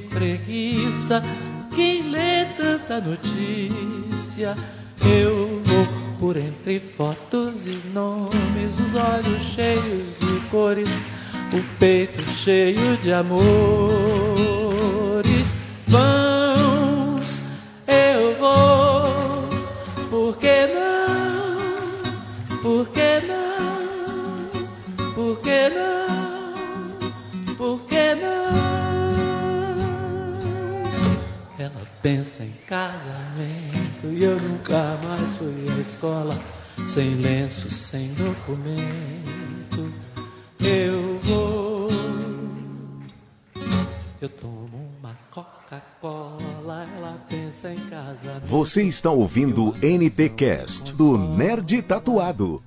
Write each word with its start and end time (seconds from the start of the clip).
Preguiça. 0.00 1.22
Quem 1.74 2.10
lê 2.10 2.44
tanta 2.56 3.00
notícia? 3.00 4.56
Eu 5.04 5.60
vou 5.64 5.86
por 6.18 6.36
entre 6.36 6.80
fotos 6.80 7.66
e 7.66 7.80
nomes, 7.92 8.80
os 8.80 8.94
olhos 8.94 9.42
cheios 9.42 10.18
de 10.18 10.40
cores, 10.50 10.88
o 11.52 11.78
peito 11.78 12.22
cheio 12.22 12.96
de 12.98 13.12
amores. 13.12 14.25
Você 48.76 48.82
está 48.82 49.10
ouvindo 49.10 49.72
NT 49.78 50.28
Cast 50.36 50.92
do 50.92 51.16
Nerd 51.16 51.80
Tatuado. 51.80 52.62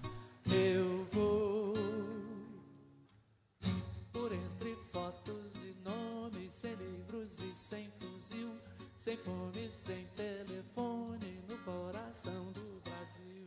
Eu 0.52 1.06
vou 1.12 1.76
por 4.12 4.34
entre 4.34 4.76
fotos 4.92 5.52
e 5.64 5.88
nomes, 5.88 6.50
sem 6.52 6.72
livros 6.72 7.30
e 7.38 7.56
sem 7.56 7.90
fuzil, 8.00 8.50
sem 8.98 9.18
fome, 9.18 9.70
sem 9.72 10.08
telefone, 10.16 11.44
no 11.48 11.56
coração 11.58 12.48
do 12.56 12.82
Brasil. 12.84 13.46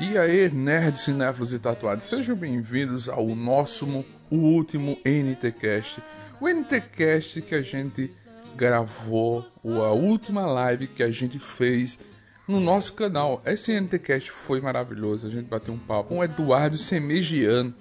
E 0.00 0.16
aí, 0.16 0.50
nerds, 0.50 1.02
cinéfilos 1.02 1.52
e 1.52 1.58
tatuados, 1.58 2.06
sejam 2.06 2.34
bem-vindos 2.34 3.10
ao 3.10 3.26
nosso 3.26 4.06
o 4.30 4.36
último 4.36 4.96
NTcast. 5.04 6.02
O 6.40 6.48
NTcast 6.48 7.42
que 7.42 7.54
a 7.54 7.60
gente 7.60 8.10
gravou, 8.56 9.44
ou 9.62 9.84
a 9.84 9.92
última 9.92 10.46
live 10.46 10.86
que 10.86 11.02
a 11.02 11.10
gente 11.10 11.38
fez 11.38 11.98
no 12.46 12.60
nosso 12.60 12.94
canal. 12.94 13.42
Esse 13.44 13.72
NTcast 13.72 14.30
foi 14.30 14.60
maravilhoso, 14.60 15.26
a 15.26 15.30
gente 15.30 15.46
bateu 15.46 15.74
um 15.74 15.78
papo 15.78 16.10
com 16.10 16.18
o 16.18 16.24
Eduardo 16.24 16.76
Semegiano. 16.76 17.74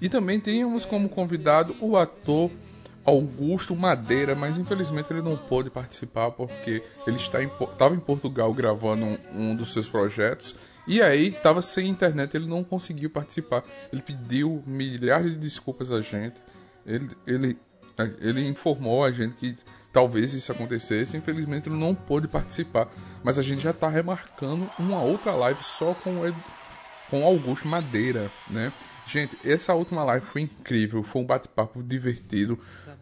E 0.00 0.08
também 0.08 0.38
tínhamos 0.38 0.84
como 0.84 1.08
convidado 1.08 1.74
o 1.80 1.96
ator 1.96 2.50
Augusto 3.04 3.74
Madeira, 3.74 4.34
mas 4.34 4.56
infelizmente 4.56 5.12
ele 5.12 5.22
não 5.22 5.36
pôde 5.36 5.70
participar 5.70 6.30
porque 6.30 6.82
ele 7.06 7.16
está 7.16 7.42
em, 7.42 7.50
estava 7.72 7.94
em 7.94 8.00
Portugal 8.00 8.52
gravando 8.52 9.04
um, 9.04 9.18
um 9.32 9.56
dos 9.56 9.72
seus 9.72 9.88
projetos 9.88 10.54
e 10.88 11.02
aí 11.02 11.28
estava 11.28 11.60
sem 11.60 11.86
internet, 11.86 12.34
ele 12.34 12.46
não 12.46 12.64
conseguiu 12.64 13.10
participar. 13.10 13.62
Ele 13.92 14.00
pediu 14.00 14.64
milhares 14.66 15.32
de 15.32 15.38
desculpas 15.38 15.92
a 15.92 16.00
gente. 16.00 16.36
Ele, 16.86 17.10
ele, 17.26 17.58
ele 18.20 18.48
informou 18.48 19.04
a 19.04 19.12
gente 19.12 19.34
que 19.36 19.54
talvez 19.92 20.34
isso 20.34 20.52
acontecesse. 20.52 21.16
Infelizmente 21.16 21.68
ele 21.68 21.76
não 21.76 21.94
pôde 21.94 22.28
participar, 22.28 22.88
mas 23.22 23.38
a 23.38 23.42
gente 23.42 23.62
já 23.62 23.70
está 23.70 23.88
remarcando 23.88 24.68
uma 24.78 25.02
outra 25.02 25.32
live 25.32 25.62
só 25.62 25.94
com 25.94 26.10
o, 26.10 26.34
com 27.10 27.24
Augusto 27.24 27.68
Madeira, 27.68 28.30
né? 28.48 28.72
Gente, 29.06 29.38
essa 29.42 29.72
última 29.72 30.04
live 30.04 30.24
foi 30.24 30.42
incrível, 30.42 31.02
foi 31.02 31.22
um 31.22 31.24
bate-papo 31.24 31.82
divertido. 31.82 32.58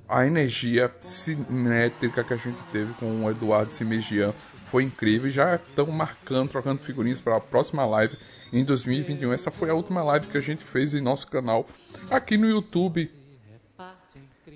A 0.09 0.25
energia 0.25 0.95
cinética 1.01 2.23
que 2.23 2.33
a 2.33 2.37
gente 2.37 2.63
teve 2.71 2.93
com 2.95 3.25
o 3.25 3.31
Eduardo 3.31 3.73
Simegian 3.73 4.33
foi 4.67 4.85
incrível. 4.85 5.29
Já 5.29 5.57
estamos 5.57 5.93
marcando, 5.93 6.51
trocando 6.51 6.81
figurinhas 6.81 7.21
para 7.21 7.37
a 7.37 7.41
próxima 7.41 7.85
live 7.85 8.17
em 8.53 8.65
2021. 8.65 9.33
Essa 9.33 9.51
foi 9.51 9.69
a 9.69 9.75
última 9.75 10.05
live 10.05 10.29
que 10.29 10.39
a 10.39 10.41
gente 10.41 10.63
fez 10.63 10.95
em 10.95 11.01
nosso 11.01 11.27
canal 11.27 11.67
aqui 12.09 12.37
no 12.37 12.49
YouTube. 12.49 13.11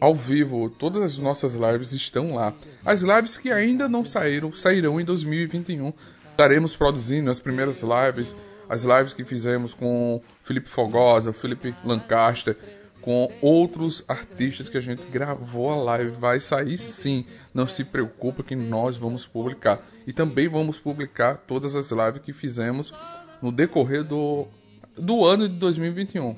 Ao 0.00 0.14
vivo, 0.14 0.70
todas 0.70 1.02
as 1.02 1.18
nossas 1.18 1.54
lives 1.54 1.92
estão 1.92 2.34
lá. 2.34 2.54
As 2.84 3.02
lives 3.02 3.36
que 3.36 3.52
ainda 3.52 3.88
não 3.88 4.04
saíram, 4.04 4.52
sairão 4.52 4.98
em 4.98 5.04
2021. 5.04 5.92
Estaremos 6.30 6.74
produzindo 6.74 7.30
as 7.30 7.38
primeiras 7.38 7.82
lives 7.82 8.34
as 8.70 8.84
lives 8.84 9.12
que 9.12 9.24
fizemos 9.24 9.74
com 9.74 10.22
Felipe 10.44 10.68
Fogosa, 10.68 11.32
Felipe 11.32 11.74
Lancaster, 11.84 12.56
com 13.00 13.28
outros 13.40 14.04
artistas 14.06 14.68
que 14.68 14.78
a 14.78 14.80
gente 14.80 15.04
gravou 15.08 15.72
a 15.72 15.76
live. 15.76 16.12
Vai 16.12 16.38
sair 16.38 16.78
sim, 16.78 17.26
não 17.52 17.66
se 17.66 17.82
preocupe 17.82 18.44
que 18.44 18.54
nós 18.54 18.96
vamos 18.96 19.26
publicar. 19.26 19.84
E 20.06 20.12
também 20.12 20.48
vamos 20.48 20.78
publicar 20.78 21.38
todas 21.48 21.74
as 21.74 21.90
lives 21.90 22.22
que 22.22 22.32
fizemos 22.32 22.94
no 23.42 23.50
decorrer 23.50 24.04
do, 24.04 24.46
do 24.96 25.24
ano 25.24 25.48
de 25.48 25.56
2021. 25.56 26.36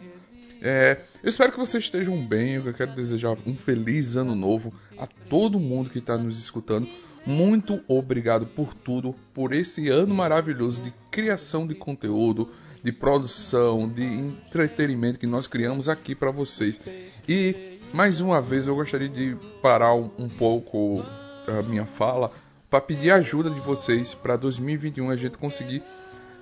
É, 0.64 1.00
eu 1.22 1.28
espero 1.28 1.50
que 1.50 1.58
vocês 1.58 1.84
estejam 1.84 2.24
bem. 2.24 2.54
Eu 2.54 2.72
quero 2.72 2.94
desejar 2.94 3.36
um 3.44 3.56
feliz 3.56 4.16
ano 4.16 4.36
novo 4.36 4.72
a 4.96 5.06
todo 5.06 5.58
mundo 5.58 5.90
que 5.90 5.98
está 5.98 6.16
nos 6.16 6.38
escutando. 6.38 6.88
Muito 7.26 7.80
obrigado 7.88 8.46
por 8.46 8.72
tudo, 8.72 9.14
por 9.34 9.52
esse 9.52 9.88
ano 9.88 10.14
maravilhoso 10.14 10.82
de 10.82 10.92
criação 11.10 11.66
de 11.66 11.74
conteúdo, 11.74 12.50
de 12.82 12.92
produção, 12.92 13.88
de 13.88 14.02
entretenimento 14.02 15.18
que 15.18 15.26
nós 15.26 15.46
criamos 15.46 15.88
aqui 15.88 16.14
para 16.14 16.30
vocês. 16.30 16.80
E 17.28 17.78
mais 17.92 18.20
uma 18.20 18.40
vez 18.40 18.66
eu 18.66 18.74
gostaria 18.74 19.08
de 19.08 19.36
parar 19.60 19.94
um, 19.94 20.28
pouco 20.28 21.04
a 21.46 21.62
minha 21.62 21.86
fala 21.86 22.30
para 22.70 22.80
pedir 22.80 23.10
ajuda 23.10 23.50
de 23.50 23.60
vocês 23.60 24.14
para 24.14 24.36
2021 24.36 25.10
a 25.10 25.16
gente 25.16 25.38
conseguir 25.38 25.82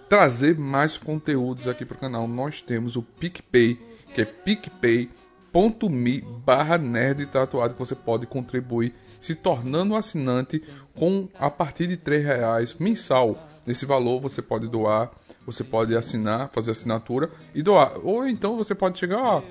trazer 0.08 0.56
mais 0.58 0.96
conteúdos 0.96 1.68
aqui 1.68 1.84
para 1.84 1.96
o 1.96 2.00
canal. 2.00 2.26
Nós 2.26 2.62
temos 2.62 2.96
o 2.96 3.02
PicPay, 3.02 3.78
que 4.14 4.22
é 4.22 4.24
picpay.me 4.24 6.20
barra 6.44 6.78
nerd 6.78 7.26
tatuado 7.26 7.74
que 7.74 7.78
você 7.78 7.94
pode 7.94 8.26
contribuir 8.26 8.94
se 9.20 9.34
tornando 9.34 9.94
assinante 9.94 10.62
com 10.94 11.28
a 11.38 11.50
partir 11.50 11.86
de 11.86 11.94
R$ 11.94 12.18
reais 12.18 12.74
mensal. 12.78 13.48
Nesse 13.66 13.84
valor 13.84 14.20
você 14.20 14.40
pode 14.40 14.66
doar, 14.66 15.10
você 15.44 15.62
pode 15.62 15.94
assinar, 15.96 16.50
fazer 16.50 16.70
assinatura 16.70 17.30
e 17.54 17.62
doar. 17.62 17.94
Ou 18.02 18.26
então 18.26 18.56
você 18.56 18.74
pode 18.74 18.98
chegar, 18.98 19.20
ah, 19.22 19.42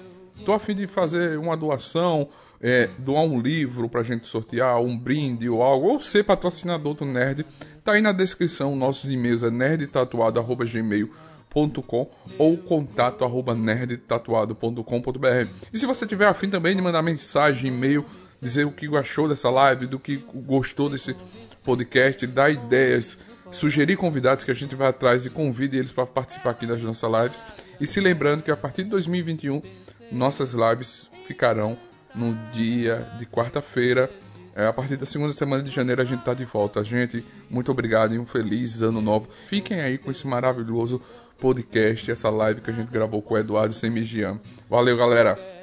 tô 0.44 0.54
a 0.54 0.60
fim 0.60 0.74
de 0.74 0.88
fazer 0.88 1.38
uma 1.38 1.56
doação, 1.56 2.30
é, 2.60 2.90
doar 2.98 3.24
um 3.24 3.40
livro 3.40 3.88
pra 3.88 4.04
gente 4.04 4.28
sortear, 4.28 4.82
um 4.82 4.98
brinde 4.98 5.48
ou 5.48 5.62
algo, 5.62 5.90
ou 5.90 6.00
ser 6.00 6.24
patrocinador 6.24 6.96
do 6.96 7.06
Nerd. 7.06 7.46
Tá 7.84 7.94
aí 7.94 8.02
na 8.02 8.12
descrição, 8.12 8.76
nossos 8.76 9.12
e-mails 9.12 9.44
é 9.44 9.52
nerdtatuado.gmail.com 9.52 11.29
ou 12.38 12.58
contato 12.58 13.26
arroba 13.26 13.56
nerdtatuado.com.br. 13.56 15.50
E 15.74 15.80
se 15.80 15.86
você 15.86 16.06
tiver 16.06 16.28
afim 16.28 16.50
também 16.50 16.76
de 16.76 16.82
mandar 16.82 17.02
mensagem, 17.02 17.72
e-mail, 17.72 18.06
dizer 18.42 18.66
o 18.66 18.72
que 18.72 18.88
achou 18.96 19.28
dessa 19.28 19.50
live, 19.50 19.86
do 19.86 20.00
que 20.00 20.18
gostou 20.18 20.90
desse 20.90 21.16
podcast, 21.64 22.26
dar 22.28 22.50
ideias, 22.50 23.18
sugerir 23.52 23.98
convidados 23.98 24.44
que 24.44 24.52
a 24.52 24.56
gente 24.56 24.76
vai 24.76 24.88
atrás 24.88 25.26
e 25.26 25.30
convide 25.30 25.78
eles 25.78 25.92
para 25.92 26.06
participar 26.06 26.52
aqui 26.52 26.66
das 26.66 26.82
nossas 26.82 27.12
lives. 27.12 27.46
E 27.80 27.88
se 27.88 28.00
lembrando 28.00 28.44
que 28.44 28.52
a 28.52 28.58
partir 28.58 28.84
de 28.84 28.90
2021 28.92 29.62
nossas 30.12 30.54
lives 30.54 31.10
ficarão 31.28 31.78
no 32.16 32.34
dia 32.52 33.08
de 33.18 33.26
quarta-feira. 33.26 34.10
É, 34.56 34.66
a 34.66 34.74
partir 34.74 34.98
da 34.98 35.06
segunda 35.06 35.32
semana 35.32 35.62
de 35.62 35.70
janeiro 35.70 36.02
a 36.02 36.06
gente 36.06 36.24
tá 36.24 36.34
de 36.34 36.44
volta. 36.44 36.84
Gente, 36.84 37.24
muito 37.50 37.72
obrigado 37.72 38.14
e 38.14 38.20
um 38.20 38.26
feliz 38.26 38.82
ano 38.82 39.00
novo. 39.00 39.30
Fiquem 39.48 39.80
aí 39.80 39.98
com 39.98 40.10
esse 40.12 40.28
maravilhoso 40.28 41.02
podcast, 41.40 42.12
essa 42.12 42.30
live 42.30 42.62
que 42.62 42.70
a 42.70 42.74
gente 42.74 42.92
gravou 42.92 43.22
com 43.22 43.34
o 43.34 43.38
Eduardo 43.38 43.74
Semigian. 43.74 44.40
Valeu, 44.70 44.98
galera! 44.98 45.59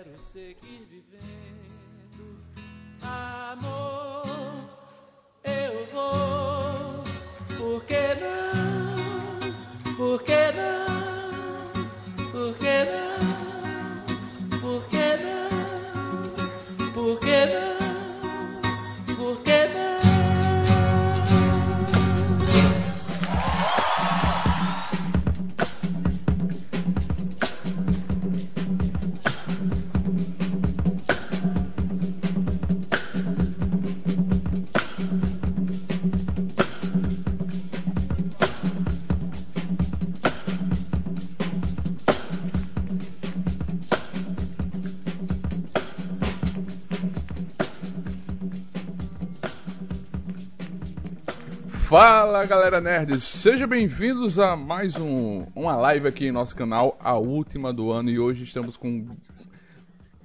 Fala 52.36 52.44
galera 52.44 52.80
nerds, 52.82 53.24
sejam 53.24 53.66
bem-vindos 53.66 54.38
a 54.38 54.54
mais 54.54 54.94
um, 54.96 55.46
uma 55.54 55.74
live 55.74 56.06
aqui 56.06 56.26
em 56.26 56.30
nosso 56.30 56.54
canal, 56.54 56.94
a 57.00 57.16
última 57.16 57.72
do 57.72 57.90
ano, 57.90 58.10
e 58.10 58.18
hoje 58.18 58.44
estamos 58.44 58.76
com 58.76 59.06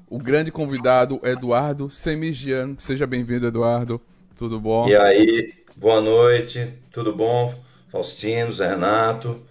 o 0.10 0.18
grande 0.18 0.52
convidado 0.52 1.22
Eduardo 1.24 1.90
Semigiano. 1.90 2.76
Seja 2.80 3.08
bem-vindo, 3.08 3.48
Eduardo. 3.48 4.02
Tudo 4.36 4.60
bom? 4.60 4.90
E 4.90 4.96
aí, 4.98 5.54
boa 5.78 6.02
noite, 6.02 6.74
tudo 6.92 7.16
bom? 7.16 7.56
Faustino, 7.88 8.52
Zé 8.52 8.68
Renato, 8.68 9.42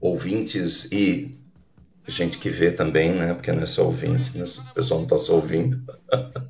ouvintes 0.00 0.84
e 0.92 1.36
gente 2.06 2.38
que 2.38 2.50
vê 2.50 2.70
também, 2.70 3.14
né? 3.14 3.34
Porque 3.34 3.50
não 3.50 3.64
é 3.64 3.66
só 3.66 3.84
ouvinte, 3.84 4.38
né? 4.38 4.44
o 4.44 4.74
pessoal 4.74 5.00
não 5.00 5.06
está 5.06 5.18
só 5.18 5.34
ouvindo. 5.34 5.82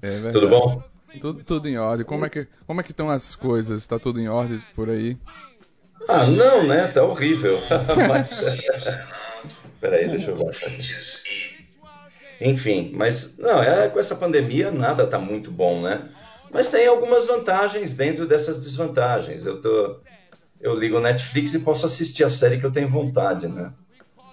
É 0.03 0.31
tudo 0.33 0.51
bom? 0.51 0.85
Tudo, 1.21 1.43
tudo 1.45 1.69
em 1.69 1.79
ordem. 1.79 2.05
Como 2.05 2.25
é 2.25 2.31
que 2.31 2.47
como 2.67 2.81
é 2.81 2.85
que 2.85 2.91
estão 2.91 3.11
as 3.11 3.35
coisas? 3.35 3.81
Está 3.81 3.99
tudo 3.99 4.21
em 4.21 4.29
ordem 4.29 4.61
por 4.75 4.89
aí? 4.89 5.17
Ah, 6.09 6.27
não, 6.27 6.67
né? 6.67 6.87
Tá 6.89 7.03
horrível. 7.03 7.59
mas 8.09 8.41
peraí, 9.81 10.09
deixa 10.09 10.31
eu 10.31 10.37
baixar 10.37 10.67
aqui. 10.67 11.67
Enfim, 12.41 12.93
mas 12.95 13.37
não, 13.39 13.63
é 13.63 13.89
com 13.89 13.99
essa 13.99 14.15
pandemia 14.15 14.71
nada 14.71 15.07
tá 15.07 15.19
muito 15.19 15.51
bom, 15.51 15.83
né? 15.83 16.09
Mas 16.53 16.69
tem 16.69 16.87
algumas 16.87 17.27
vantagens 17.27 17.95
dentro 17.95 18.27
dessas 18.27 18.61
desvantagens. 18.61 19.45
Eu 19.45 19.61
tô 19.61 20.01
eu 20.61 20.75
ligo 20.75 20.97
o 20.97 21.01
Netflix 21.01 21.55
e 21.55 21.61
posso 21.61 21.87
assistir 21.87 22.25
a 22.25 22.29
série 22.29 22.59
que 22.59 22.67
eu 22.67 22.73
tenho 22.73 22.89
vontade, 22.89 23.47
né? 23.47 23.73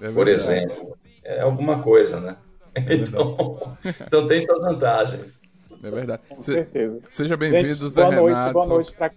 É 0.01 0.11
Por 0.11 0.27
exemplo, 0.27 0.97
é 1.23 1.41
alguma 1.41 1.81
coisa, 1.81 2.19
né? 2.19 2.37
É 2.75 2.81
então, 2.95 3.77
então 4.05 4.27
tem 4.27 4.41
suas 4.41 4.59
vantagens. 4.59 5.42
É 5.83 5.91
verdade. 5.91 6.21
Com 6.29 6.41
Se, 6.41 6.53
certeza. 6.53 6.99
Seja 7.09 7.35
bem-vindo, 7.35 7.89
Zé 7.89 8.03
boa 8.03 8.15
Noite, 8.15 8.53
boa 8.53 8.65
noite 8.65 8.91
pra... 8.93 9.11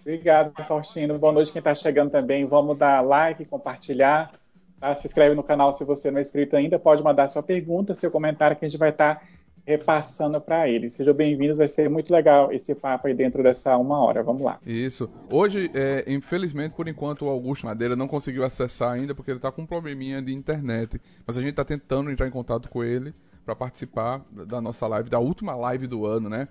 Obrigado, 0.00 0.52
Faustino. 0.64 1.18
Boa 1.18 1.32
noite 1.32 1.52
quem 1.52 1.60
está 1.60 1.74
chegando 1.74 2.10
também. 2.10 2.44
Vamos 2.46 2.76
dar 2.76 3.00
like, 3.02 3.44
compartilhar. 3.44 4.32
Tá? 4.80 4.94
Se 4.94 5.06
inscreve 5.06 5.34
no 5.34 5.42
canal 5.42 5.72
se 5.72 5.84
você 5.84 6.10
não 6.10 6.18
é 6.18 6.22
inscrito 6.22 6.56
ainda. 6.56 6.78
Pode 6.78 7.02
mandar 7.02 7.28
sua 7.28 7.42
pergunta, 7.42 7.94
seu 7.94 8.10
comentário 8.10 8.56
que 8.56 8.64
a 8.64 8.68
gente 8.68 8.78
vai 8.78 8.88
estar 8.88 9.16
tá 9.16 9.22
repassando 9.66 10.40
para 10.40 10.66
eles. 10.66 10.94
Sejam 10.94 11.12
bem-vindos, 11.12 11.58
vai 11.58 11.68
ser 11.68 11.90
muito 11.90 12.10
legal 12.10 12.50
esse 12.50 12.74
papo 12.74 13.06
aí 13.06 13.12
dentro 13.12 13.42
dessa 13.42 13.76
uma 13.76 14.02
hora. 14.02 14.22
Vamos 14.22 14.42
lá. 14.42 14.58
Isso. 14.64 15.10
Hoje, 15.30 15.70
é, 15.74 16.04
infelizmente, 16.06 16.72
por 16.72 16.88
enquanto, 16.88 17.26
o 17.26 17.28
Augusto 17.28 17.66
Madeira 17.66 17.94
não 17.94 18.08
conseguiu 18.08 18.44
acessar 18.44 18.92
ainda 18.92 19.14
porque 19.14 19.30
ele 19.30 19.38
está 19.38 19.52
com 19.52 19.62
um 19.62 19.66
probleminha 19.66 20.22
de 20.22 20.32
internet. 20.32 20.98
Mas 21.26 21.36
a 21.36 21.42
gente 21.42 21.50
está 21.50 21.66
tentando 21.66 22.10
entrar 22.10 22.26
em 22.26 22.30
contato 22.30 22.68
com 22.70 22.82
ele 22.82 23.12
para 23.48 23.56
participar 23.56 24.22
da 24.30 24.60
nossa 24.60 24.86
live, 24.86 25.08
da 25.08 25.18
última 25.18 25.56
live 25.56 25.86
do 25.86 26.04
ano, 26.04 26.28
né? 26.28 26.48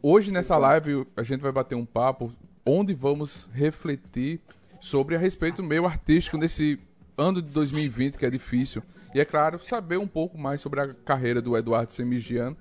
Hoje 0.00 0.30
nessa 0.30 0.56
live 0.56 1.04
a 1.16 1.24
gente 1.24 1.40
vai 1.40 1.50
bater 1.50 1.74
um 1.74 1.84
papo 1.84 2.32
onde 2.64 2.94
vamos 2.94 3.50
refletir 3.52 4.40
sobre 4.80 5.16
a 5.16 5.18
respeito 5.18 5.56
do 5.56 5.64
meio 5.64 5.84
artístico 5.84 6.38
nesse 6.38 6.78
ano 7.18 7.42
de 7.42 7.48
2020 7.48 8.16
que 8.16 8.24
é 8.24 8.30
difícil. 8.30 8.80
E 9.12 9.18
é 9.18 9.24
claro, 9.24 9.58
saber 9.60 9.96
um 9.96 10.06
pouco 10.06 10.38
mais 10.38 10.60
sobre 10.60 10.80
a 10.80 10.94
carreira 10.94 11.42
do 11.42 11.56
Eduardo 11.56 11.92
Semigian 11.92 12.56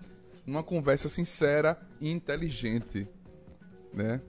numa 0.47 0.63
conversa 0.63 1.07
sincera 1.07 1.79
e 2.01 2.09
inteligente, 2.09 3.07
né? 3.93 4.19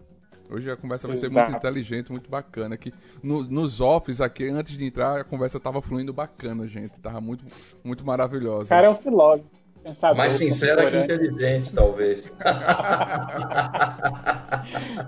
Hoje 0.50 0.70
a 0.70 0.76
conversa 0.76 1.08
vai 1.08 1.16
Exato. 1.16 1.32
ser 1.32 1.40
muito 1.40 1.56
inteligente, 1.56 2.12
muito 2.12 2.30
bacana. 2.30 2.76
Que 2.76 2.92
no, 3.22 3.42
nos 3.42 3.80
offs 3.80 4.20
aqui, 4.20 4.48
antes 4.48 4.76
de 4.76 4.84
entrar, 4.84 5.20
a 5.20 5.24
conversa 5.24 5.58
tava 5.58 5.80
fluindo 5.80 6.12
bacana, 6.12 6.66
gente. 6.66 7.00
Tava 7.00 7.20
muito, 7.20 7.44
muito 7.82 8.04
maravilhosa. 8.04 8.66
O 8.66 8.68
cara 8.68 8.86
é 8.86 8.90
um 8.90 8.96
filósofo. 8.96 9.50
Pensador, 9.82 10.16
Mais 10.16 10.32
sincera 10.32 10.90
que 10.90 10.96
inteligente, 10.96 11.74
talvez. 11.74 12.32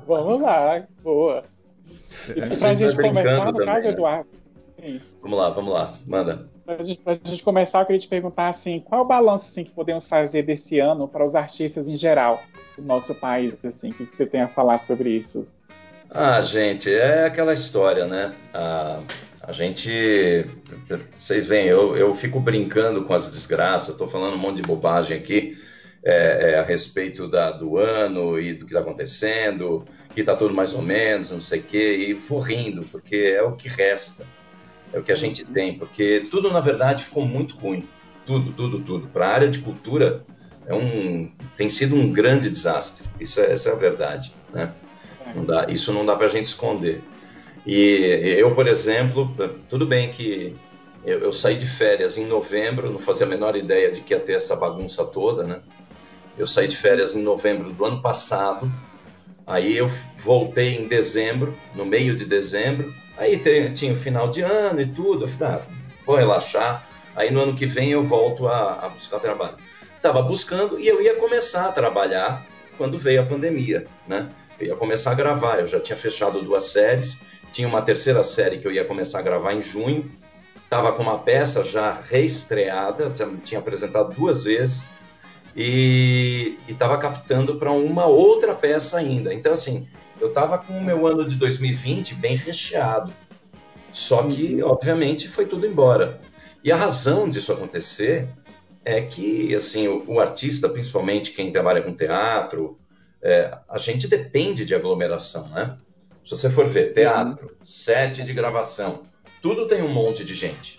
Vamos 0.07 0.41
lá, 0.43 0.87
boa. 1.03 1.45
E 2.29 2.41
é, 2.41 2.57
pra 2.57 2.75
gente, 2.75 2.93
gente 2.93 3.09
começar, 3.09 3.53
no 3.53 3.65
caso, 3.65 3.85
né? 3.87 3.93
Eduardo. 3.93 4.29
Sim. 4.79 5.01
Vamos 5.23 5.39
lá, 5.39 5.51
vamos 5.51 5.73
lá, 5.73 5.95
manda. 6.07 6.51
Gente, 6.83 7.01
pra 7.01 7.15
gente 7.15 7.43
começar, 7.43 7.81
eu 7.81 7.87
queria 7.87 8.01
te 8.01 8.09
perguntar 8.09 8.49
assim, 8.49 8.81
qual 8.81 9.03
o 9.03 9.05
balanço 9.05 9.47
assim, 9.47 9.65
que 9.65 9.73
podemos 9.73 10.07
fazer 10.07 10.43
desse 10.43 10.79
ano 10.79 11.07
para 11.07 11.25
os 11.25 11.35
artistas 11.35 11.89
em 11.89 11.97
geral? 11.97 12.43
do 12.77 12.83
nosso 12.83 13.15
país, 13.15 13.55
assim, 13.65 13.91
o 13.91 13.95
que, 13.95 14.05
você 14.05 14.27
tem 14.27 14.43
a 14.43 14.49
falar 14.49 14.79
sobre 14.79 15.11
isso? 15.11 15.49
Ah, 16.11 16.41
gente, 16.41 16.93
é 16.93 17.25
aquela 17.25 17.55
história, 17.55 18.07
né? 18.07 18.35
A, 18.53 19.01
a 19.43 19.53
gente, 19.53 20.47
vocês 21.19 21.47
veem, 21.47 21.67
eu, 21.67 21.97
eu 21.97 22.15
fico 22.15 22.39
brincando 22.39 23.05
com 23.05 23.13
as 23.13 23.31
desgraças, 23.31 23.91
estou 23.91 24.07
falando 24.07 24.35
um 24.35 24.39
monte 24.39 24.57
de 24.57 24.63
bobagem 24.63 25.17
aqui 25.17 25.59
é, 26.05 26.53
é, 26.53 26.59
a 26.59 26.63
respeito 26.63 27.29
da, 27.29 27.51
do 27.51 27.77
ano 27.79 28.39
e 28.39 28.55
do 28.55 28.65
que 28.65 28.73
está 28.73 28.81
acontecendo, 28.81 29.85
que 30.15 30.21
está 30.21 30.37
tudo 30.37 30.55
mais 30.55 30.73
ou 30.73 30.83
menos, 30.83 31.33
não 31.33 31.41
sei 31.41 31.61
o 31.61 31.65
quê, 31.65 31.97
e 32.09 32.15
vou 32.15 32.39
rindo, 32.39 32.85
porque 32.85 33.35
é 33.37 33.43
o 33.43 33.53
que 33.53 33.69
resta, 33.69 34.25
é 34.93 34.99
o 34.99 35.03
que 35.03 35.13
a 35.13 35.17
gente 35.17 35.45
tem, 35.45 35.79
porque 35.79 36.27
tudo, 36.31 36.51
na 36.51 36.61
verdade, 36.61 37.05
ficou 37.05 37.25
muito 37.27 37.57
ruim, 37.57 37.87
tudo, 38.25 38.53
tudo, 38.53 38.81
tudo. 38.81 39.09
Para 39.09 39.29
a 39.29 39.33
área 39.33 39.49
de 39.49 39.59
cultura, 39.61 40.25
é 40.67 40.75
um, 40.75 41.31
tem 41.57 41.71
sido 41.71 41.95
um 41.95 42.13
grande 42.13 42.51
desastre. 42.51 43.07
Isso 43.21 43.41
é, 43.41 43.53
essa 43.53 43.71
é 43.71 43.73
a 43.73 43.77
verdade, 43.77 44.33
né? 44.53 44.73
Não 45.35 45.45
dá, 45.45 45.67
isso 45.69 45.93
não 45.93 46.05
dá 46.05 46.17
para 46.17 46.27
a 46.27 46.31
gente 46.31 46.45
esconder. 46.45 47.03
E 47.67 48.37
eu, 48.39 48.55
por 48.55 48.69
exemplo, 48.69 49.35
tudo 49.69 49.87
bem 49.87 50.11
que 50.11 50.55
eu, 51.05 51.21
eu, 51.21 51.33
saí 51.33 51.57
de 51.57 51.67
férias 51.67 52.17
em 52.17 52.25
novembro, 52.25 52.91
não 52.91 52.99
fazia 52.99 53.27
a 53.27 53.29
menor 53.29 53.57
ideia 53.57 53.91
de 53.91 54.01
que 54.01 54.15
ia 54.15 54.21
ter 54.21 54.35
essa 54.35 54.55
bagunça 54.55 55.05
toda, 55.05 55.45
né? 55.45 55.61
Eu 56.39 56.47
saí 56.47 56.69
de 56.69 56.77
férias 56.77 57.15
em 57.15 57.23
novembro 57.23 57.73
do 57.73 57.85
ano 57.85 58.03
passado, 58.03 58.71
aí 59.47 59.77
eu 59.77 59.91
voltei 60.17 60.77
em 60.77 60.87
dezembro, 60.87 61.57
no 61.75 61.85
meio 61.85 62.15
de 62.15 62.25
dezembro, 62.25 62.93
aí 63.17 63.41
tinha 63.75 63.93
o 63.93 63.97
final 63.97 64.29
de 64.29 64.43
ano 64.43 64.81
e 64.81 64.87
tudo, 64.87 65.25
eu 65.25 65.29
falei, 65.29 65.55
ah, 65.55 65.61
vou 66.05 66.17
relaxar, 66.17 66.87
aí 67.15 67.31
no 67.31 67.41
ano 67.41 67.55
que 67.55 67.67
vem 67.67 67.91
eu 67.91 68.03
volto 68.03 68.47
a, 68.47 68.87
a 68.87 68.89
buscar 68.89 69.21
trabalho 69.21 69.57
estava 70.07 70.23
buscando 70.23 70.79
e 70.79 70.87
eu 70.87 71.03
ia 71.03 71.17
começar 71.17 71.67
a 71.67 71.73
trabalhar 71.73 72.47
quando 72.79 72.99
veio 72.99 73.23
a 73.23 73.27
pandemia, 73.27 73.87
né? 74.07 74.29
Eu 74.59 74.69
ia 74.69 74.77
começar 74.77 75.11
a 75.11 75.15
gravar, 75.15 75.59
eu 75.59 75.67
já 75.67 75.81
tinha 75.81 75.97
fechado 75.97 76.41
duas 76.41 76.65
séries, 76.65 77.19
tinha 77.51 77.67
uma 77.67 77.83
terceira 77.83 78.23
série 78.23 78.59
que 78.59 78.67
eu 78.67 78.73
ia 78.73 78.85
começar 78.85 79.19
a 79.19 79.23
gravar 79.23 79.53
em 79.53 79.61
junho, 79.61 80.11
estava 80.63 80.93
com 80.93 81.03
uma 81.03 81.19
peça 81.19 81.65
já 81.65 81.93
reestreada, 81.93 83.13
tinha 83.43 83.59
apresentado 83.59 84.15
duas 84.15 84.45
vezes 84.45 84.95
e 85.55 86.59
estava 86.69 86.99
captando 86.99 87.57
para 87.57 87.73
uma 87.73 88.07
outra 88.07 88.55
peça 88.55 88.99
ainda. 88.99 89.35
Então, 89.35 89.53
assim, 89.53 89.89
eu 90.21 90.29
estava 90.29 90.59
com 90.59 90.73
o 90.79 90.85
meu 90.85 91.07
ano 91.07 91.27
de 91.27 91.37
2020 91.37 92.15
bem 92.15 92.37
recheado. 92.37 93.13
Só 93.93 94.23
que, 94.25 94.63
obviamente, 94.63 95.29
foi 95.29 95.47
tudo 95.47 95.67
embora. 95.67 96.21
E 96.63 96.71
a 96.73 96.77
razão 96.77 97.29
disso 97.29 97.53
acontecer 97.53 98.29
é 98.85 99.01
que 99.01 99.55
assim 99.55 99.89
o, 99.89 100.05
o 100.07 100.21
artista, 100.21 100.69
principalmente 100.69 101.33
quem 101.33 101.51
trabalha 101.51 101.83
com 101.83 101.95
teatro, 101.95 102.79
é, 103.23 103.57
a 103.69 103.79
gente 103.79 104.07
depende 104.07 104.65
de 104.65 104.75
aglomeração, 104.75 105.49
né? 105.49 105.77
Se 106.25 106.31
você 106.31 106.51
for 106.51 106.67
ver 106.67 106.93
teatro, 106.93 107.47
uhum. 107.47 107.65
set 107.65 108.23
de 108.23 108.33
gravação, 108.33 109.03
tudo 109.41 109.67
tem 109.67 109.83
um 109.83 109.89
monte 109.89 110.25
de 110.25 110.35
gente. 110.35 110.77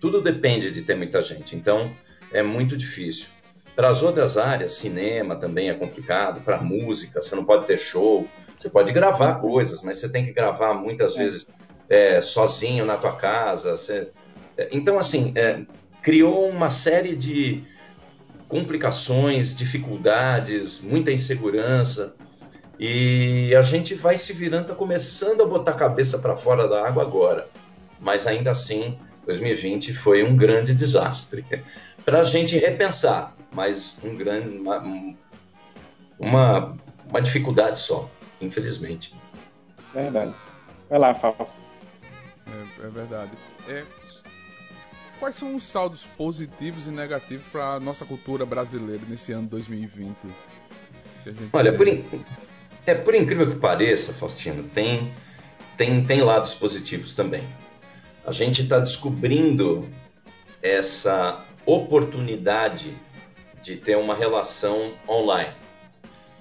Tudo 0.00 0.20
depende 0.20 0.70
de 0.70 0.82
ter 0.82 0.96
muita 0.96 1.22
gente. 1.22 1.54
Então 1.54 1.92
é 2.32 2.42
muito 2.42 2.76
difícil. 2.76 3.28
Para 3.74 3.88
as 3.88 4.02
outras 4.02 4.36
áreas, 4.36 4.72
cinema 4.72 5.36
também 5.36 5.70
é 5.70 5.74
complicado. 5.74 6.40
Para 6.42 6.60
música, 6.60 7.22
você 7.22 7.34
não 7.34 7.44
pode 7.44 7.66
ter 7.66 7.78
show. 7.78 8.28
Você 8.62 8.70
pode 8.70 8.92
gravar 8.92 9.40
coisas, 9.40 9.82
mas 9.82 9.96
você 9.96 10.08
tem 10.08 10.24
que 10.24 10.32
gravar 10.32 10.72
muitas 10.72 11.16
é. 11.16 11.18
vezes 11.18 11.48
é, 11.88 12.20
sozinho 12.20 12.86
na 12.86 12.96
tua 12.96 13.16
casa. 13.16 13.76
Você... 13.76 14.10
É, 14.56 14.68
então, 14.70 15.00
assim, 15.00 15.32
é, 15.34 15.62
criou 16.00 16.48
uma 16.48 16.70
série 16.70 17.16
de 17.16 17.64
complicações, 18.46 19.52
dificuldades, 19.52 20.80
muita 20.80 21.10
insegurança. 21.10 22.14
E 22.78 23.52
a 23.56 23.62
gente 23.62 23.96
vai 23.96 24.16
se 24.16 24.32
virando, 24.32 24.68
tá 24.68 24.74
começando 24.76 25.42
a 25.42 25.46
botar 25.46 25.72
a 25.72 25.74
cabeça 25.74 26.20
para 26.20 26.36
fora 26.36 26.68
da 26.68 26.86
água 26.86 27.02
agora. 27.02 27.48
Mas 27.98 28.28
ainda 28.28 28.52
assim, 28.52 28.96
2020 29.26 29.92
foi 29.92 30.22
um 30.22 30.36
grande 30.36 30.72
desastre. 30.72 31.44
para 32.06 32.20
a 32.20 32.24
gente 32.24 32.56
repensar, 32.56 33.34
mas 33.50 33.98
um 34.04 34.14
grande, 34.14 34.56
uma, 34.56 35.16
uma, 36.16 36.76
uma 37.08 37.20
dificuldade 37.20 37.80
só, 37.80 38.08
infelizmente. 38.42 39.14
Verdade. 39.94 40.34
Vai 40.88 40.98
lá, 40.98 41.14
Fausto. 41.14 41.58
É, 42.46 42.86
é 42.86 42.90
verdade. 42.90 43.30
É, 43.68 43.84
quais 45.18 45.36
são 45.36 45.54
os 45.54 45.64
saldos 45.64 46.06
positivos 46.16 46.88
e 46.88 46.90
negativos 46.90 47.46
para 47.50 47.74
a 47.74 47.80
nossa 47.80 48.04
cultura 48.04 48.44
brasileira 48.44 49.02
nesse 49.08 49.32
ano 49.32 49.46
2020? 49.48 50.16
Olha, 51.52 51.72
por, 51.72 51.86
in... 51.86 52.04
é, 52.84 52.94
por 52.94 53.14
incrível 53.14 53.48
que 53.48 53.56
pareça, 53.56 54.12
Faustino, 54.12 54.64
tem, 54.64 55.14
tem, 55.76 56.04
tem 56.04 56.20
lados 56.20 56.54
positivos 56.54 57.14
também. 57.14 57.48
A 58.26 58.32
gente 58.32 58.62
está 58.62 58.78
descobrindo 58.78 59.88
essa 60.60 61.44
oportunidade 61.64 62.96
de 63.62 63.76
ter 63.76 63.96
uma 63.96 64.14
relação 64.14 64.94
online. 65.08 65.54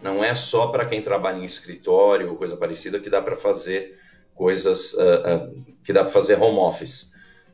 Não 0.01 0.23
é 0.23 0.33
só 0.33 0.67
para 0.67 0.85
quem 0.85 1.01
trabalha 1.01 1.37
em 1.37 1.45
escritório 1.45 2.29
ou 2.29 2.35
coisa 2.35 2.57
parecida 2.57 2.99
que 2.99 3.09
dá 3.09 3.21
para 3.21 3.35
fazer 3.35 3.99
coisas, 4.33 4.93
uh, 4.93 5.51
uh, 5.51 5.65
que 5.83 5.93
dá 5.93 6.01
para 6.01 6.11
fazer 6.11 6.41
home 6.41 6.57
office. 6.57 7.13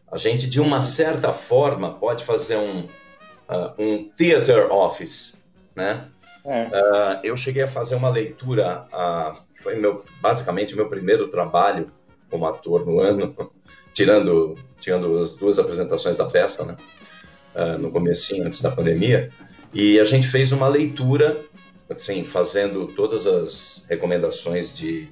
A 0.09 0.17
gente, 0.17 0.47
de 0.47 0.61
uma 0.61 0.81
certa 0.81 1.33
forma, 1.33 1.93
pode 1.95 2.23
fazer 2.23 2.55
um, 2.55 2.85
uh, 3.49 3.73
um 3.77 4.07
theater 4.07 4.71
office, 4.71 5.45
né? 5.75 6.07
É. 6.49 7.19
eu 7.25 7.35
cheguei 7.35 7.63
a 7.63 7.67
fazer 7.67 7.95
uma 7.95 8.07
leitura, 8.07 8.87
foi 9.55 9.75
meu, 9.75 10.05
basicamente 10.21 10.73
o 10.73 10.77
meu 10.77 10.87
primeiro 10.87 11.27
trabalho 11.27 11.91
como 12.29 12.45
ator 12.45 12.85
no 12.85 13.01
ano, 13.01 13.35
tirando, 13.91 14.57
tirando 14.79 15.17
as 15.17 15.35
duas 15.35 15.59
apresentações 15.59 16.15
da 16.15 16.23
peça, 16.23 16.63
né? 16.63 16.77
no 17.77 17.91
comecinho, 17.91 18.45
antes 18.45 18.61
da 18.61 18.71
pandemia. 18.71 19.29
E 19.73 19.99
a 19.99 20.05
gente 20.05 20.25
fez 20.25 20.53
uma 20.53 20.69
leitura 20.69 21.37
assim, 21.89 22.23
fazendo 22.23 22.87
todas 22.87 23.25
as 23.25 23.85
recomendações 23.89 24.75
de, 24.75 25.09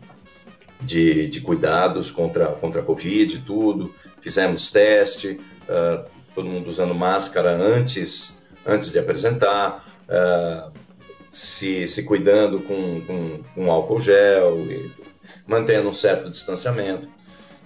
de, 0.81 1.27
de 1.27 1.41
cuidados 1.41 2.11
contra, 2.11 2.47
contra 2.47 2.81
a 2.81 2.83
Covid 2.83 3.35
e 3.35 3.41
tudo. 3.41 3.93
Fizemos 4.19 4.71
teste, 4.71 5.39
uh, 5.69 6.05
todo 6.33 6.47
mundo 6.47 6.67
usando 6.67 6.93
máscara 6.93 7.51
antes, 7.51 8.45
antes 8.65 8.91
de 8.91 8.99
apresentar, 8.99 9.85
uh, 10.09 10.71
se, 11.29 11.87
se 11.87 12.03
cuidando 12.03 12.59
com, 12.59 13.01
com, 13.01 13.43
com 13.53 13.71
álcool 13.71 13.99
gel, 13.99 14.59
e 14.59 14.91
mantendo 15.47 15.89
um 15.89 15.93
certo 15.93 16.29
distanciamento. 16.29 17.07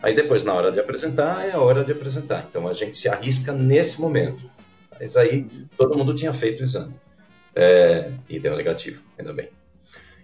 Aí 0.01 0.13
depois, 0.13 0.43
na 0.43 0.53
hora 0.53 0.71
de 0.71 0.79
apresentar, 0.79 1.45
é 1.45 1.51
a 1.51 1.59
hora 1.59 1.83
de 1.83 1.91
apresentar. 1.91 2.45
Então 2.49 2.67
a 2.67 2.73
gente 2.73 2.95
se 2.95 3.09
arrisca 3.09 3.51
nesse 3.51 3.99
momento. 3.99 4.49
Mas 4.97 5.17
aí 5.17 5.45
todo 5.77 5.97
mundo 5.97 6.13
tinha 6.13 6.31
feito 6.31 6.61
o 6.61 6.63
exame 6.63 6.93
é, 7.55 8.11
e 8.27 8.39
deu 8.39 8.55
negativo, 8.55 9.01
ainda 9.17 9.33
bem. 9.33 9.49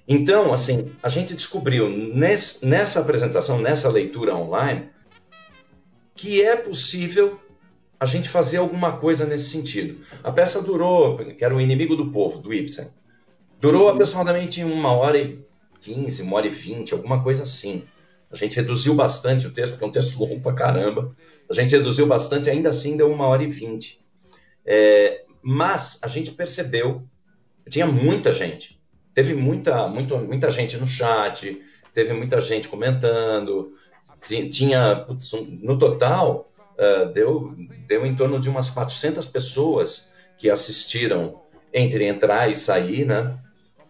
Então, 0.08 0.53
assim, 0.53 0.91
a 1.01 1.10
gente 1.10 1.34
descobriu 1.34 1.89
nesse, 1.89 2.65
nessa 2.65 3.00
apresentação, 3.00 3.60
nessa 3.60 3.89
leitura 3.89 4.36
online, 4.36 4.89
que 6.13 6.41
é 6.41 6.55
possível 6.55 7.39
a 8.00 8.05
gente 8.05 8.29
fazer 8.29 8.58
alguma 8.58 8.98
coisa 8.98 9.25
nesse 9.25 9.50
sentido. 9.50 10.01
A 10.24 10.32
peça 10.32 10.62
durou, 10.62 11.17
que 11.17 11.44
era 11.44 11.55
o 11.55 11.60
Inimigo 11.60 11.96
do 11.96 12.12
Povo, 12.12 12.39
do 12.39 12.53
Ibsen, 12.53 12.88
durou 13.60 13.89
aproximadamente 13.89 14.63
uma 14.63 14.91
hora 14.91 15.17
e 15.17 15.44
quinze, 15.79 16.22
uma 16.22 16.38
hora 16.38 16.48
e 16.48 16.51
vinte, 16.51 16.94
alguma 16.94 17.24
coisa 17.24 17.44
assim. 17.44 17.84
A 18.29 18.36
gente 18.36 18.55
reduziu 18.55 18.94
bastante 18.94 19.48
o 19.48 19.51
texto, 19.51 19.74
porque 19.74 19.86
é 19.86 19.88
um 19.88 19.91
texto 19.91 20.20
longo 20.20 20.39
pra 20.41 20.53
caramba. 20.53 21.15
A 21.50 21.53
gente 21.53 21.75
reduziu 21.75 22.05
bastante, 22.05 22.50
ainda 22.50 22.70
assim 22.70 22.98
deu 22.98 23.12
uma 23.12 23.27
hora 23.27 23.44
e 23.44 23.48
vinte. 23.48 24.00
É, 24.65 25.24
mas 25.41 26.00
a 26.01 26.08
gente 26.08 26.32
percebeu 26.32 27.08
tinha 27.70 27.86
muita 27.86 28.32
gente. 28.32 28.80
Teve 29.14 29.34
muita, 29.34 29.88
muita, 29.88 30.18
muita 30.18 30.52
gente 30.52 30.78
no 30.78 30.88
chat, 30.88 31.62
teve 31.94 32.14
muita 32.14 32.42
gente 32.42 32.68
comentando. 32.68 33.74
Tinha, 34.50 35.06
no 35.62 35.78
total, 35.78 36.50
uh, 36.78 37.12
deu, 37.14 37.54
deu 37.88 38.06
em 38.06 38.16
torno 38.16 38.40
de 38.40 38.50
umas 38.50 38.70
400 38.70 39.26
pessoas 39.28 40.14
que 40.38 40.50
assistiram 40.50 41.42
entre 41.74 42.06
entrar 42.06 42.50
e 42.50 42.56
sair, 42.56 43.06
né? 43.06 43.38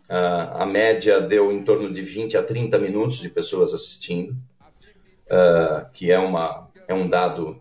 Uh, 0.07 0.61
a 0.61 0.65
média 0.65 1.19
deu 1.19 1.51
em 1.51 1.63
torno 1.63 1.91
de 1.91 2.01
20 2.01 2.37
a 2.37 2.43
30 2.43 2.77
minutos 2.77 3.17
de 3.17 3.29
pessoas 3.29 3.73
assistindo, 3.73 4.33
uh, 4.33 5.89
que 5.91 6.11
é, 6.11 6.19
uma, 6.19 6.69
é 6.87 6.93
um 6.93 7.07
dado 7.07 7.59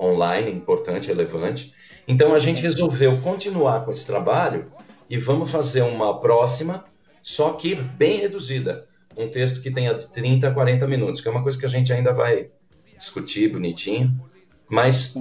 online 0.00 0.50
importante, 0.50 1.06
relevante. 1.06 1.72
Então 2.06 2.34
a 2.34 2.38
gente 2.38 2.60
resolveu 2.60 3.20
continuar 3.20 3.84
com 3.84 3.92
esse 3.92 4.04
trabalho 4.04 4.72
e 5.14 5.16
vamos 5.16 5.48
fazer 5.48 5.82
uma 5.82 6.20
próxima, 6.20 6.84
só 7.22 7.52
que 7.52 7.76
bem 7.76 8.18
reduzida. 8.18 8.84
Um 9.16 9.28
texto 9.28 9.60
que 9.60 9.70
tenha 9.70 9.94
de 9.94 10.08
30 10.08 10.48
a 10.48 10.50
40 10.52 10.88
minutos, 10.88 11.20
que 11.20 11.28
é 11.28 11.30
uma 11.30 11.40
coisa 11.40 11.56
que 11.56 11.64
a 11.64 11.68
gente 11.68 11.92
ainda 11.92 12.12
vai 12.12 12.50
discutir 12.98 13.52
bonitinho. 13.52 14.20
Mas 14.68 15.14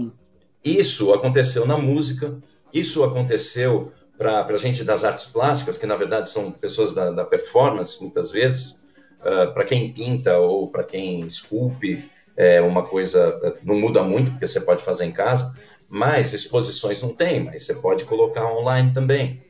isso 0.65 1.13
aconteceu 1.13 1.67
na 1.67 1.77
música, 1.77 2.35
isso 2.73 3.03
aconteceu 3.03 3.91
para 4.17 4.43
a 4.43 4.57
gente 4.57 4.83
das 4.83 5.03
artes 5.03 5.25
plásticas, 5.25 5.77
que 5.77 5.85
na 5.85 5.95
verdade 5.95 6.27
são 6.27 6.51
pessoas 6.51 6.91
da, 6.91 7.11
da 7.11 7.23
performance, 7.23 8.01
muitas 8.01 8.31
vezes, 8.31 8.83
uh, 9.23 9.41
ah, 9.43 9.47
para 9.51 9.63
quem 9.63 9.93
pinta 9.93 10.39
ou 10.39 10.71
para 10.71 10.83
quem 10.83 11.23
esculpe, 11.23 12.09
é 12.35 12.59
uma 12.61 12.81
coisa, 12.81 13.39
não 13.61 13.75
muda 13.75 14.01
muito, 14.01 14.31
porque 14.31 14.47
você 14.47 14.59
pode 14.59 14.83
fazer 14.83 15.05
em 15.05 15.11
casa, 15.11 15.55
mas 15.87 16.33
exposições 16.33 16.99
não 17.03 17.13
tem, 17.13 17.43
mas 17.43 17.63
você 17.63 17.75
pode 17.75 18.05
colocar 18.05 18.51
online 18.51 18.91
também. 18.91 19.43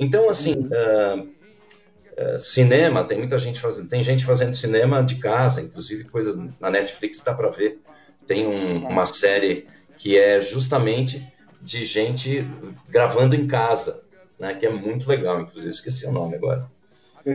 Então, 0.00 0.30
assim, 0.30 0.54
uh, 0.54 1.20
uh, 1.20 2.38
cinema, 2.38 3.04
tem 3.04 3.18
muita 3.18 3.38
gente 3.38 3.60
fazendo, 3.60 3.86
tem 3.86 4.02
gente 4.02 4.24
fazendo 4.24 4.56
cinema 4.56 5.02
de 5.02 5.16
casa, 5.16 5.60
inclusive 5.60 6.04
coisas 6.04 6.36
na 6.58 6.70
Netflix 6.70 7.22
dá 7.22 7.34
para 7.34 7.50
ver. 7.50 7.78
Tem 8.26 8.46
um, 8.46 8.88
uma 8.88 9.04
série 9.04 9.66
que 9.98 10.18
é 10.18 10.40
justamente 10.40 11.30
de 11.60 11.84
gente 11.84 12.48
gravando 12.88 13.36
em 13.36 13.46
casa, 13.46 14.02
né, 14.38 14.54
que 14.54 14.64
é 14.64 14.70
muito 14.70 15.06
legal, 15.06 15.38
inclusive 15.42 15.74
esqueci 15.74 16.06
o 16.06 16.12
nome 16.12 16.36
agora. 16.36 16.66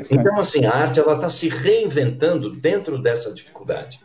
Então, 0.10 0.40
assim, 0.40 0.66
a 0.66 0.72
arte 0.72 1.00
ela 1.00 1.14
está 1.14 1.30
se 1.30 1.48
reinventando 1.48 2.50
dentro 2.50 2.98
dessa 2.98 3.32
dificuldade. 3.32 4.00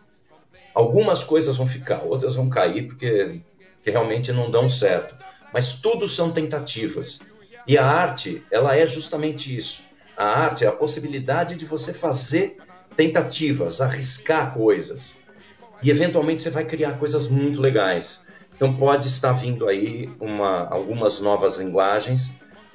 Algumas 0.75 1.25
coisas 1.25 1.57
vão 1.57 1.67
ficar, 1.67 2.03
outras 2.03 2.35
vão 2.35 2.51
cair 2.51 2.87
porque, 2.87 3.41
porque 3.77 3.91
realmente 3.91 4.31
não 4.31 4.51
dão 4.51 4.69
certo. 4.69 5.17
Mas 5.55 5.81
tudo 5.81 6.07
são 6.07 6.31
tentativas. 6.31 7.21
E 7.71 7.79
a 7.79 7.87
arte, 7.87 8.43
ela 8.51 8.75
é 8.75 8.85
justamente 8.85 9.57
isso. 9.57 9.85
A 10.17 10.25
arte 10.25 10.65
é 10.65 10.67
a 10.67 10.73
possibilidade 10.73 11.55
de 11.55 11.65
você 11.65 11.95
fazer 11.95 12.57
tentativas, 12.97 13.81
arriscar 13.81 14.53
coisas. 14.53 15.17
E 15.81 15.89
eventualmente 15.89 16.43
você 16.43 16.51
vai 16.51 16.65
criar 16.65 16.99
coisas 16.99 17.29
muito 17.29 17.61
legais. 17.61 18.27
Então 18.57 18.75
pode 18.75 19.07
estar 19.07 19.31
vindo 19.31 19.69
aí 19.69 20.13
uma, 20.19 20.67
algumas 20.67 21.21
novas 21.21 21.59
linguagens 21.59 22.33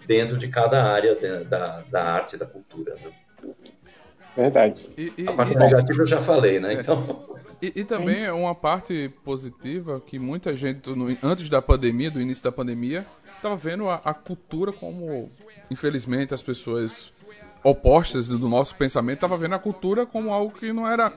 dentro 0.08 0.38
de 0.38 0.48
cada 0.48 0.82
área 0.86 1.14
de, 1.14 1.44
da, 1.44 1.84
da 1.92 2.02
arte 2.02 2.38
e 2.38 2.40
da 2.40 2.46
cultura. 2.46 2.96
Né? 2.96 3.54
Verdade. 4.34 4.90
E, 4.98 5.12
e, 5.18 5.28
a 5.28 5.34
parte 5.34 5.56
e, 5.56 5.58
negativa 5.58 6.04
eu 6.04 6.08
já 6.08 6.22
falei, 6.22 6.58
né? 6.58 6.74
É. 6.74 6.80
Então. 6.80 7.26
E, 7.62 7.82
e, 7.82 7.84
também 7.84 8.24
é 8.24 8.32
uma 8.32 8.56
parte 8.56 9.12
positiva 9.26 10.00
que 10.00 10.18
muita 10.18 10.56
gente, 10.56 10.90
no, 10.92 11.08
antes 11.22 11.50
da 11.50 11.62
pandemia, 11.62 12.10
do 12.10 12.22
início 12.22 12.46
da 12.46 12.52
pandemia, 12.52 13.06
estava 13.46 13.56
vendo 13.56 13.88
a, 13.88 14.02
a, 14.04 14.14
cultura 14.14 14.74
como, 14.74 15.30
infelizmente, 15.70 16.34
as 16.34 16.42
pessoas 16.42 17.14
opostas 17.64 18.28
do 18.28 18.50
nosso 18.50 18.76
pensamento 18.76 19.18
estavam 19.18 19.38
vendo 19.38 19.54
a 19.56 19.60
cultura 19.60 20.06
como 20.06 20.34
algo 20.34 20.58
que 20.58 20.74
não 20.74 20.88
era 20.88 21.12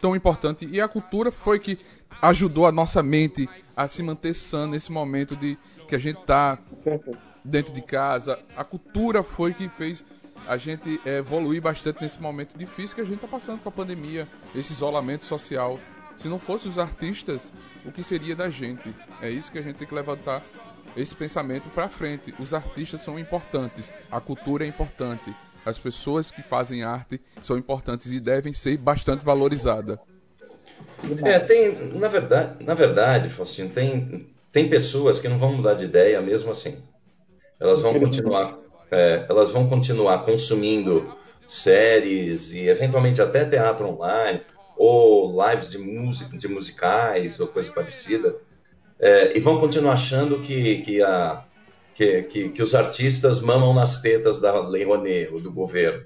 tão 0.00 0.16
importante. 0.16 0.66
E 0.70 0.80
a 0.80 0.88
cultura 0.88 1.30
foi 1.30 1.58
que 1.58 1.78
ajudou 2.22 2.66
a 2.66 2.72
nossa 2.72 3.02
mente 3.02 3.48
a 3.76 3.86
se 3.86 4.02
manter 4.02 4.34
sã 4.34 4.66
nesse 4.66 4.90
momento 4.90 5.36
de 5.36 5.58
que 5.86 5.94
a 5.94 5.98
gente 5.98 6.20
está 6.20 6.58
dentro 7.44 7.72
de 7.72 7.82
casa. 7.82 8.38
A 8.56 8.64
cultura 8.64 9.22
foi 9.22 9.52
que 9.52 9.68
fez 9.68 10.04
a 10.48 10.56
gente 10.56 11.00
evoluir 11.04 11.60
bastante 11.60 12.00
nesse 12.00 12.20
momento 12.20 12.56
difícil 12.56 12.94
que 12.94 13.02
a 13.02 13.04
gente 13.04 13.16
está 13.16 13.28
passando 13.28 13.60
com 13.60 13.68
a 13.68 13.72
pandemia, 13.72 14.28
esse 14.54 14.72
isolamento 14.72 15.24
social. 15.24 15.78
Se 16.16 16.28
não 16.28 16.38
fosse 16.38 16.68
os 16.68 16.78
artistas, 16.78 17.52
o 17.84 17.92
que 17.92 18.02
seria 18.02 18.34
da 18.34 18.48
gente? 18.48 18.94
É 19.20 19.28
isso 19.28 19.52
que 19.52 19.58
a 19.58 19.62
gente 19.62 19.76
tem 19.76 19.86
que 19.86 19.94
levantar 19.94 20.42
esse 20.96 21.14
pensamento 21.14 21.68
para 21.70 21.88
frente. 21.88 22.34
Os 22.38 22.54
artistas 22.54 23.00
são 23.00 23.18
importantes, 23.18 23.92
a 24.10 24.20
cultura 24.20 24.64
é 24.64 24.68
importante, 24.68 25.34
as 25.64 25.78
pessoas 25.78 26.30
que 26.30 26.42
fazem 26.42 26.82
arte 26.82 27.20
são 27.42 27.58
importantes 27.58 28.10
e 28.10 28.20
devem 28.20 28.52
ser 28.52 28.76
bastante 28.76 29.24
valorizadas. 29.24 29.98
É, 31.24 31.38
tem, 31.38 31.74
na 31.94 32.08
verdade, 32.08 32.64
na 32.64 32.74
verdade, 32.74 33.28
Faustino, 33.28 33.70
tem, 33.70 34.26
tem 34.52 34.68
pessoas 34.68 35.18
que 35.18 35.28
não 35.28 35.38
vão 35.38 35.52
mudar 35.52 35.74
de 35.74 35.84
ideia 35.84 36.20
mesmo 36.20 36.50
assim. 36.50 36.82
Elas 37.58 37.82
vão 37.82 37.98
continuar, 37.98 38.56
é, 38.90 39.26
elas 39.28 39.50
vão 39.50 39.68
continuar 39.68 40.24
consumindo 40.24 41.14
séries 41.46 42.52
e 42.52 42.68
eventualmente 42.68 43.20
até 43.22 43.44
teatro 43.44 43.88
online 43.88 44.42
ou 44.76 45.34
lives 45.48 45.70
de 45.70 45.78
música, 45.78 46.36
de 46.36 46.48
musicais 46.48 47.40
ou 47.40 47.46
coisa 47.46 47.72
parecida 47.72 48.36
é, 48.98 49.36
e 49.36 49.40
vão 49.40 49.60
continuar 49.60 49.94
achando 49.94 50.40
que, 50.40 50.78
que, 50.82 51.02
a, 51.02 51.44
que, 51.94 52.22
que, 52.22 52.48
que 52.50 52.62
os 52.62 52.74
artistas 52.74 53.40
mamam 53.40 53.74
nas 53.74 54.00
tetas 54.00 54.40
da 54.40 54.60
Lei 54.66 54.84
Rouanet, 54.84 55.32
ou 55.32 55.40
do 55.40 55.52
governo. 55.52 56.04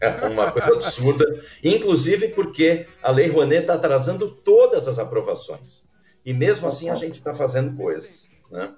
É 0.00 0.26
uma 0.26 0.50
coisa 0.50 0.72
absurda, 0.72 1.26
inclusive 1.62 2.28
porque 2.28 2.86
a 3.02 3.10
Lei 3.10 3.28
Rouanet 3.28 3.62
está 3.62 3.74
atrasando 3.74 4.30
todas 4.30 4.88
as 4.88 4.98
aprovações. 4.98 5.84
E 6.24 6.32
mesmo 6.32 6.66
assim 6.66 6.88
a 6.88 6.94
gente 6.94 7.14
está 7.14 7.34
fazendo 7.34 7.76
coisas. 7.76 8.28
Né? 8.50 8.72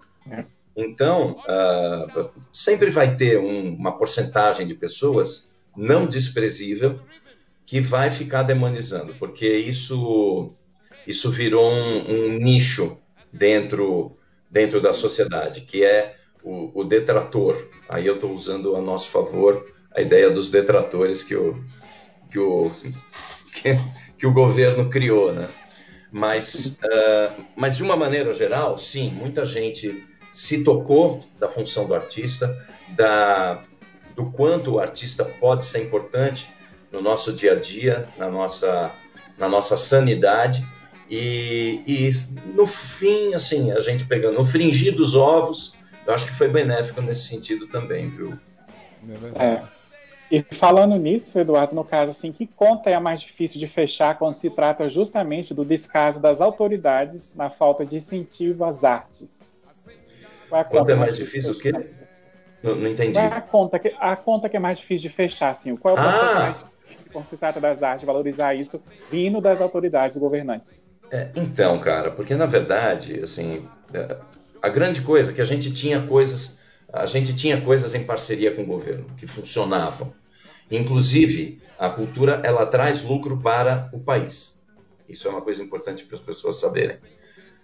Então, 0.76 1.36
uh, 1.40 2.30
sempre 2.52 2.90
vai 2.90 3.16
ter 3.16 3.38
um, 3.38 3.74
uma 3.74 3.96
porcentagem 3.96 4.66
de 4.66 4.74
pessoas 4.74 5.48
não 5.76 6.06
desprezível 6.06 7.00
que 7.66 7.80
vai 7.80 8.10
ficar 8.10 8.42
demonizando, 8.42 9.14
porque 9.14 9.48
isso, 9.48 10.52
isso 11.06 11.30
virou 11.30 11.70
um, 11.70 12.10
um 12.10 12.28
nicho 12.38 12.98
dentro, 13.32 14.16
dentro 14.50 14.80
da 14.80 14.94
sociedade, 14.94 15.62
que 15.62 15.84
é 15.84 16.16
o, 16.42 16.80
o 16.80 16.84
detrator. 16.84 17.68
Aí 17.88 18.06
eu 18.06 18.14
estou 18.14 18.32
usando 18.32 18.76
a 18.76 18.80
nosso 18.80 19.08
favor 19.08 19.72
a 19.94 20.00
ideia 20.00 20.30
dos 20.30 20.50
detratores 20.50 21.22
que 21.22 21.34
o, 21.34 21.62
que 22.30 22.38
o, 22.38 22.70
que, 23.54 23.76
que 24.18 24.26
o 24.26 24.32
governo 24.32 24.90
criou, 24.90 25.32
né? 25.32 25.48
Mas, 26.10 26.78
uh, 26.78 27.44
mas 27.56 27.76
de 27.76 27.82
uma 27.82 27.96
maneira 27.96 28.32
geral, 28.32 28.78
sim, 28.78 29.10
muita 29.10 29.44
gente 29.44 30.06
se 30.32 30.62
tocou 30.62 31.24
da 31.38 31.48
função 31.48 31.86
do 31.86 31.94
artista, 31.94 32.56
da, 32.90 33.62
do 34.14 34.26
quanto 34.30 34.74
o 34.74 34.80
artista 34.80 35.24
pode 35.24 35.64
ser 35.64 35.82
importante 35.82 36.48
no 36.90 37.00
nosso 37.02 37.32
dia 37.32 37.52
a 37.52 37.56
dia, 37.56 38.08
na 38.16 38.30
nossa, 38.30 38.92
na 39.36 39.48
nossa 39.48 39.76
sanidade. 39.76 40.64
E, 41.10 41.82
e 41.86 42.16
no 42.54 42.66
fim, 42.66 43.34
assim, 43.34 43.70
a 43.72 43.80
gente 43.80 44.06
pegando 44.06 44.38
no 44.38 44.44
fringir 44.44 44.94
dos 44.94 45.14
ovos, 45.14 45.76
eu 46.06 46.14
acho 46.14 46.26
que 46.26 46.32
foi 46.32 46.48
benéfico 46.48 47.00
nesse 47.00 47.28
sentido 47.28 47.66
também, 47.66 48.08
viu? 48.08 48.38
É. 49.34 49.62
E 50.30 50.42
falando 50.42 50.96
nisso, 50.96 51.38
Eduardo, 51.38 51.74
no 51.74 51.84
caso, 51.84 52.10
assim, 52.10 52.32
que 52.32 52.46
conta 52.46 52.90
é 52.90 52.94
a 52.94 53.00
mais 53.00 53.20
difícil 53.20 53.60
de 53.60 53.66
fechar 53.66 54.18
quando 54.18 54.34
se 54.34 54.50
trata 54.50 54.88
justamente 54.88 55.52
do 55.52 55.64
descaso 55.64 56.20
das 56.20 56.40
autoridades 56.40 57.34
na 57.36 57.50
falta 57.50 57.84
de 57.84 57.96
incentivo 57.96 58.64
às 58.64 58.82
artes? 58.82 59.44
Qual 60.48 60.58
é 60.58 60.62
a 60.62 60.64
conta 60.64 60.92
é 60.92 60.94
mais 60.94 61.16
difícil 61.16 61.52
o 61.52 61.58
quê? 61.58 61.72
Não, 62.62 62.74
não, 62.76 62.88
entendi. 62.88 63.12
Qual 63.12 63.24
é 63.24 63.28
a 63.28 63.40
conta, 63.40 63.78
que, 63.78 63.94
a 63.98 64.16
conta 64.16 64.48
que 64.48 64.56
é 64.56 64.60
mais 64.60 64.78
difícil 64.78 65.08
de 65.08 65.14
fechar, 65.14 65.50
assim? 65.50 65.76
Qual 65.76 65.96
é 65.96 66.00
o 66.00 66.02
ah! 66.02 66.34
mais 66.34 66.58
difícil 66.88 67.12
quando 67.12 67.28
se 67.28 67.36
trata 67.36 67.60
das 67.60 67.82
artes, 67.82 68.04
valorizar 68.04 68.54
isso 68.54 68.82
vindo 69.10 69.40
das 69.40 69.60
autoridades 69.60 70.16
governantes? 70.16 70.83
É, 71.10 71.28
então, 71.34 71.78
cara, 71.78 72.10
porque 72.10 72.34
na 72.34 72.46
verdade, 72.46 73.20
assim, 73.22 73.68
é, 73.92 74.16
a 74.60 74.68
grande 74.68 75.00
coisa 75.02 75.30
é 75.30 75.34
que 75.34 75.40
a 75.40 75.44
gente 75.44 75.70
tinha 75.72 76.02
coisas 76.02 76.58
a 76.94 77.06
gente 77.06 77.34
tinha 77.34 77.60
coisas 77.60 77.92
em 77.94 78.04
parceria 78.04 78.52
com 78.52 78.62
o 78.62 78.66
governo 78.66 79.06
que 79.16 79.26
funcionavam. 79.26 80.14
Inclusive, 80.70 81.60
a 81.76 81.88
cultura 81.88 82.40
ela 82.44 82.64
traz 82.66 83.02
lucro 83.02 83.36
para 83.36 83.90
o 83.92 83.98
país. 83.98 84.54
Isso 85.08 85.26
é 85.26 85.30
uma 85.30 85.42
coisa 85.42 85.60
importante 85.60 86.04
para 86.04 86.16
as 86.16 86.22
pessoas 86.22 86.60
saberem. 86.60 86.96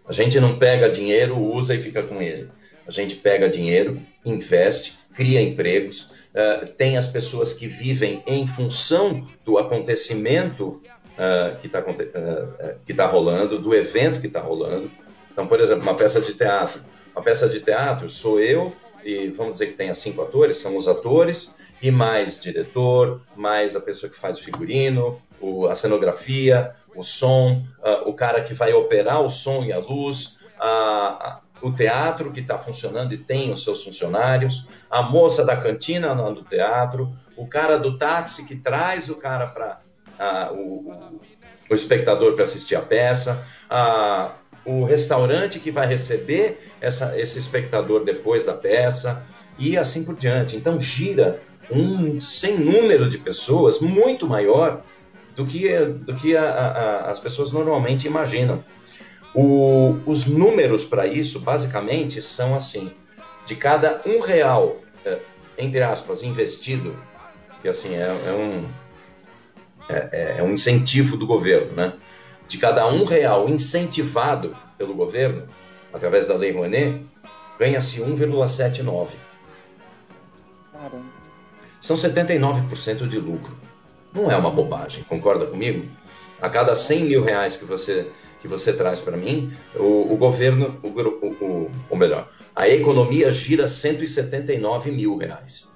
A 0.05 0.13
gente 0.13 0.41
não 0.41 0.59
pega 0.59 0.91
dinheiro, 0.91 1.39
usa 1.39 1.77
e 1.77 1.81
fica 1.81 2.03
com 2.03 2.21
ele. 2.21 2.51
A 2.87 2.91
gente 2.91 3.15
pega 3.15 3.49
dinheiro, 3.49 4.01
investe, 4.25 4.99
cria 5.15 5.41
empregos, 5.41 6.11
uh, 6.35 6.69
tem 6.77 6.97
as 6.97 7.07
pessoas 7.07 7.53
que 7.53 7.69
vivem 7.69 8.23
em 8.27 8.45
função 8.49 9.26
do 9.45 9.59
acontecimento 9.59 10.83
uh, 11.21 11.56
que 11.61 11.67
está 11.67 11.80
uh, 11.80 12.78
que 12.85 12.95
tá 12.95 13.06
rolando, 13.06 13.59
do 13.59 13.75
evento 13.75 14.21
que 14.21 14.26
está 14.26 14.41
rolando. 14.41 14.91
Então, 15.30 15.47
por 15.47 15.61
exemplo, 15.61 15.83
uma 15.83 15.95
peça 15.95 16.21
de 16.21 16.33
teatro. 16.35 16.80
Uma 17.15 17.23
peça 17.23 17.49
de 17.49 17.61
teatro 17.61 18.09
sou 18.09 18.41
eu, 18.41 18.73
e 19.04 19.28
vamos 19.28 19.54
dizer 19.54 19.67
que 19.67 19.75
tenha 19.75 19.95
cinco 19.95 20.23
atores, 20.23 20.56
são 20.56 20.76
os 20.76 20.89
atores, 20.89 21.56
e 21.83 21.91
mais 21.91 22.41
diretor, 22.41 23.21
mais 23.37 23.75
a 23.76 23.80
pessoa 23.80 24.11
que 24.11 24.17
faz 24.17 24.39
o 24.39 24.43
figurino, 24.43 25.21
o, 25.41 25.67
a 25.67 25.75
cenografia, 25.75 26.73
o 26.95 27.02
som, 27.02 27.63
uh, 27.78 28.09
o 28.09 28.15
cara 28.15 28.43
que 28.43 28.54
vai 28.54 28.73
operar 28.73 29.21
o 29.23 29.30
som 29.30 29.65
e 29.65 29.73
a 29.73 29.78
luz, 29.78 30.39
uh, 30.61 31.41
o 31.63 31.71
teatro 31.73 32.33
que 32.33 32.41
está 32.41 32.56
funcionando 32.56 33.13
e 33.13 33.19
tem 33.19 33.52
os 33.52 33.63
seus 33.65 33.83
funcionários, 33.85 34.67
a 34.91 35.02
moça 35.02 35.45
da 35.45 35.56
cantina 35.56 36.15
do 36.33 36.43
teatro, 36.43 37.13
o 37.37 37.47
cara 37.47 37.78
do 37.78 37.99
táxi 37.99 38.47
que 38.47 38.56
traz 38.56 39.09
o 39.09 39.17
cara 39.17 39.47
para 39.47 39.80
o, 40.52 41.21
o, 41.71 41.75
espectador 41.75 42.35
para 42.35 42.45
assistir 42.45 42.76
a 42.76 42.80
peça, 42.80 43.45
o 44.65 44.85
restaurante 44.85 45.59
que 45.59 45.71
vai 45.71 45.87
receber 45.87 46.71
essa, 46.80 47.19
esse 47.19 47.39
espectador 47.39 48.04
depois 48.04 48.45
da 48.45 48.52
peça 48.52 49.25
e 49.59 49.76
assim 49.76 50.04
por 50.04 50.17
diante. 50.17 50.56
Então 50.56 50.78
gira 50.78 51.41
um 51.71 52.21
sem 52.21 52.59
número 52.59 53.09
de 53.09 53.19
pessoas 53.19 53.80
muito 53.80 54.26
maior 54.26 54.83
do 55.37 55.47
que, 55.47 55.78
do 55.78 56.15
que 56.15 56.37
a, 56.37 56.45
a, 56.45 57.11
as 57.11 57.19
pessoas 57.19 57.52
normalmente 57.52 58.06
imaginam. 58.06 58.65
O, 59.35 59.97
os 60.06 60.26
números 60.26 60.85
para 60.85 61.06
isso, 61.06 61.41
basicamente, 61.41 62.21
são 62.21 62.54
assim: 62.54 62.91
de 63.47 63.54
cada 63.54 64.02
um 64.04 64.21
real, 64.21 64.78
é, 65.04 65.19
entre 65.56 65.83
aspas, 65.83 66.23
investido, 66.23 66.97
que 67.63 67.69
assim 67.69 67.95
é, 67.95 68.09
é 68.26 68.33
um 68.33 68.67
é, 69.91 70.37
é 70.39 70.43
um 70.43 70.50
incentivo 70.50 71.17
do 71.17 71.26
governo, 71.26 71.73
né? 71.73 71.95
de 72.50 72.59
cada 72.59 72.85
um 72.89 73.05
real 73.05 73.49
incentivado 73.49 74.57
pelo 74.76 74.93
governo, 74.93 75.45
através 75.93 76.26
da 76.26 76.35
Lei 76.35 76.50
Rouanet, 76.50 77.07
ganha-se 77.57 78.00
1,79. 78.00 79.11
São 81.81 81.95
79% 81.95 83.07
de 83.07 83.21
lucro. 83.21 83.57
Não 84.13 84.29
é 84.29 84.37
uma 84.37 84.50
bobagem, 84.50 85.05
concorda 85.05 85.47
comigo? 85.47 85.87
A 86.43 86.50
cada 86.50 86.75
100 86.75 87.05
mil 87.05 87.23
reais 87.23 87.55
que 87.55 87.65
você, 87.65 88.11
que 88.41 88.49
você 88.49 88.73
traz 88.73 88.99
para 88.99 89.17
mim, 89.17 89.53
o, 89.76 90.13
o 90.13 90.17
governo, 90.17 90.81
o, 90.83 90.89
o, 90.89 91.71
o, 91.89 91.97
melhor, 91.97 92.29
a 92.57 92.69
economia 92.69 93.31
gira 93.31 93.69
179 93.69 94.91
mil 94.91 95.17
reais. 95.17 95.71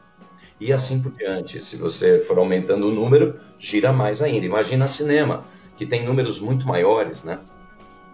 E 0.61 0.73
assim 0.73 1.01
por 1.03 1.13
diante. 1.13 1.61
Se 1.61 1.77
você 1.77 2.21
for 2.21 2.39
aumentando 2.39 2.89
o 2.89 2.93
número, 2.93 3.39
gira 3.59 3.93
mais 3.93 4.23
ainda. 4.23 4.47
Imagina 4.47 4.89
cinema 4.89 5.45
que 5.77 5.85
tem 5.85 6.05
números 6.05 6.39
muito 6.39 6.67
maiores, 6.67 7.25
né? 7.25 7.41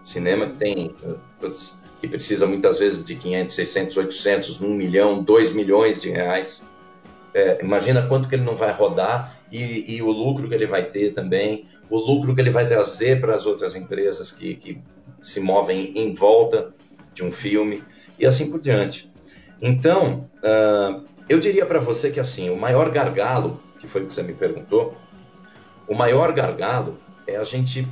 Cinema 0.03 0.47
que 0.47 0.57
tem, 0.57 0.95
putz, 1.39 1.79
que 1.99 2.07
precisa 2.07 2.47
muitas 2.47 2.79
vezes 2.79 3.05
de 3.05 3.15
500, 3.15 3.53
600, 3.53 3.97
800, 3.97 4.61
1 4.61 4.73
milhão, 4.73 5.23
2 5.23 5.53
milhões 5.53 6.01
de 6.01 6.09
reais. 6.09 6.65
É, 7.33 7.63
imagina 7.63 8.07
quanto 8.07 8.27
que 8.27 8.35
ele 8.35 8.43
não 8.43 8.55
vai 8.55 8.73
rodar 8.73 9.39
e, 9.51 9.95
e, 9.95 10.01
o 10.01 10.11
lucro 10.11 10.49
que 10.49 10.53
ele 10.53 10.65
vai 10.65 10.83
ter 10.83 11.11
também, 11.13 11.65
o 11.89 11.97
lucro 11.97 12.35
que 12.35 12.41
ele 12.41 12.49
vai 12.49 12.67
trazer 12.67 13.21
para 13.21 13.35
as 13.35 13.45
outras 13.45 13.73
empresas 13.73 14.31
que, 14.31 14.55
que 14.55 14.81
se 15.21 15.39
movem 15.39 15.93
em 15.95 16.13
volta 16.13 16.73
de 17.13 17.23
um 17.23 17.31
filme 17.31 17.83
e 18.19 18.25
assim 18.25 18.49
por 18.49 18.59
diante. 18.59 19.09
Então, 19.61 20.29
uh, 20.37 21.05
eu 21.31 21.39
diria 21.39 21.65
para 21.65 21.79
você 21.79 22.11
que 22.11 22.19
assim, 22.19 22.49
o 22.49 22.57
maior 22.57 22.89
gargalo, 22.89 23.61
que 23.79 23.87
foi 23.87 24.03
o 24.03 24.07
que 24.07 24.13
você 24.13 24.21
me 24.21 24.33
perguntou, 24.33 24.97
o 25.87 25.95
maior 25.95 26.33
gargalo 26.33 26.97
é 27.25 27.37
a 27.37 27.43
gente 27.43 27.87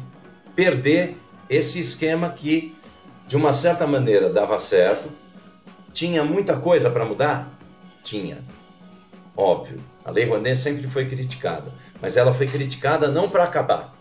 perder 0.56 1.16
esse 1.50 1.80
esquema 1.80 2.30
que, 2.32 2.76
de 3.28 3.38
uma 3.38 3.54
certa 3.54 3.88
maneira, 3.88 4.30
dava 4.30 4.60
certo. 4.60 5.10
Tinha 5.94 6.24
muita 6.24 6.58
coisa 6.58 6.90
para 6.90 7.06
mudar? 7.06 7.50
Tinha. 8.04 8.44
Óbvio. 9.38 9.80
A 10.04 10.12
Lei 10.12 10.26
Rouanet 10.26 10.58
sempre 10.58 10.86
foi 10.86 11.06
criticada, 11.06 11.72
mas 12.02 12.18
ela 12.18 12.34
foi 12.34 12.46
criticada 12.46 13.08
não 13.08 13.30
para 13.30 13.46
acabar. 13.46 13.96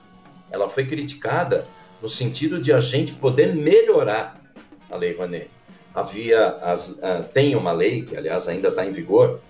Ela 0.51 0.69
foi 0.69 0.85
criticada 0.85 1.65
no 2.03 2.09
sentido 2.09 2.61
de 2.61 2.73
a 2.73 2.81
gente 2.81 3.13
poder 3.15 3.55
melhorar 3.55 4.41
a 4.91 4.97
Lei 4.97 5.15
Rouanet. 5.15 5.49
Havia 5.99 6.51
as, 6.63 6.91
uh, 6.91 7.25
tem 7.33 7.57
uma 7.57 7.73
lei 7.73 8.03
que, 8.03 8.17
aliás, 8.17 8.47
ainda 8.47 8.69
está 8.69 8.87
em 8.87 8.93
vigor, 8.93 9.41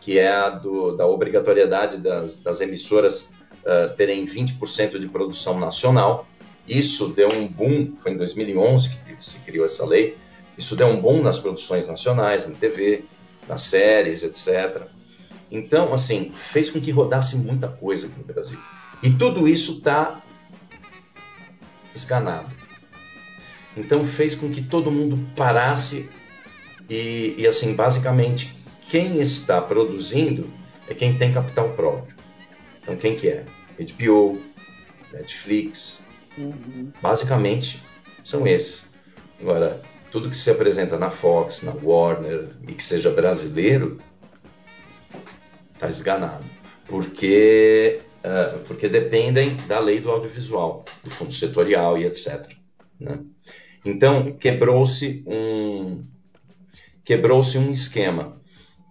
que 0.00 0.20
é 0.20 0.28
a 0.28 0.48
do, 0.48 0.96
da 0.96 1.04
obrigatoriedade 1.04 1.96
das, 1.96 2.38
das 2.38 2.60
emissoras 2.60 3.32
uh, 3.64 3.92
terem 3.96 4.24
20% 4.24 5.00
de 5.00 5.08
produção 5.08 5.58
nacional. 5.58 6.28
Isso 6.68 7.08
deu 7.08 7.28
um 7.32 7.48
boom, 7.48 7.96
foi 7.96 8.12
em 8.12 8.16
2011 8.16 8.88
que 8.88 9.24
se 9.24 9.40
criou 9.40 9.64
essa 9.64 9.84
lei. 9.84 10.16
Isso 10.56 10.76
deu 10.76 10.86
um 10.86 11.00
boom 11.00 11.22
nas 11.22 11.40
produções 11.40 11.88
nacionais, 11.88 12.46
na 12.46 12.54
TV, 12.54 13.04
nas 13.48 13.62
séries, 13.62 14.22
etc. 14.22 14.86
Então, 15.50 15.92
assim, 15.92 16.30
fez 16.32 16.70
com 16.70 16.80
que 16.80 16.92
rodasse 16.92 17.36
muita 17.36 17.66
coisa 17.66 18.06
aqui 18.06 18.18
no 18.18 18.24
Brasil. 18.24 18.58
E 19.02 19.10
tudo 19.10 19.48
isso 19.48 19.78
está 19.78 20.22
esganado. 21.92 22.65
Então, 23.76 24.04
fez 24.04 24.34
com 24.34 24.50
que 24.50 24.62
todo 24.62 24.90
mundo 24.90 25.18
parasse 25.36 26.08
e, 26.88 27.34
e, 27.36 27.46
assim, 27.46 27.74
basicamente, 27.74 28.54
quem 28.88 29.20
está 29.20 29.60
produzindo 29.60 30.50
é 30.88 30.94
quem 30.94 31.16
tem 31.18 31.32
capital 31.32 31.70
próprio. 31.70 32.16
Então, 32.82 32.96
quem 32.96 33.16
que 33.16 33.28
é? 33.28 33.44
HBO, 33.78 34.40
Netflix. 35.12 36.00
Uhum. 36.38 36.90
Basicamente, 37.02 37.82
são 38.24 38.46
esses. 38.46 38.86
Agora, 39.40 39.82
tudo 40.10 40.30
que 40.30 40.36
se 40.36 40.50
apresenta 40.50 40.98
na 40.98 41.10
Fox, 41.10 41.62
na 41.62 41.72
Warner 41.82 42.50
e 42.66 42.72
que 42.72 42.82
seja 42.82 43.10
brasileiro, 43.10 43.98
está 45.74 45.88
esganado. 45.88 46.44
Porque, 46.86 48.00
uh, 48.24 48.58
porque 48.60 48.88
dependem 48.88 49.56
da 49.68 49.78
lei 49.80 50.00
do 50.00 50.10
audiovisual, 50.10 50.84
do 51.02 51.10
fundo 51.10 51.32
setorial 51.32 51.98
e 51.98 52.06
etc. 52.06 52.50
Né? 52.98 53.18
Então, 53.86 54.32
quebrou-se 54.32 55.22
um, 55.26 56.04
quebrou-se 57.04 57.56
um 57.56 57.70
esquema. 57.70 58.40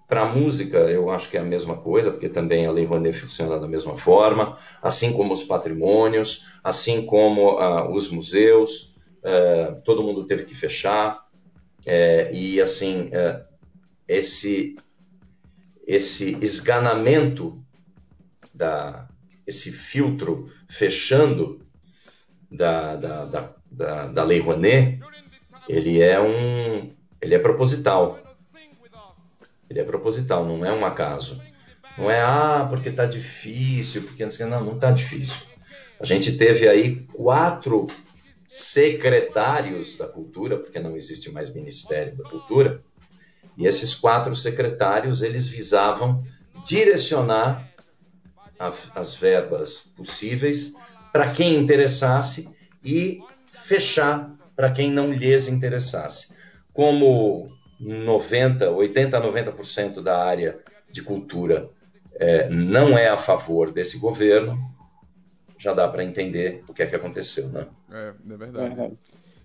Para 0.07 0.21
a 0.21 0.33
música, 0.33 0.77
eu 0.77 1.09
acho 1.09 1.29
que 1.29 1.37
é 1.37 1.39
a 1.39 1.43
mesma 1.43 1.77
coisa, 1.77 2.11
porque 2.11 2.29
também 2.29 2.65
a 2.65 2.71
Lei 2.71 2.85
Rouanet 2.85 3.17
funciona 3.17 3.59
da 3.59 3.67
mesma 3.67 3.95
forma, 3.95 4.57
assim 4.81 5.11
como 5.11 5.33
os 5.33 5.43
patrimônios, 5.43 6.45
assim 6.63 7.05
como 7.05 7.59
uh, 7.59 7.91
os 7.91 8.09
museus, 8.09 8.95
uh, 9.23 9.81
todo 9.83 10.03
mundo 10.03 10.25
teve 10.25 10.43
que 10.43 10.55
fechar, 10.55 11.27
uh, 11.81 12.33
e 12.33 12.61
assim, 12.61 13.09
esse, 14.07 14.75
esse 15.87 16.37
esganamento, 16.39 17.61
da, 18.53 19.07
esse 19.45 19.71
filtro 19.71 20.49
fechando 20.69 21.59
da, 22.49 22.95
da, 22.95 23.25
da, 23.25 23.55
da, 23.75 24.07
da 24.07 24.23
Lei 24.23 24.39
Rouanet, 24.39 24.99
ele 25.67 26.01
é 26.01 26.19
um, 26.19 26.91
ele 27.21 27.35
é 27.35 27.39
proposital. 27.39 28.19
Ele 29.69 29.79
é 29.79 29.83
proposital, 29.83 30.45
não 30.45 30.65
é 30.65 30.71
um 30.71 30.85
acaso. 30.85 31.41
Não 31.97 32.09
é, 32.09 32.21
ah, 32.21 32.65
porque 32.69 32.89
está 32.89 33.05
difícil, 33.05 34.03
porque 34.03 34.25
não, 34.45 34.63
não 34.63 34.75
está 34.75 34.91
difícil. 34.91 35.37
A 35.99 36.05
gente 36.05 36.37
teve 36.37 36.67
aí 36.67 36.97
quatro 37.13 37.87
secretários 38.47 39.97
da 39.97 40.07
cultura, 40.07 40.57
porque 40.57 40.79
não 40.79 40.95
existe 40.95 41.31
mais 41.31 41.53
Ministério 41.53 42.15
da 42.15 42.29
Cultura, 42.29 42.83
e 43.57 43.65
esses 43.65 43.95
quatro 43.95 44.35
secretários, 44.35 45.21
eles 45.21 45.47
visavam 45.47 46.23
direcionar 46.65 47.69
a, 48.59 48.73
as 48.93 49.15
verbas 49.15 49.93
possíveis 49.95 50.73
para 51.11 51.31
quem 51.31 51.55
interessasse 51.55 52.53
e 52.83 53.19
fechar 53.55 54.35
para 54.55 54.71
quem 54.71 54.91
não 54.91 55.11
lhes 55.11 55.47
interessasse. 55.47 56.33
Como 56.73 57.49
90, 57.79 58.69
80 58.71 59.17
a 59.17 59.21
90% 59.21 60.01
da 60.01 60.23
área 60.23 60.59
de 60.89 61.01
cultura 61.01 61.69
é, 62.15 62.49
não 62.49 62.97
é 62.97 63.09
a 63.09 63.17
favor 63.17 63.71
desse 63.71 63.97
governo, 63.97 64.57
já 65.57 65.73
dá 65.73 65.87
para 65.87 66.03
entender 66.03 66.63
o 66.67 66.73
que 66.73 66.83
é 66.83 66.85
que 66.85 66.95
aconteceu, 66.95 67.49
né? 67.49 67.67
É, 67.91 68.13
é 68.29 68.37
verdade. 68.37 68.81
É. 68.81 68.91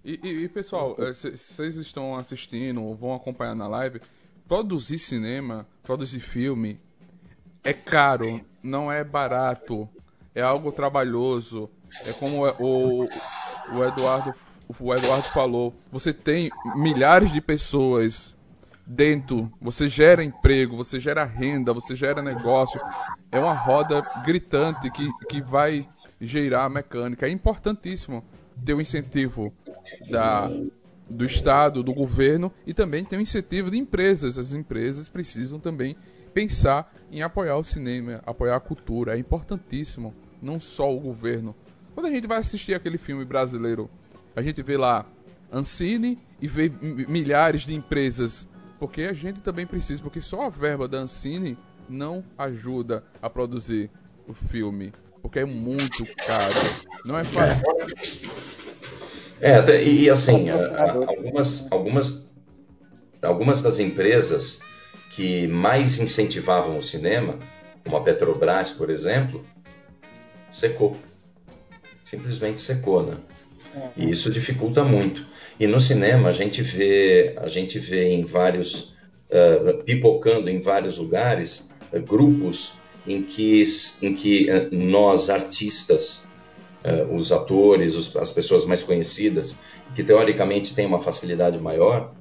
E, 0.04 0.20
e, 0.22 0.44
e, 0.44 0.48
pessoal, 0.48 0.96
é, 0.98 1.12
vocês 1.12 1.76
estão 1.76 2.16
assistindo 2.16 2.82
ou 2.82 2.94
vão 2.94 3.14
acompanhar 3.14 3.54
na 3.54 3.68
live, 3.68 4.00
produzir 4.46 4.98
cinema, 4.98 5.66
produzir 5.82 6.20
filme 6.20 6.80
é 7.62 7.72
caro, 7.72 8.40
não 8.62 8.90
é 8.90 9.04
barato, 9.04 9.88
é 10.34 10.42
algo 10.42 10.72
trabalhoso. 10.72 11.70
É 12.06 12.12
como 12.12 12.46
o, 12.46 13.08
o 13.72 13.84
Eduardo 13.84 14.34
o 14.78 14.94
Eduardo 14.94 15.28
falou, 15.28 15.74
você 15.90 16.12
tem 16.12 16.50
milhares 16.76 17.32
de 17.32 17.40
pessoas 17.40 18.36
dentro, 18.86 19.50
você 19.60 19.88
gera 19.88 20.22
emprego, 20.22 20.76
você 20.76 21.00
gera 21.00 21.24
renda, 21.24 21.72
você 21.72 21.96
gera 21.96 22.22
negócio. 22.22 22.80
É 23.32 23.38
uma 23.38 23.54
roda 23.54 24.00
gritante 24.24 24.90
que, 24.90 25.08
que 25.28 25.42
vai 25.42 25.88
gerar 26.20 26.68
mecânica. 26.68 27.26
É 27.26 27.30
importantíssimo 27.30 28.24
ter 28.64 28.74
o 28.74 28.80
incentivo 28.80 29.52
da, 30.10 30.50
do 31.08 31.24
Estado, 31.24 31.82
do 31.82 31.94
governo 31.94 32.52
e 32.66 32.74
também 32.74 33.04
ter 33.04 33.16
o 33.16 33.20
incentivo 33.20 33.70
de 33.70 33.78
empresas. 33.78 34.38
As 34.38 34.54
empresas 34.54 35.08
precisam 35.08 35.58
também 35.58 35.96
pensar 36.34 36.92
em 37.10 37.22
apoiar 37.22 37.56
o 37.56 37.64
cinema, 37.64 38.22
apoiar 38.26 38.56
a 38.56 38.60
cultura. 38.60 39.16
É 39.16 39.18
importantíssimo, 39.18 40.14
não 40.40 40.60
só 40.60 40.94
o 40.94 41.00
governo. 41.00 41.54
Quando 41.94 42.06
a 42.06 42.10
gente 42.10 42.26
vai 42.26 42.38
assistir 42.38 42.74
aquele 42.74 42.98
filme 42.98 43.24
brasileiro 43.24 43.90
a 44.34 44.42
gente 44.42 44.62
vê 44.62 44.76
lá 44.76 45.04
Ancine 45.52 46.18
e 46.40 46.46
vê 46.46 46.70
milhares 47.08 47.62
de 47.62 47.74
empresas. 47.74 48.48
Porque 48.78 49.02
a 49.02 49.12
gente 49.12 49.40
também 49.40 49.66
precisa, 49.66 50.00
porque 50.02 50.20
só 50.20 50.42
a 50.42 50.48
verba 50.48 50.88
da 50.88 50.98
Ancine 50.98 51.58
não 51.88 52.24
ajuda 52.38 53.04
a 53.20 53.28
produzir 53.28 53.90
o 54.26 54.32
filme. 54.32 54.92
Porque 55.20 55.40
é 55.40 55.44
muito 55.44 56.06
caro. 56.16 56.54
Não 57.04 57.18
é 57.18 57.24
fácil. 57.24 57.62
É, 59.40 59.52
é 59.52 59.84
e, 59.84 60.08
assim, 60.08 60.48
algumas, 60.48 61.70
algumas, 61.70 62.26
algumas 63.20 63.60
das 63.60 63.78
empresas 63.78 64.60
que 65.10 65.46
mais 65.48 65.98
incentivavam 65.98 66.78
o 66.78 66.82
cinema, 66.82 67.38
como 67.84 67.96
a 67.96 68.02
Petrobras, 68.02 68.70
por 68.70 68.88
exemplo, 68.88 69.44
secou. 70.50 70.96
Simplesmente 72.10 72.60
secou, 72.60 73.04
né? 73.04 73.16
E 73.96 74.10
isso 74.10 74.30
dificulta 74.30 74.82
muito. 74.82 75.24
E 75.60 75.66
no 75.68 75.80
cinema 75.80 76.30
a 76.30 76.32
gente 76.32 76.60
vê, 76.60 77.34
a 77.36 77.46
gente 77.46 77.78
vê 77.78 78.08
em 78.08 78.24
vários 78.24 78.96
uh, 79.30 79.80
pipocando 79.84 80.50
em 80.50 80.58
vários 80.58 80.98
lugares 80.98 81.70
uh, 81.92 82.00
grupos 82.00 82.72
em 83.06 83.22
que, 83.22 83.62
em 84.02 84.12
que 84.12 84.50
uh, 84.50 84.74
nós 84.74 85.30
artistas, 85.30 86.28
os 87.12 87.30
atores, 87.30 87.94
os, 87.94 88.16
as 88.16 88.32
pessoas 88.32 88.64
mais 88.64 88.82
conhecidas, 88.82 89.56
que 89.94 90.02
teoricamente 90.02 90.74
têm 90.74 90.86
uma 90.86 90.98
facilidade 90.98 91.58
maior, 91.58 92.14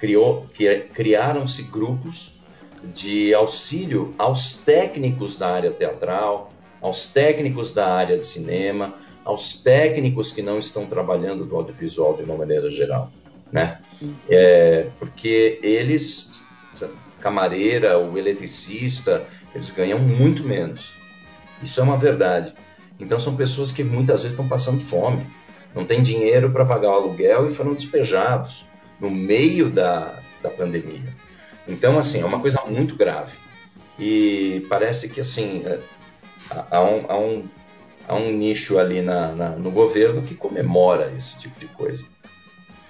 criou, 0.00 0.48
criaram-se 0.92 1.62
grupos 1.62 2.32
de 2.92 3.32
auxílio 3.32 4.12
aos 4.18 4.54
técnicos 4.54 5.38
da 5.38 5.48
área 5.48 5.70
teatral, 5.70 6.51
aos 6.82 7.06
técnicos 7.06 7.72
da 7.72 7.86
área 7.94 8.18
de 8.18 8.26
cinema, 8.26 8.94
aos 9.24 9.62
técnicos 9.62 10.32
que 10.32 10.42
não 10.42 10.58
estão 10.58 10.84
trabalhando 10.84 11.46
do 11.46 11.56
audiovisual 11.56 12.16
de 12.16 12.24
uma 12.24 12.36
maneira 12.36 12.68
geral, 12.68 13.10
né? 13.50 13.80
É, 14.28 14.88
porque 14.98 15.60
eles, 15.62 16.44
camareira, 17.20 17.98
o 17.98 18.18
eletricista, 18.18 19.24
eles 19.54 19.70
ganham 19.70 19.98
muito 19.98 20.42
menos. 20.42 20.92
Isso 21.62 21.78
é 21.80 21.82
uma 21.82 21.96
verdade. 21.96 22.52
Então 22.98 23.20
são 23.20 23.36
pessoas 23.36 23.70
que 23.70 23.84
muitas 23.84 24.22
vezes 24.22 24.32
estão 24.32 24.48
passando 24.48 24.80
fome, 24.80 25.24
não 25.74 25.84
têm 25.84 26.02
dinheiro 26.02 26.50
para 26.50 26.64
pagar 26.64 26.90
o 26.90 26.94
aluguel 26.94 27.48
e 27.48 27.52
foram 27.52 27.74
despejados 27.74 28.66
no 29.00 29.10
meio 29.10 29.70
da, 29.70 30.18
da 30.42 30.50
pandemia. 30.50 31.14
Então, 31.66 31.98
assim, 31.98 32.20
é 32.20 32.24
uma 32.24 32.40
coisa 32.40 32.60
muito 32.66 32.96
grave. 32.96 33.32
E 33.98 34.66
parece 34.68 35.08
que, 35.08 35.20
assim, 35.20 35.62
é, 35.64 35.78
há 36.50 36.82
um, 36.82 37.04
há 37.08 37.18
um 37.18 37.48
há 38.08 38.14
um 38.14 38.32
nicho 38.32 38.78
ali 38.78 39.00
na, 39.00 39.32
na, 39.32 39.48
no 39.50 39.70
governo 39.70 40.22
que 40.22 40.34
comemora 40.34 41.12
esse 41.16 41.38
tipo 41.38 41.58
de 41.58 41.66
coisa. 41.68 42.04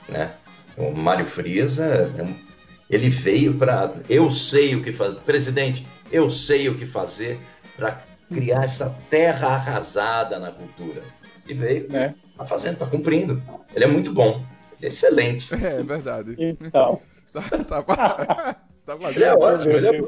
Né? 0.08 0.32
O 0.76 0.90
Mário 0.90 1.24
Frias, 1.24 1.78
é, 1.78 2.04
é 2.18 2.52
ele 2.90 3.08
veio 3.08 3.54
para. 3.54 3.94
Eu 4.08 4.30
sei 4.30 4.74
o 4.74 4.82
que 4.82 4.92
fazer. 4.92 5.20
Presidente, 5.20 5.86
eu 6.10 6.28
sei 6.28 6.68
o 6.68 6.76
que 6.76 6.84
fazer 6.84 7.38
para 7.76 8.02
criar 8.28 8.64
essa 8.64 8.90
terra 9.08 9.48
arrasada 9.48 10.38
na 10.38 10.50
cultura. 10.50 11.02
E 11.48 11.54
veio, 11.54 11.94
é. 11.96 12.14
tá 12.36 12.44
fazendo, 12.44 12.78
tá 12.78 12.86
cumprindo. 12.86 13.42
Ele 13.74 13.84
é 13.84 13.88
muito 13.88 14.12
bom, 14.12 14.44
ele 14.76 14.86
é 14.86 14.88
excelente. 14.88 15.52
É, 15.54 15.80
é 15.80 15.82
verdade. 15.82 16.36
Então. 16.38 17.00
tá, 17.32 17.42
tá, 17.64 17.82
tá 18.84 18.98
fazendo. 18.98 19.16
Ele 19.16 19.24
é 19.24 19.34
ótimo, 19.34 19.72
ele, 19.72 19.88
é, 19.88 20.00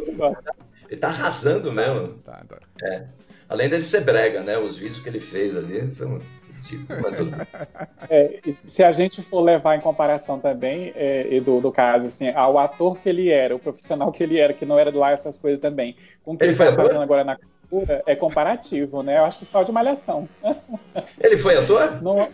ele 0.90 1.00
tá 1.00 1.08
arrasando 1.08 1.72
mesmo. 1.72 2.08
Tá, 2.18 2.44
tá. 2.46 2.58
É. 2.82 3.06
Além 3.48 3.68
dele 3.68 3.82
ser 3.82 4.00
brega, 4.00 4.42
né? 4.42 4.58
Os 4.58 4.76
vídeos 4.76 5.00
que 5.00 5.08
ele 5.08 5.20
fez 5.20 5.56
ali 5.56 5.86
foi 5.94 6.06
um 6.06 6.20
tipo, 6.66 6.86
mas 6.88 7.18
tudo. 7.18 7.36
É, 8.10 8.40
se 8.68 8.82
a 8.82 8.92
gente 8.92 9.22
for 9.22 9.40
levar 9.40 9.76
em 9.76 9.80
comparação 9.80 10.38
também, 10.38 10.92
é, 10.94 11.26
Edu, 11.34 11.60
do 11.60 11.72
caso, 11.72 12.06
assim, 12.06 12.28
ao 12.30 12.58
ator 12.58 12.98
que 12.98 13.08
ele 13.08 13.30
era, 13.30 13.56
o 13.56 13.58
profissional 13.58 14.12
que 14.12 14.22
ele 14.22 14.38
era, 14.38 14.52
que 14.52 14.66
não 14.66 14.78
era 14.78 14.94
lá 14.94 15.12
essas 15.12 15.38
coisas 15.38 15.58
também, 15.58 15.96
com 16.22 16.34
o 16.34 16.36
que 16.36 16.44
ele, 16.44 16.52
ele 16.52 16.62
está 16.62 16.76
fazendo 16.76 17.00
agora 17.00 17.24
na 17.24 17.38
é 18.06 18.14
comparativo, 18.14 19.02
né? 19.02 19.18
Eu 19.18 19.24
acho 19.24 19.38
que 19.38 19.44
só 19.44 19.62
de 19.62 19.72
malhação. 19.72 20.28
Ele 21.20 21.36
foi 21.36 21.56
ator? 21.56 22.02
Não, 22.02 22.28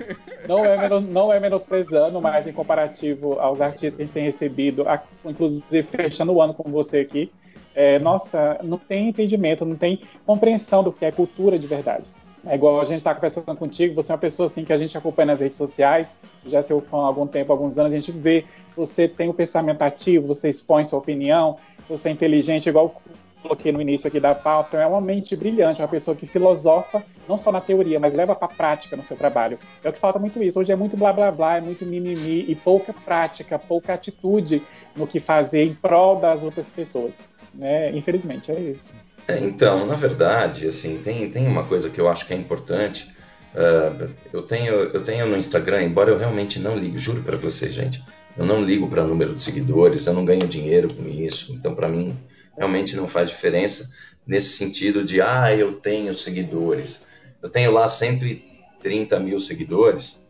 não, 0.46 0.64
é, 0.64 1.00
não 1.00 1.32
é 1.32 1.40
menosprezando, 1.40 2.20
mas 2.20 2.46
em 2.46 2.52
comparativo 2.52 3.38
aos 3.38 3.60
artistas 3.60 3.94
que 3.94 4.02
a 4.02 4.04
gente 4.06 4.14
tem 4.14 4.24
recebido, 4.24 4.84
inclusive 5.24 5.82
fechando 5.82 6.32
o 6.32 6.42
ano 6.42 6.54
com 6.54 6.70
você 6.70 7.00
aqui, 7.00 7.32
é, 7.74 7.98
nossa, 7.98 8.58
não 8.62 8.78
tem 8.78 9.08
entendimento, 9.08 9.64
não 9.64 9.76
tem 9.76 10.02
compreensão 10.26 10.82
do 10.82 10.92
que 10.92 11.04
é 11.04 11.12
cultura 11.12 11.58
de 11.58 11.66
verdade. 11.66 12.04
É 12.46 12.54
igual 12.54 12.80
a 12.80 12.84
gente 12.84 12.98
está 12.98 13.14
conversando 13.14 13.54
contigo, 13.56 13.94
você 13.94 14.12
é 14.12 14.14
uma 14.14 14.20
pessoa 14.20 14.46
assim 14.46 14.64
que 14.64 14.72
a 14.72 14.76
gente 14.76 14.96
acompanha 14.96 15.26
nas 15.26 15.40
redes 15.40 15.58
sociais, 15.58 16.14
já 16.46 16.62
seu 16.62 16.80
fã 16.80 16.98
há 16.98 17.06
algum 17.06 17.26
tempo, 17.26 17.52
há 17.52 17.54
alguns 17.54 17.78
anos, 17.78 17.92
a 17.92 17.94
gente 17.94 18.12
vê, 18.12 18.46
você 18.74 19.06
tem 19.06 19.28
o 19.28 19.32
um 19.32 19.34
pensamento 19.34 19.82
ativo, 19.82 20.26
você 20.26 20.48
expõe 20.48 20.84
sua 20.84 20.98
opinião, 20.98 21.58
você 21.88 22.08
é 22.08 22.12
inteligente, 22.12 22.68
igual 22.68 23.00
coloquei 23.42 23.72
no 23.72 23.80
início 23.80 24.08
aqui 24.08 24.20
da 24.20 24.34
pauta, 24.34 24.76
é 24.76 24.86
uma 24.86 25.00
mente 25.00 25.34
brilhante, 25.34 25.80
uma 25.80 25.88
pessoa 25.88 26.16
que 26.16 26.26
filosofa 26.26 27.02
não 27.28 27.38
só 27.38 27.52
na 27.52 27.60
teoria, 27.60 28.00
mas 28.00 28.12
leva 28.12 28.34
para 28.34 28.48
prática 28.48 28.96
no 28.96 29.02
seu 29.02 29.16
trabalho. 29.16 29.58
É 29.82 29.88
o 29.88 29.92
que 29.92 29.98
falta 29.98 30.18
muito 30.18 30.42
isso. 30.42 30.58
Hoje 30.58 30.72
é 30.72 30.76
muito 30.76 30.96
blá 30.96 31.12
blá 31.12 31.30
blá, 31.30 31.56
é 31.56 31.60
muito 31.60 31.86
mimimi 31.86 32.44
e 32.48 32.54
pouca 32.54 32.92
prática, 32.92 33.58
pouca 33.58 33.94
atitude 33.94 34.62
no 34.96 35.06
que 35.06 35.20
fazer 35.20 35.64
em 35.64 35.74
prol 35.74 36.16
das 36.16 36.42
outras 36.42 36.70
pessoas. 36.70 37.18
Né? 37.54 37.90
Infelizmente, 37.96 38.50
é 38.50 38.58
isso. 38.58 38.92
É, 39.28 39.38
então, 39.38 39.86
na 39.86 39.94
verdade, 39.94 40.66
assim, 40.66 40.98
tem, 40.98 41.30
tem 41.30 41.46
uma 41.46 41.64
coisa 41.64 41.88
que 41.88 42.00
eu 42.00 42.08
acho 42.08 42.26
que 42.26 42.34
é 42.34 42.36
importante. 42.36 43.08
Uh, 43.54 44.08
eu, 44.32 44.42
tenho, 44.42 44.74
eu 44.74 45.02
tenho 45.04 45.26
no 45.26 45.36
Instagram, 45.36 45.82
embora 45.82 46.10
eu 46.10 46.18
realmente 46.18 46.58
não 46.58 46.76
ligue, 46.76 46.98
juro 46.98 47.22
para 47.22 47.36
vocês, 47.36 47.72
gente, 47.72 48.02
eu 48.36 48.44
não 48.44 48.62
ligo 48.62 48.88
para 48.88 49.02
número 49.02 49.34
de 49.34 49.40
seguidores, 49.40 50.06
eu 50.06 50.14
não 50.14 50.24
ganho 50.24 50.46
dinheiro 50.46 50.88
com 50.94 51.08
isso, 51.08 51.52
então 51.52 51.74
para 51.74 51.88
mim 51.88 52.16
realmente 52.60 52.94
não 52.94 53.08
faz 53.08 53.30
diferença 53.30 53.90
nesse 54.26 54.50
sentido 54.50 55.02
de, 55.02 55.22
ah, 55.22 55.56
eu 55.56 55.72
tenho 55.72 56.14
seguidores. 56.14 57.02
Eu 57.42 57.48
tenho 57.48 57.72
lá 57.72 57.88
130 57.88 59.18
mil 59.18 59.40
seguidores 59.40 60.22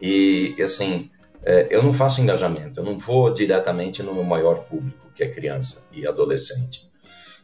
e, 0.00 0.56
assim, 0.62 1.10
é, 1.42 1.66
eu 1.68 1.82
não 1.82 1.92
faço 1.92 2.22
engajamento, 2.22 2.80
eu 2.80 2.84
não 2.84 2.96
vou 2.96 3.30
diretamente 3.30 4.02
no 4.02 4.14
meu 4.14 4.24
maior 4.24 4.64
público, 4.64 5.10
que 5.14 5.22
é 5.22 5.28
criança 5.28 5.86
e 5.92 6.06
adolescente. 6.06 6.90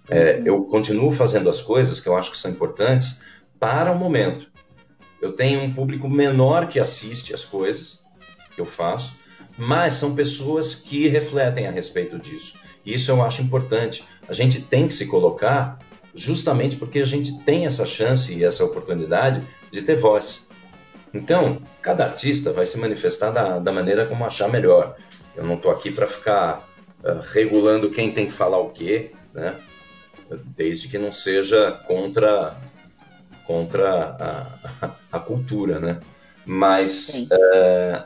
É, 0.09 0.37
uhum. 0.37 0.47
eu 0.47 0.65
continuo 0.65 1.11
fazendo 1.11 1.51
as 1.51 1.61
coisas 1.61 2.01
que 2.01 2.09
eu 2.09 2.17
acho 2.17 2.31
que 2.31 2.39
são 2.39 2.51
importantes 2.51 3.21
para 3.59 3.93
o 3.93 3.99
momento. 3.99 4.51
Eu 5.21 5.33
tenho 5.33 5.61
um 5.61 5.75
público 5.75 6.09
menor 6.09 6.67
que 6.67 6.81
assiste 6.81 7.35
as 7.35 7.45
coisas 7.45 8.03
que 8.55 8.61
eu 8.61 8.65
faço, 8.65 9.13
mas 9.59 9.95
são 9.95 10.15
pessoas 10.15 10.75
que 10.75 11.09
refletem 11.09 11.67
a 11.67 11.71
respeito 11.71 12.19
disso. 12.19 12.55
E 12.85 12.95
isso 12.95 13.11
eu 13.11 13.23
acho 13.23 13.43
importante. 13.43 14.05
A 14.29 14.33
gente 14.33 14.61
tem 14.61 14.89
que 14.89 14.95
se 14.95 15.07
colocar 15.07 15.79
justamente 16.15 16.77
porque 16.77 17.01
a 17.01 17.05
gente 17.05 17.39
tem 17.41 17.67
essa 17.67 17.87
chance 17.87 18.33
e 18.35 18.45
essa 18.45 18.65
oportunidade 18.65 19.43
de 19.71 19.83
ter 19.83 19.97
voz. 19.97 20.49
Então, 21.13 21.61
cada 21.83 22.05
artista 22.05 22.53
vai 22.53 22.67
se 22.67 22.79
manifestar 22.79 23.31
da, 23.31 23.59
da 23.59 23.73
maneira 23.73 24.07
como 24.07 24.25
achar 24.25 24.49
melhor. 24.49 24.97
Eu 25.37 25.45
não 25.45 25.55
estou 25.55 25.71
aqui 25.71 25.91
para 25.91 26.07
ficar 26.07 26.69
uh, 27.03 27.21
regulando 27.33 27.91
quem 27.91 28.13
tem 28.13 28.27
que 28.27 28.33
falar 28.33 28.59
o 28.59 28.71
quê, 28.71 29.13
né? 29.33 29.55
desde 30.57 30.89
que 30.89 30.99
não 30.99 31.13
seja 31.13 31.73
contra, 31.87 32.57
contra 33.47 34.51
a, 34.81 34.91
a 35.11 35.19
cultura. 35.19 35.81
Né? 35.81 36.01
Mas, 36.45 37.29
uh, 37.31 38.05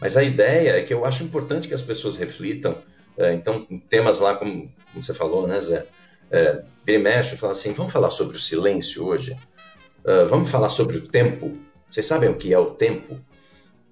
mas 0.00 0.16
a 0.16 0.22
ideia 0.22 0.78
é 0.78 0.82
que 0.82 0.92
eu 0.92 1.04
acho 1.04 1.22
importante 1.22 1.68
que 1.68 1.74
as 1.74 1.82
pessoas 1.82 2.16
reflitam. 2.16 2.78
Uh, 3.16 3.32
então, 3.32 3.66
temas 3.88 4.18
lá, 4.18 4.34
como, 4.34 4.72
como 4.92 5.02
você 5.02 5.14
falou, 5.14 5.46
né, 5.46 5.60
Zé? 5.60 5.86
é, 6.30 6.64
vira 6.84 6.98
e 6.98 7.02
mexe 7.02 7.36
fala 7.36 7.52
assim: 7.52 7.72
vamos 7.72 7.92
falar 7.92 8.10
sobre 8.10 8.36
o 8.36 8.40
silêncio 8.40 9.06
hoje? 9.06 9.32
Uh, 10.04 10.28
vamos 10.28 10.50
falar 10.50 10.68
sobre 10.68 10.96
o 10.98 11.08
tempo? 11.08 11.56
Vocês 11.90 12.04
sabem 12.04 12.28
o 12.28 12.36
que 12.36 12.52
é 12.52 12.58
o 12.58 12.72
tempo? 12.72 13.18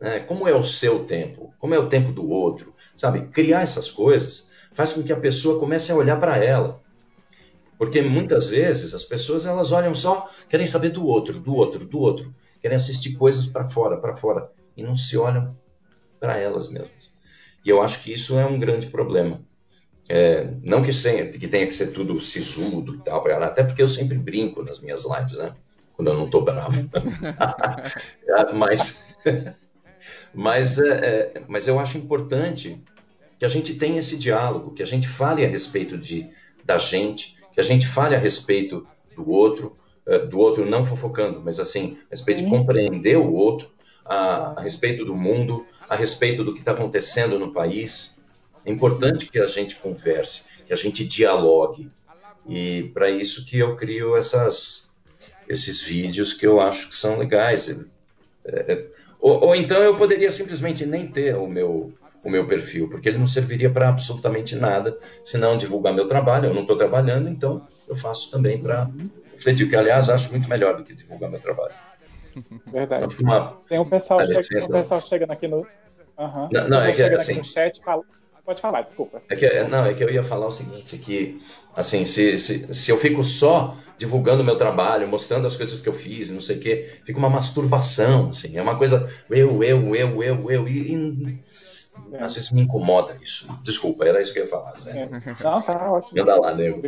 É, 0.01 0.19
como 0.19 0.49
é 0.49 0.55
o 0.55 0.65
seu 0.65 1.05
tempo? 1.05 1.55
Como 1.59 1.75
é 1.75 1.79
o 1.79 1.89
tempo 1.89 2.11
do 2.11 2.29
outro? 2.29 2.75
Sabe? 2.97 3.29
Criar 3.29 3.63
essas 3.63 3.91
coisas 3.91 4.51
faz 4.73 4.93
com 4.93 5.03
que 5.03 5.13
a 5.13 5.17
pessoa 5.17 5.61
comece 5.61 5.93
a 5.93 5.95
olhar 5.95 6.19
para 6.19 6.37
ela. 6.37 6.83
Porque 7.79 8.03
muitas 8.03 8.49
vezes 8.49 8.95
as 8.95 9.05
pessoas 9.05 9.47
elas 9.47 9.71
olham 9.71 9.95
só, 9.95 10.29
querem 10.49 10.67
saber 10.67 10.91
do 10.91 11.07
outro, 11.07 11.39
do 11.39 11.55
outro, 11.55 11.87
do 11.87 12.01
outro, 12.01 12.35
querem 12.61 12.77
assistir 12.77 13.15
coisas 13.15 13.47
para 13.47 13.65
fora, 13.65 13.97
para 13.97 14.17
fora 14.17 14.51
e 14.77 14.83
não 14.83 14.97
se 14.97 15.17
olham 15.17 15.57
para 16.19 16.37
elas 16.37 16.69
mesmas. 16.69 17.17
E 17.65 17.71
eu 17.71 17.81
acho 17.83 18.03
que 18.03 18.13
isso 18.13 18.39
é 18.39 18.45
um 18.45 18.59
grande 18.59 18.89
problema. 18.89 19.41
É, 20.09 20.49
não 20.63 20.83
que, 20.83 20.91
que 21.39 21.49
tenha 21.49 21.67
que 21.67 21.75
ser 21.75 21.93
tudo 21.93 22.21
sisudo 22.21 22.97
e 22.97 22.99
tal, 22.99 23.25
até 23.43 23.63
porque 23.63 23.83
eu 23.83 23.89
sempre 23.89 24.19
brinco 24.19 24.63
nas 24.63 24.81
minhas 24.81 25.05
lives, 25.05 25.39
né? 25.39 25.55
Quando 25.95 26.09
eu 26.09 26.17
não 26.17 26.27
estou 26.27 26.43
bravo. 26.43 26.89
mas, 28.55 29.17
mas, 30.35 30.79
é, 30.81 30.89
é, 30.89 31.43
mas 31.47 31.69
eu 31.69 31.79
acho 31.79 31.99
importante 31.99 32.83
que 33.39 33.45
a 33.45 33.49
gente 33.49 33.75
tenha 33.75 33.99
esse 33.99 34.17
diálogo, 34.17 34.73
que 34.73 34.83
a 34.83 34.87
gente 34.87 35.07
fale 35.07 35.45
a 35.45 35.49
respeito 35.49 35.97
de, 35.97 36.29
da 36.65 36.79
gente, 36.79 37.37
que 37.53 37.61
a 37.61 37.65
gente 37.65 37.87
fale 37.87 38.15
a 38.15 38.19
respeito 38.19 38.87
do 39.15 39.29
outro, 39.31 39.77
é, 40.07 40.19
do 40.19 40.39
outro 40.39 40.69
não 40.69 40.85
fofocando, 40.85 41.41
mas 41.41 41.61
assim, 41.61 41.99
a 42.07 42.11
respeito 42.11 42.43
de 42.43 42.51
compreender 42.51 43.17
o 43.17 43.33
outro, 43.33 43.71
a, 44.05 44.59
a 44.59 44.61
respeito 44.61 45.05
do 45.05 45.15
mundo, 45.15 45.65
a 45.89 45.97
respeito 45.97 46.45
do 46.45 46.53
que 46.55 46.61
está 46.61 46.73
acontecendo 46.73 47.39
no 47.39 47.53
país, 47.53 48.17
é 48.65 48.71
importante 48.71 49.27
que 49.27 49.39
a 49.39 49.47
gente 49.47 49.77
converse, 49.77 50.43
que 50.67 50.73
a 50.73 50.77
gente 50.77 51.05
dialogue. 51.05 51.91
E 52.47 52.91
para 52.95 53.09
isso 53.09 53.45
que 53.47 53.59
eu 53.59 53.77
crio 53.77 54.17
essas, 54.17 54.95
esses 55.49 55.81
vídeos 55.81 56.33
que 56.33 56.47
eu 56.47 56.61
acho 56.61 56.89
que 56.89 56.97
são 56.97 57.19
legais. 57.19 57.69
É, 58.45 58.73
é, 58.73 58.87
ou, 59.21 59.45
ou, 59.45 59.55
então 59.55 59.83
eu 59.83 59.97
poderia 59.97 60.33
simplesmente 60.33 60.85
nem 60.85 61.07
ter 61.07 61.37
o 61.37 61.47
meu, 61.47 61.93
o 62.25 62.31
meu 62.31 62.47
perfil, 62.47 62.89
porque 62.89 63.09
ele 63.09 63.19
não 63.19 63.27
serviria 63.27 63.71
para 63.71 63.89
absolutamente 63.89 64.57
nada, 64.57 64.97
se 65.25 65.39
não 65.39 65.57
divulgar 65.57 65.95
meu 65.95 66.09
trabalho. 66.09 66.47
Eu 66.47 66.55
não 66.55 66.63
estou 66.63 66.77
trabalhando, 66.77 67.29
então 67.29 67.67
eu 67.89 67.95
faço 67.95 68.31
também 68.31 68.61
para 68.61 68.91
refletir, 69.33 69.69
que 69.69 69.77
aliás 69.77 70.09
acho 70.09 70.31
muito 70.31 70.49
melhor 70.49 70.77
do 70.77 70.85
que 70.85 70.95
divulgar 70.95 71.31
meu 71.31 71.41
trabalho. 71.41 71.75
Verdade. 72.67 73.05
Então, 73.05 73.17
uma... 73.21 73.61
Tem 73.69 73.79
um 73.79 73.89
pessoal, 73.89 74.21
chega, 74.27 74.65
um 74.65 74.69
pessoal 74.69 75.01
chegando 75.01 75.31
aqui 75.31 75.49
no. 75.49 75.59
Uhum. 75.59 76.49
Não, 76.53 76.69
não 76.69 76.83
é 76.83 76.93
que 76.93 77.03
assim. 77.03 77.35
No 77.35 77.45
chat, 77.45 77.83
fala... 77.83 78.03
Pode 78.45 78.61
falar, 78.61 78.83
desculpa. 78.83 79.23
É 79.31 79.37
que, 79.37 79.63
não, 79.65 79.87
é 79.87 79.95
que 79.95 80.03
eu 80.03 80.11
ia 80.11 80.23
falar 80.23 80.49
o 80.49 80.51
seguinte, 80.51 80.99
que 80.99 81.41
assim, 81.77 82.05
se, 82.05 82.39
se, 82.41 82.75
se 82.75 82.91
eu 82.91 82.99
fico 82.99 83.23
só 83.23 83.77
divulgando 83.97 84.43
o 84.43 84.45
meu 84.45 84.57
trabalho, 84.57 85.07
mostrando 85.07 85.47
as 85.47 85.55
coisas 85.55 85.81
que 85.81 85.89
eu 85.89 85.93
fiz, 85.93 86.29
não 86.29 86.41
sei 86.41 86.57
o 86.57 86.61
quê, 86.61 86.99
fica 87.05 87.21
uma 87.21 87.31
masturbação, 87.31 88.31
assim, 88.31 88.59
é 88.59 88.63
uma 88.63 88.77
coisa 88.77 89.09
eu, 89.31 89.63
eu, 89.63 89.95
eu, 89.95 90.23
eu, 90.25 90.51
eu, 90.51 90.69
e, 90.69 90.93
e 90.93 91.41
às 92.19 92.35
vezes 92.35 92.51
me 92.51 92.63
incomoda 92.63 93.17
isso. 93.21 93.47
Desculpa, 93.63 94.05
era 94.05 94.21
isso 94.21 94.33
que 94.33 94.41
eu 94.41 94.45
ia 94.45 94.51
falar. 94.51 94.75
Né? 94.87 95.09
É. 95.25 95.45
Não, 95.45 95.63
tá 95.63 95.93
ótimo. 95.93 96.19
Manda 96.19 96.41
lá, 96.41 96.55
nego. 96.55 96.83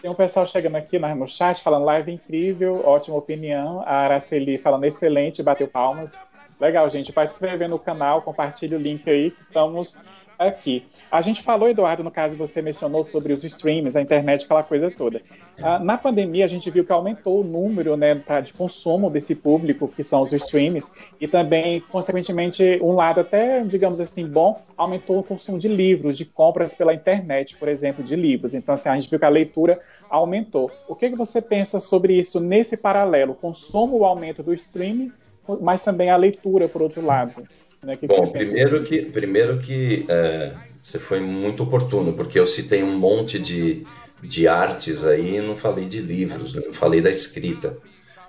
Tem 0.00 0.10
um 0.10 0.14
pessoal 0.14 0.46
chegando 0.46 0.76
aqui 0.76 0.98
no 0.98 1.28
chat 1.28 1.62
falando 1.62 1.84
live 1.84 2.12
incrível, 2.12 2.82
ótima 2.84 3.16
opinião. 3.16 3.80
A 3.80 4.04
Araceli 4.04 4.58
falando 4.58 4.84
excelente, 4.84 5.42
bateu 5.42 5.66
palmas. 5.66 6.12
Legal, 6.60 6.88
gente. 6.90 7.12
Vai 7.12 7.26
se 7.26 7.34
inscrever 7.34 7.68
no 7.68 7.78
canal, 7.78 8.22
compartilhe 8.22 8.74
o 8.74 8.78
link 8.78 9.08
aí. 9.08 9.34
Estamos 9.48 9.96
aqui. 10.38 10.84
A 11.10 11.20
gente 11.20 11.42
falou, 11.42 11.68
Eduardo, 11.68 12.02
no 12.02 12.10
caso 12.10 12.36
você 12.36 12.60
mencionou 12.60 13.04
sobre 13.04 13.32
os 13.32 13.44
streams, 13.44 13.96
a 13.96 14.02
internet, 14.02 14.44
aquela 14.44 14.62
coisa 14.62 14.90
toda. 14.90 15.22
Ah, 15.58 15.78
na 15.78 15.96
pandemia, 15.96 16.44
a 16.44 16.48
gente 16.48 16.70
viu 16.70 16.84
que 16.84 16.92
aumentou 16.92 17.40
o 17.40 17.44
número 17.44 17.96
né, 17.96 18.22
de 18.44 18.52
consumo 18.52 19.08
desse 19.08 19.34
público, 19.34 19.88
que 19.88 20.02
são 20.02 20.22
os 20.22 20.32
streams, 20.32 20.90
e 21.20 21.26
também, 21.26 21.80
consequentemente, 21.80 22.78
um 22.82 22.92
lado 22.92 23.20
até, 23.20 23.62
digamos 23.64 24.00
assim, 24.00 24.26
bom, 24.26 24.60
aumentou 24.76 25.18
o 25.18 25.22
consumo 25.22 25.58
de 25.58 25.68
livros, 25.68 26.16
de 26.16 26.24
compras 26.24 26.74
pela 26.74 26.92
internet, 26.92 27.56
por 27.56 27.68
exemplo, 27.68 28.04
de 28.04 28.14
livros. 28.14 28.54
Então, 28.54 28.74
assim, 28.74 28.88
a 28.88 28.94
gente 28.94 29.08
viu 29.08 29.18
que 29.18 29.24
a 29.24 29.30
leitura 29.30 29.80
aumentou. 30.10 30.70
O 30.88 30.94
que, 30.94 31.10
que 31.10 31.16
você 31.16 31.40
pensa 31.40 31.80
sobre 31.80 32.18
isso 32.18 32.38
nesse 32.40 32.76
paralelo? 32.76 33.34
Consumo, 33.34 33.98
o 33.98 34.04
aumento 34.04 34.42
do 34.42 34.52
streaming, 34.52 35.12
mas 35.60 35.82
também 35.82 36.10
a 36.10 36.16
leitura, 36.16 36.68
por 36.68 36.82
outro 36.82 37.04
lado. 37.04 37.46
Né? 37.86 37.96
Que 37.96 38.06
Bom, 38.08 38.32
primeiro 38.32 38.82
que, 38.82 39.02
primeiro 39.02 39.58
que 39.58 40.04
é, 40.08 40.52
você 40.82 40.98
foi 40.98 41.20
muito 41.20 41.62
oportuno, 41.62 42.12
porque 42.12 42.38
eu 42.38 42.46
citei 42.46 42.82
um 42.82 42.98
monte 42.98 43.38
de, 43.38 43.86
de 44.20 44.48
artes 44.48 45.06
aí 45.06 45.36
e 45.36 45.40
não 45.40 45.56
falei 45.56 45.84
de 45.84 46.00
livros, 46.00 46.52
né? 46.52 46.62
eu 46.66 46.72
falei 46.72 47.00
da 47.00 47.10
escrita. 47.10 47.78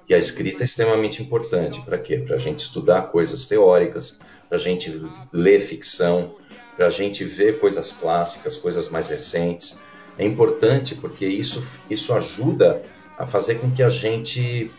E 0.08 0.13
a 0.13 0.17
escrita 0.17 0.63
é 0.63 0.65
extremamente 0.65 1.24
importante. 1.24 1.82
Para 1.82 1.98
quê? 1.98 2.17
Para 2.17 2.36
a 2.36 2.39
gente 2.39 2.60
estudar 2.60 3.02
coisas 3.12 3.46
teóricas, 3.46 4.20
para 4.48 4.60
a 4.60 4.62
gente 4.62 5.02
ler 5.34 5.60
ficção, 5.60 6.36
para 6.78 6.86
a 6.86 6.89
gente 6.91 7.24
ver 7.24 7.60
coisas 7.60 7.91
clássicas, 7.91 8.56
coisas 8.56 8.89
mais 8.89 9.10
recentes. 9.10 9.80
É 10.20 10.24
importante 10.24 10.93
porque 10.93 11.26
isso, 11.26 11.63
isso 11.89 12.13
ajuda 12.13 12.84
a 13.17 13.26
fazer 13.26 13.56
com 13.56 13.72
que 13.72 13.82
a 13.82 13.89
gente 13.89 14.72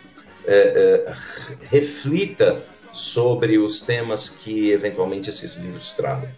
é, 0.46 0.54
é, 0.56 1.14
reflita 1.68 2.62
sobre 2.98 3.58
os 3.58 3.80
temas 3.80 4.28
que 4.28 4.70
eventualmente 4.70 5.30
esses 5.30 5.54
livros 5.56 5.92
tragam. 5.92 6.28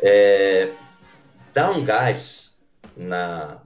É, 0.00 0.70
dá 1.52 1.70
um 1.70 1.84
gás 1.84 2.58
na, 2.96 3.60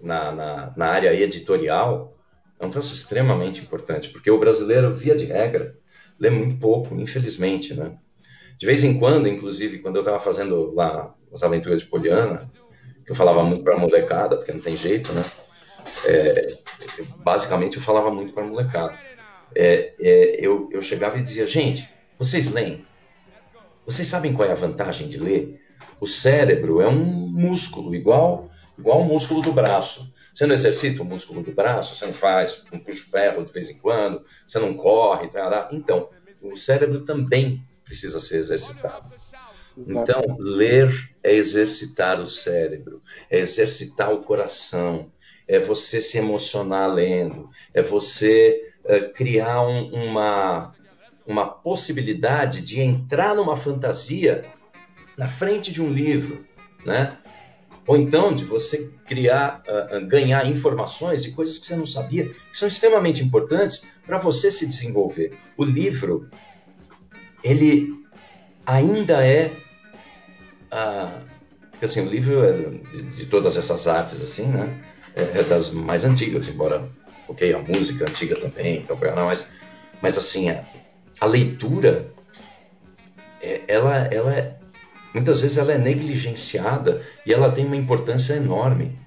na, 0.00 0.32
na, 0.32 0.72
na 0.76 0.86
área 0.86 1.12
editorial 1.12 2.16
é 2.58 2.64
um 2.64 2.70
troço 2.70 2.94
extremamente 2.94 3.60
importante, 3.60 4.08
porque 4.08 4.30
o 4.30 4.38
brasileiro, 4.38 4.94
via 4.94 5.16
de 5.16 5.24
regra, 5.24 5.76
lê 6.18 6.30
muito 6.30 6.56
pouco, 6.58 6.94
infelizmente, 6.94 7.74
né? 7.74 7.98
De 8.56 8.64
vez 8.64 8.84
em 8.84 9.00
quando, 9.00 9.26
inclusive, 9.26 9.80
quando 9.80 9.96
eu 9.96 10.02
estava 10.02 10.20
fazendo 10.20 10.72
lá 10.72 11.12
as 11.32 11.42
aventuras 11.42 11.80
de 11.80 11.86
Poliana, 11.86 12.48
que 13.04 13.10
eu 13.10 13.16
falava 13.16 13.42
muito 13.42 13.64
para 13.64 13.74
a 13.74 13.78
molecada, 13.78 14.36
porque 14.36 14.52
não 14.52 14.60
tem 14.60 14.76
jeito, 14.76 15.12
né? 15.12 15.24
É, 16.04 16.56
basicamente, 17.16 17.78
eu 17.78 17.82
falava 17.82 18.12
muito 18.12 18.32
para 18.32 18.44
a 18.44 18.46
molecada 18.46 18.96
é, 19.54 19.94
é, 20.00 20.46
eu, 20.46 20.68
eu 20.72 20.82
chegava 20.82 21.18
e 21.18 21.22
dizia, 21.22 21.46
gente, 21.46 21.88
vocês 22.18 22.52
leem? 22.52 22.86
Vocês 23.84 24.06
sabem 24.08 24.32
qual 24.32 24.48
é 24.48 24.52
a 24.52 24.56
vantagem 24.56 25.08
de 25.08 25.18
ler? 25.18 25.60
O 26.00 26.06
cérebro 26.06 26.80
é 26.80 26.88
um 26.88 27.04
músculo, 27.04 27.94
igual, 27.94 28.50
igual 28.78 29.00
o 29.00 29.04
músculo 29.04 29.42
do 29.42 29.52
braço. 29.52 30.12
Você 30.32 30.46
não 30.46 30.54
exercita 30.54 31.02
o 31.02 31.04
músculo 31.04 31.42
do 31.42 31.52
braço, 31.52 31.94
você 31.94 32.06
não 32.06 32.12
faz, 32.12 32.64
não 32.72 32.78
puxa 32.78 33.10
ferro 33.10 33.44
de 33.44 33.52
vez 33.52 33.70
em 33.70 33.78
quando, 33.78 34.24
você 34.46 34.58
não 34.58 34.74
corre, 34.74 35.28
tarará. 35.28 35.68
então, 35.72 36.08
o 36.42 36.56
cérebro 36.56 37.04
também 37.04 37.62
precisa 37.84 38.20
ser 38.20 38.38
exercitado. 38.38 39.12
Então, 39.76 40.36
ler 40.38 40.90
é 41.22 41.32
exercitar 41.32 42.20
o 42.20 42.26
cérebro, 42.26 43.02
é 43.30 43.38
exercitar 43.38 44.12
o 44.12 44.22
coração, 44.22 45.10
é 45.46 45.58
você 45.58 46.00
se 46.00 46.18
emocionar 46.18 46.92
lendo, 46.92 47.48
é 47.72 47.82
você 47.82 48.71
criar 49.14 49.62
um, 49.66 49.92
uma, 49.92 50.72
uma 51.26 51.46
possibilidade 51.46 52.60
de 52.60 52.80
entrar 52.80 53.34
numa 53.34 53.56
fantasia 53.56 54.44
na 55.16 55.28
frente 55.28 55.70
de 55.70 55.82
um 55.82 55.90
livro, 55.90 56.44
né? 56.84 57.16
Ou 57.86 57.96
então 57.96 58.32
de 58.32 58.44
você 58.44 58.90
criar, 59.06 59.62
uh, 59.68 60.06
ganhar 60.06 60.48
informações 60.48 61.22
de 61.22 61.32
coisas 61.32 61.58
que 61.58 61.66
você 61.66 61.76
não 61.76 61.86
sabia, 61.86 62.28
que 62.28 62.56
são 62.56 62.68
extremamente 62.68 63.22
importantes 63.22 63.86
para 64.06 64.18
você 64.18 64.52
se 64.52 64.66
desenvolver. 64.66 65.36
O 65.56 65.64
livro, 65.64 66.28
ele 67.42 67.92
ainda 68.64 69.26
é, 69.26 69.52
uh, 70.72 71.84
assim, 71.84 72.00
o 72.02 72.08
livro 72.08 72.44
é 72.44 72.52
de, 72.52 73.02
de, 73.02 73.26
todas 73.26 73.56
essas 73.56 73.88
artes, 73.88 74.22
assim, 74.22 74.46
né? 74.46 74.80
É, 75.14 75.40
é, 75.40 75.42
das 75.42 75.70
mais 75.70 76.04
antigas, 76.04 76.48
embora, 76.48 76.88
ok, 77.32 77.54
a 77.54 77.58
música 77.58 78.04
antiga 78.04 78.36
também, 78.36 78.86
não, 78.88 79.26
mas, 79.26 79.50
mas 80.00 80.18
assim, 80.18 80.50
a, 80.50 80.64
a 81.20 81.26
leitura, 81.26 82.12
é, 83.40 83.62
ela, 83.66 83.96
ela 84.06 84.58
muitas 85.12 85.40
vezes 85.40 85.58
ela 85.58 85.72
é 85.72 85.78
negligenciada 85.78 87.02
e 87.26 87.32
ela 87.32 87.50
tem 87.50 87.66
uma 87.66 87.76
importância 87.76 88.34
enorme. 88.34 88.98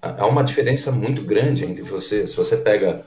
Há 0.00 0.26
uma 0.26 0.42
diferença 0.42 0.90
muito 0.90 1.22
grande 1.22 1.64
entre 1.64 1.82
você, 1.82 2.26
se 2.26 2.34
você 2.34 2.56
pega, 2.56 3.06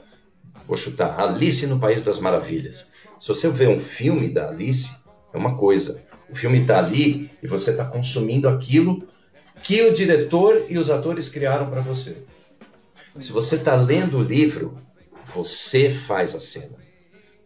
vou 0.66 0.76
chutar, 0.76 1.18
Alice 1.20 1.66
no 1.66 1.78
País 1.78 2.02
das 2.02 2.18
Maravilhas. 2.18 2.88
Se 3.18 3.28
você 3.28 3.50
vê 3.50 3.66
um 3.66 3.76
filme 3.76 4.30
da 4.30 4.48
Alice, 4.48 4.96
é 5.32 5.36
uma 5.36 5.56
coisa. 5.56 6.02
O 6.30 6.34
filme 6.34 6.60
está 6.60 6.78
ali 6.78 7.30
e 7.42 7.46
você 7.46 7.70
está 7.70 7.84
consumindo 7.84 8.48
aquilo 8.48 9.06
que 9.62 9.82
o 9.82 9.92
diretor 9.92 10.66
e 10.68 10.78
os 10.78 10.90
atores 10.90 11.28
criaram 11.28 11.68
para 11.68 11.80
você. 11.80 12.24
Se 13.20 13.32
você 13.32 13.56
está 13.56 13.74
lendo 13.74 14.18
o 14.18 14.22
livro, 14.22 14.78
você 15.24 15.90
faz 15.90 16.34
a 16.34 16.40
cena. 16.40 16.76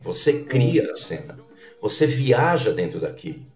Você 0.00 0.44
cria 0.44 0.90
a 0.90 0.94
cena. 0.94 1.38
Você 1.80 2.06
viaja 2.06 2.72
dentro 2.72 3.00
daquilo. 3.00 3.46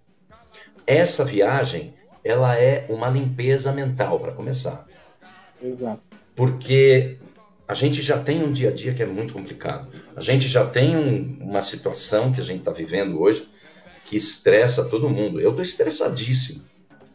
Essa 0.86 1.24
viagem, 1.24 1.94
ela 2.22 2.56
é 2.58 2.86
uma 2.88 3.08
limpeza 3.08 3.72
mental, 3.72 4.20
para 4.20 4.32
começar. 4.32 4.86
Exato. 5.62 6.02
Porque 6.34 7.18
a 7.66 7.74
gente 7.74 8.02
já 8.02 8.22
tem 8.22 8.42
um 8.42 8.52
dia 8.52 8.68
a 8.68 8.72
dia 8.72 8.92
que 8.92 9.02
é 9.02 9.06
muito 9.06 9.32
complicado. 9.32 9.88
A 10.14 10.20
gente 10.20 10.48
já 10.48 10.66
tem 10.66 10.96
um, 10.96 11.38
uma 11.40 11.62
situação 11.62 12.32
que 12.32 12.40
a 12.40 12.44
gente 12.44 12.60
está 12.60 12.72
vivendo 12.72 13.20
hoje 13.20 13.48
que 14.04 14.16
estressa 14.16 14.84
todo 14.84 15.08
mundo. 15.08 15.40
Eu 15.40 15.50
estou 15.50 15.62
estressadíssimo. 15.62 16.62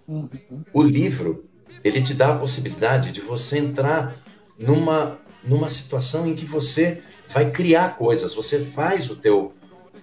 Uhum. 0.07 0.29
O 0.73 0.81
livro, 0.81 1.45
ele 1.83 2.01
te 2.01 2.15
dá 2.15 2.33
a 2.33 2.38
possibilidade 2.38 3.12
de 3.12 3.21
você 3.21 3.59
entrar 3.59 4.15
numa, 4.59 5.17
numa 5.43 5.69
situação 5.69 6.27
em 6.27 6.35
que 6.35 6.45
você 6.45 7.01
vai 7.27 7.49
criar 7.49 7.95
coisas, 7.95 8.33
você 8.33 8.59
faz 8.59 9.09
o 9.09 9.15
teu, 9.15 9.53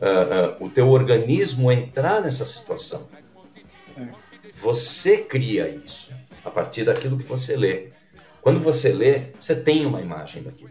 uh, 0.00 0.62
uh, 0.62 0.64
o 0.64 0.70
teu 0.70 0.88
organismo 0.88 1.70
entrar 1.70 2.22
nessa 2.22 2.46
situação. 2.46 3.06
Você 4.62 5.18
cria 5.18 5.68
isso 5.68 6.10
a 6.44 6.50
partir 6.50 6.84
daquilo 6.84 7.18
que 7.18 7.24
você 7.24 7.56
lê. 7.56 7.90
Quando 8.40 8.58
você 8.60 8.92
lê, 8.92 9.32
você 9.38 9.54
tem 9.54 9.84
uma 9.84 10.00
imagem 10.00 10.42
daquilo. 10.42 10.70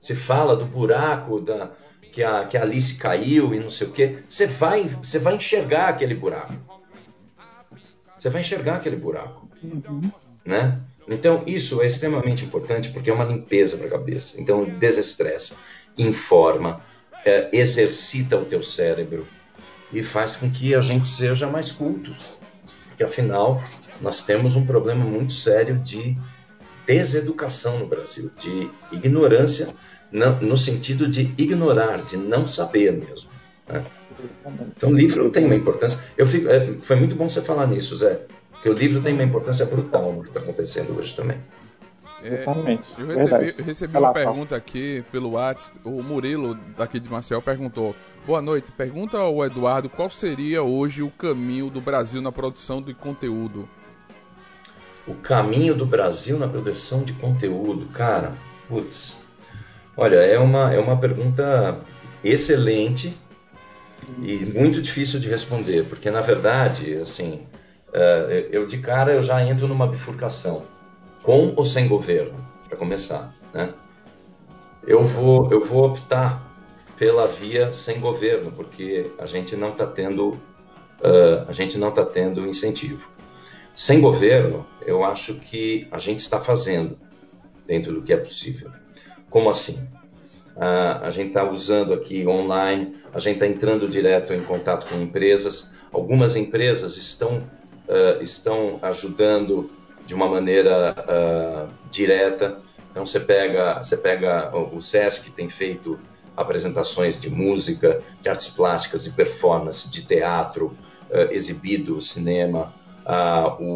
Se 0.00 0.14
fala 0.14 0.54
do 0.54 0.66
buraco 0.66 1.40
da, 1.40 1.72
que, 2.12 2.22
a, 2.22 2.44
que 2.46 2.56
a 2.56 2.62
Alice 2.62 2.96
caiu 2.98 3.54
e 3.54 3.60
não 3.60 3.70
sei 3.70 3.86
o 3.86 3.92
quê, 3.92 4.18
você 4.28 4.46
vai, 4.46 4.84
você 4.84 5.18
vai 5.18 5.36
enxergar 5.36 5.88
aquele 5.88 6.14
buraco. 6.14 6.54
Você 8.18 8.28
vai 8.28 8.40
enxergar 8.40 8.76
aquele 8.76 8.96
buraco. 8.96 9.48
Uhum. 9.62 10.10
Né? 10.44 10.80
Então, 11.08 11.42
isso 11.46 11.80
é 11.80 11.86
extremamente 11.86 12.44
importante 12.44 12.90
porque 12.90 13.10
é 13.10 13.12
uma 13.12 13.24
limpeza 13.24 13.76
para 13.76 13.86
a 13.86 13.90
cabeça. 13.90 14.40
Então, 14.40 14.64
desestressa, 14.64 15.56
informa, 15.96 16.82
é, 17.24 17.48
exercita 17.52 18.36
o 18.36 18.44
teu 18.44 18.62
cérebro 18.62 19.26
e 19.92 20.02
faz 20.02 20.36
com 20.36 20.50
que 20.50 20.74
a 20.74 20.80
gente 20.80 21.06
seja 21.06 21.46
mais 21.46 21.72
culto 21.72 22.14
porque 22.98 23.04
afinal 23.04 23.62
nós 24.00 24.24
temos 24.24 24.56
um 24.56 24.66
problema 24.66 25.04
muito 25.04 25.32
sério 25.32 25.78
de 25.78 26.18
deseducação 26.84 27.78
no 27.78 27.86
Brasil, 27.86 28.28
de 28.36 28.68
ignorância 28.90 29.68
no 30.40 30.56
sentido 30.56 31.06
de 31.06 31.32
ignorar, 31.38 32.02
de 32.02 32.16
não 32.16 32.44
saber 32.44 32.92
mesmo. 32.92 33.30
Né? 33.68 33.84
Então, 34.76 34.90
o 34.90 34.92
livro 34.92 35.30
tem 35.30 35.44
uma 35.44 35.54
importância. 35.54 36.00
Eu 36.16 36.26
fico, 36.26 36.48
é, 36.48 36.74
foi 36.80 36.96
muito 36.96 37.14
bom 37.14 37.28
você 37.28 37.40
falar 37.40 37.68
nisso, 37.68 37.94
Zé, 37.94 38.22
porque 38.58 38.68
o 38.68 38.72
livro 38.72 39.00
tem 39.00 39.14
uma 39.14 39.22
importância 39.22 39.64
brutal 39.64 40.12
no 40.12 40.22
que 40.22 40.30
está 40.30 40.40
acontecendo 40.40 40.98
hoje 40.98 41.14
também. 41.14 41.38
É, 42.24 42.44
eu 42.98 43.06
recebi, 43.06 43.54
eu 43.58 43.64
recebi 43.64 43.96
uma 43.96 44.12
pergunta 44.12 44.56
aqui 44.56 45.04
pelo 45.12 45.30
WhatsApp. 45.30 45.78
O 45.84 46.02
Murilo, 46.02 46.58
daqui 46.76 46.98
de 46.98 47.08
Marcel, 47.08 47.40
perguntou: 47.40 47.94
Boa 48.26 48.42
noite. 48.42 48.72
Pergunta 48.72 49.16
ao 49.16 49.44
Eduardo 49.44 49.88
qual 49.88 50.10
seria 50.10 50.60
hoje 50.60 51.04
o 51.04 51.10
caminho 51.10 51.70
do 51.70 51.80
Brasil 51.80 52.20
na 52.20 52.32
produção 52.32 52.82
de 52.82 52.92
conteúdo. 52.92 53.68
O 55.06 55.14
caminho 55.14 55.76
do 55.76 55.86
Brasil 55.86 56.36
na 56.36 56.48
produção 56.48 57.04
de 57.04 57.12
conteúdo, 57.12 57.86
cara, 57.86 58.32
putz. 58.68 59.16
Olha, 59.96 60.16
é 60.16 60.38
uma, 60.40 60.74
é 60.74 60.78
uma 60.80 60.98
pergunta 60.98 61.78
excelente 62.24 63.16
e 64.20 64.44
muito 64.44 64.82
difícil 64.82 65.20
de 65.20 65.28
responder, 65.28 65.84
porque 65.84 66.10
na 66.10 66.20
verdade, 66.20 66.94
assim, 66.94 67.46
eu 68.50 68.66
de 68.66 68.78
cara 68.78 69.12
eu 69.12 69.22
já 69.22 69.44
entro 69.44 69.66
numa 69.66 69.86
bifurcação, 69.86 70.64
com 71.22 71.54
ou 71.56 71.64
sem 71.64 71.88
governo, 71.88 72.38
para 72.68 72.76
começar, 72.76 73.34
né? 73.52 73.72
Eu 74.86 75.04
vou, 75.04 75.50
eu 75.50 75.60
vou 75.60 75.84
optar 75.84 76.42
pela 76.96 77.26
via 77.26 77.72
sem 77.72 78.00
governo, 78.00 78.50
porque 78.52 79.10
a 79.18 79.26
gente 79.26 79.54
não 79.54 79.70
está 79.70 79.86
tendo 79.86 80.38
uh, 81.00 81.48
a 81.48 81.52
gente 81.52 81.78
não 81.78 81.88
está 81.88 82.04
tendo 82.04 82.46
incentivo. 82.46 83.10
Sem 83.74 84.00
governo, 84.00 84.66
eu 84.84 85.04
acho 85.04 85.34
que 85.34 85.86
a 85.90 85.98
gente 85.98 86.20
está 86.20 86.40
fazendo 86.40 86.98
dentro 87.66 87.92
do 87.92 88.02
que 88.02 88.12
é 88.12 88.16
possível. 88.16 88.70
Como 89.30 89.48
assim? 89.48 89.76
Uh, 90.56 91.02
a 91.02 91.10
gente 91.10 91.28
está 91.28 91.48
usando 91.48 91.94
aqui 91.94 92.26
online, 92.26 92.96
a 93.12 93.18
gente 93.20 93.34
está 93.34 93.46
entrando 93.46 93.88
direto 93.88 94.34
em 94.34 94.42
contato 94.42 94.88
com 94.88 95.00
empresas. 95.00 95.72
Algumas 95.92 96.34
empresas 96.34 96.96
estão 96.96 97.48
uh, 97.88 98.22
estão 98.22 98.78
ajudando 98.82 99.70
de 100.06 100.14
uma 100.14 100.28
maneira 100.28 100.94
direta. 101.90 102.60
Então 102.90 103.04
você 103.04 103.20
pega 103.20 103.82
você 103.82 103.96
pega 103.96 104.50
o 104.56 104.80
SESC 104.80 105.30
tem 105.32 105.50
feito 105.50 105.98
apresentações 106.38 107.20
de 107.20 107.28
música, 107.28 108.00
de 108.22 108.28
artes 108.28 108.46
plásticas, 108.46 109.02
de 109.02 109.10
performance, 109.10 109.90
de 109.90 110.06
teatro 110.06 110.76
uh, 111.10 111.32
exibido, 111.32 112.00
cinema, 112.00 112.72
uh, 113.04 113.62
o, 113.62 113.70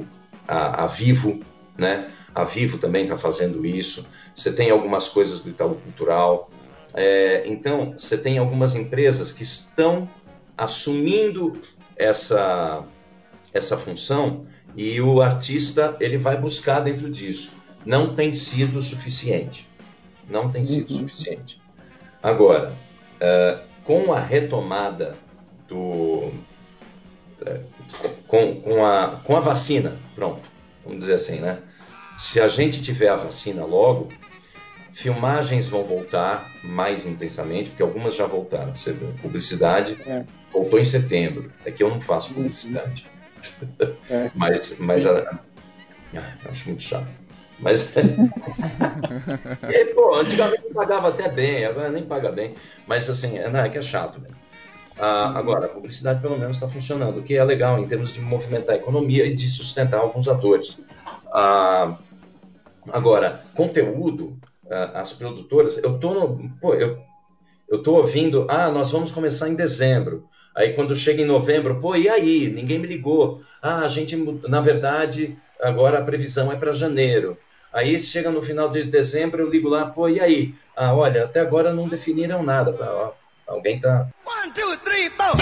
o, 0.00 0.06
a, 0.46 0.84
a, 0.84 0.86
Vivo, 0.88 1.40
né? 1.76 2.10
A 2.34 2.42
Vivo 2.42 2.78
também 2.78 3.04
está 3.04 3.16
fazendo 3.16 3.64
isso. 3.64 4.04
Você 4.34 4.52
tem 4.52 4.70
algumas 4.70 5.08
coisas 5.08 5.40
do 5.40 5.50
Itaú 5.50 5.76
Cultural. 5.76 6.50
É, 6.94 7.44
então, 7.46 7.94
você 7.96 8.18
tem 8.18 8.38
algumas 8.38 8.74
empresas 8.74 9.30
que 9.30 9.44
estão 9.44 10.08
assumindo 10.56 11.60
essa, 11.96 12.84
essa 13.58 13.76
função 13.76 14.46
e 14.76 15.00
o 15.00 15.20
artista 15.20 15.96
ele 16.00 16.16
vai 16.16 16.36
buscar 16.36 16.80
dentro 16.80 17.10
disso. 17.10 17.52
Não 17.84 18.14
tem 18.14 18.32
sido 18.32 18.80
suficiente. 18.80 19.68
Não 20.28 20.50
tem 20.50 20.64
sido 20.64 20.90
uhum. 20.90 20.98
suficiente. 21.00 21.60
Agora, 22.22 22.72
uh, 23.16 23.60
com 23.84 24.12
a 24.12 24.20
retomada 24.20 25.16
do. 25.66 26.30
Uh, 27.40 27.64
com, 28.26 28.60
com, 28.60 28.84
a, 28.84 29.20
com 29.24 29.36
a 29.36 29.40
vacina, 29.40 29.96
pronto, 30.14 30.42
vamos 30.84 31.00
dizer 31.00 31.14
assim, 31.14 31.36
né? 31.36 31.58
Se 32.16 32.40
a 32.40 32.48
gente 32.48 32.82
tiver 32.82 33.08
a 33.08 33.14
vacina 33.14 33.64
logo, 33.64 34.08
filmagens 34.92 35.68
vão 35.68 35.84
voltar 35.84 36.50
mais 36.64 37.06
intensamente, 37.06 37.70
porque 37.70 37.82
algumas 37.82 38.16
já 38.16 38.26
voltaram. 38.26 38.76
Você 38.76 38.92
viu, 38.92 39.14
publicidade 39.22 39.96
é. 40.04 40.24
voltou 40.52 40.78
em 40.78 40.84
setembro. 40.84 41.52
É 41.64 41.70
que 41.70 41.82
eu 41.82 41.88
não 41.88 42.00
faço 42.00 42.34
publicidade. 42.34 43.06
É. 44.10 44.30
mas 44.34 44.78
mas 44.78 45.06
a, 45.06 45.40
acho 46.48 46.68
muito 46.68 46.82
chato. 46.82 47.08
Mas. 47.58 47.92
e, 49.68 49.84
pô, 49.94 50.14
antigamente 50.14 50.72
pagava 50.72 51.08
até 51.08 51.28
bem, 51.28 51.64
agora 51.64 51.90
nem 51.90 52.04
paga 52.04 52.30
bem. 52.30 52.54
Mas 52.86 53.10
assim, 53.10 53.38
é, 53.38 53.50
não, 53.50 53.60
é 53.60 53.68
que 53.68 53.78
é 53.78 53.82
chato 53.82 54.20
mesmo. 54.20 54.36
Ah, 54.98 55.38
agora, 55.38 55.66
a 55.66 55.68
publicidade 55.68 56.20
pelo 56.20 56.36
menos 56.36 56.56
está 56.56 56.68
funcionando, 56.68 57.18
o 57.18 57.22
que 57.22 57.36
é 57.36 57.44
legal 57.44 57.78
em 57.78 57.86
termos 57.86 58.12
de 58.12 58.20
movimentar 58.20 58.74
a 58.74 58.78
economia 58.78 59.24
e 59.26 59.34
de 59.34 59.48
sustentar 59.48 60.00
alguns 60.00 60.26
atores. 60.26 60.84
Ah, 61.32 61.96
agora, 62.90 63.44
conteúdo, 63.54 64.36
ah, 64.70 65.00
as 65.00 65.12
produtoras, 65.12 65.78
eu 65.78 65.98
tô 65.98 66.12
no, 66.12 66.50
pô, 66.60 66.74
eu, 66.74 66.98
eu 67.68 67.82
tô 67.82 67.94
ouvindo, 67.94 68.46
ah, 68.48 68.70
nós 68.70 68.90
vamos 68.90 69.12
começar 69.12 69.48
em 69.48 69.54
dezembro. 69.54 70.28
Aí 70.58 70.72
quando 70.72 70.96
chega 70.96 71.22
em 71.22 71.24
novembro, 71.24 71.80
pô, 71.80 71.94
e 71.94 72.08
aí? 72.08 72.48
Ninguém 72.48 72.80
me 72.80 72.88
ligou. 72.88 73.40
Ah, 73.62 73.82
a 73.82 73.88
gente, 73.88 74.16
na 74.48 74.60
verdade, 74.60 75.38
agora 75.62 76.00
a 76.00 76.04
previsão 76.04 76.50
é 76.50 76.56
para 76.56 76.72
janeiro. 76.72 77.38
Aí 77.72 77.96
chega 78.00 78.28
no 78.32 78.42
final 78.42 78.68
de 78.68 78.82
dezembro, 78.82 79.40
eu 79.40 79.48
ligo 79.48 79.68
lá, 79.68 79.86
pô, 79.86 80.08
e 80.08 80.18
aí? 80.18 80.52
Ah, 80.76 80.92
olha, 80.92 81.22
até 81.22 81.38
agora 81.38 81.72
não 81.72 81.86
definiram 81.86 82.42
nada. 82.42 82.74
Ah, 82.80 83.12
alguém 83.46 83.78
tá. 83.78 84.08
One, 84.26 84.52
two, 84.52 84.76
three, 84.78 85.08
four. 85.10 85.36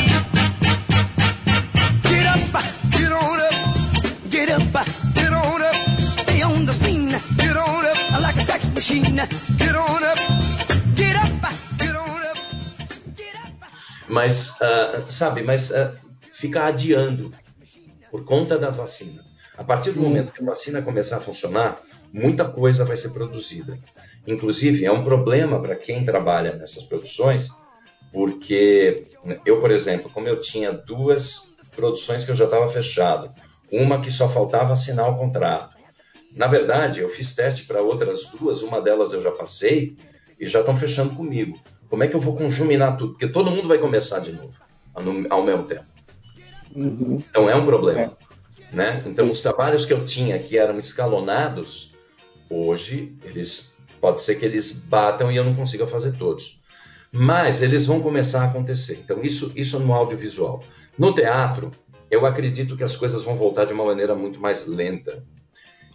Get 2.04 2.26
up, 2.26 2.38
get 2.92 3.10
on 3.10 3.40
up, 3.40 4.28
get 4.28 4.50
up, 4.50 4.62
get 5.14 5.32
on 5.32 5.62
up, 5.62 5.76
stay 6.20 6.42
on 6.42 6.66
the 6.66 6.74
scene, 6.74 7.08
get 7.38 7.56
on 7.56 7.86
up, 7.86 8.20
like 8.20 8.36
a 8.36 8.44
sex 8.44 8.70
machine, 8.70 9.16
get 9.56 9.74
on 9.74 10.04
up, 10.04 10.36
Mas, 14.09 14.50
uh, 14.61 15.11
sabe, 15.11 15.42
mas 15.42 15.70
uh, 15.70 15.92
fica 16.32 16.64
adiando 16.64 17.32
por 18.11 18.24
conta 18.24 18.59
da 18.59 18.70
vacina. 18.70 19.24
A 19.57 19.64
partir 19.64 19.92
do 19.92 20.00
momento 20.00 20.32
que 20.32 20.42
a 20.42 20.46
vacina 20.46 20.82
começar 20.82 21.16
a 21.16 21.20
funcionar, 21.20 21.80
muita 22.12 22.44
coisa 22.44 22.84
vai 22.84 22.96
ser 22.96 23.11
produzida. 23.11 23.78
Inclusive, 24.26 24.84
é 24.84 24.92
um 24.92 25.02
problema 25.02 25.61
para 25.61 25.74
quem 25.74 26.04
trabalha 26.04 26.54
nessas 26.54 26.82
produções, 26.82 27.48
porque 28.12 29.07
eu, 29.44 29.61
por 29.61 29.70
exemplo, 29.70 30.11
como 30.11 30.28
eu 30.28 30.38
tinha 30.38 30.72
duas 30.72 31.54
produções 31.74 32.24
que 32.24 32.30
eu 32.30 32.34
já 32.34 32.44
estava 32.44 32.68
fechado, 32.68 33.32
uma 33.70 34.00
que 34.00 34.11
só 34.11 34.28
faltava 34.28 34.72
assinar 34.72 35.11
o 35.11 35.16
contrato. 35.16 35.76
Na 36.32 36.46
verdade, 36.46 37.00
eu 37.00 37.09
fiz 37.09 37.34
teste 37.34 37.64
para 37.64 37.80
outras 37.80 38.26
duas, 38.26 38.62
uma 38.62 38.80
delas 38.80 39.12
eu 39.12 39.22
já 39.22 39.30
passei 39.30 39.96
e 40.38 40.46
já 40.46 40.61
estão 40.61 40.76
fechando 40.76 41.14
comigo. 41.14 41.59
Como 41.89 42.03
é 42.03 42.09
que 42.09 42.16
eu 42.16 42.20
vou 42.20 42.37
conjuminar 42.37 42.97
tudo? 42.97 43.12
Porque 43.12 43.28
todo 43.28 43.51
mundo 43.51 43.68
vai 43.68 43.78
começar 43.78 44.18
de 44.18 44.32
novo, 44.32 44.59
ao 45.30 45.43
mesmo 45.43 45.64
tempo. 45.64 45.84
Uhum. 46.74 47.22
Então 47.28 47.49
é 47.49 47.55
um 47.55 47.64
problema. 47.64 48.01
É. 48.72 48.74
Né? 48.74 49.03
Então, 49.07 49.30
os 49.30 49.41
trabalhos 49.41 49.84
que 49.84 49.93
eu 49.93 50.05
tinha 50.05 50.39
que 50.39 50.59
eram 50.59 50.76
escalonados, 50.76 51.95
hoje, 52.51 53.16
eles 53.22 53.74
pode 54.01 54.20
ser 54.20 54.37
que 54.37 54.45
eles 54.45 54.72
batam 54.72 55.30
e 55.30 55.37
eu 55.37 55.45
não 55.45 55.55
consiga 55.55 55.87
fazer 55.87 56.12
todos. 56.16 56.61
Mas 57.11 57.62
eles 57.62 57.87
vão 57.87 58.01
começar 58.01 58.43
a 58.43 58.47
acontecer. 58.47 59.01
Então, 59.03 59.22
isso, 59.22 59.53
isso 59.55 59.78
no 59.78 59.95
audiovisual. 59.95 60.62
No 60.99 61.14
teatro, 61.14 61.70
eu 62.11 62.26
acredito 62.26 62.76
que 62.76 62.84
as 62.84 62.97
coisas 62.97 63.22
vão 63.22 63.34
voltar 63.34 63.64
de 63.64 63.72
uma 63.72 63.84
maneira 63.84 64.14
muito 64.14 64.41
mais 64.41 64.66
lenta. 64.66 65.24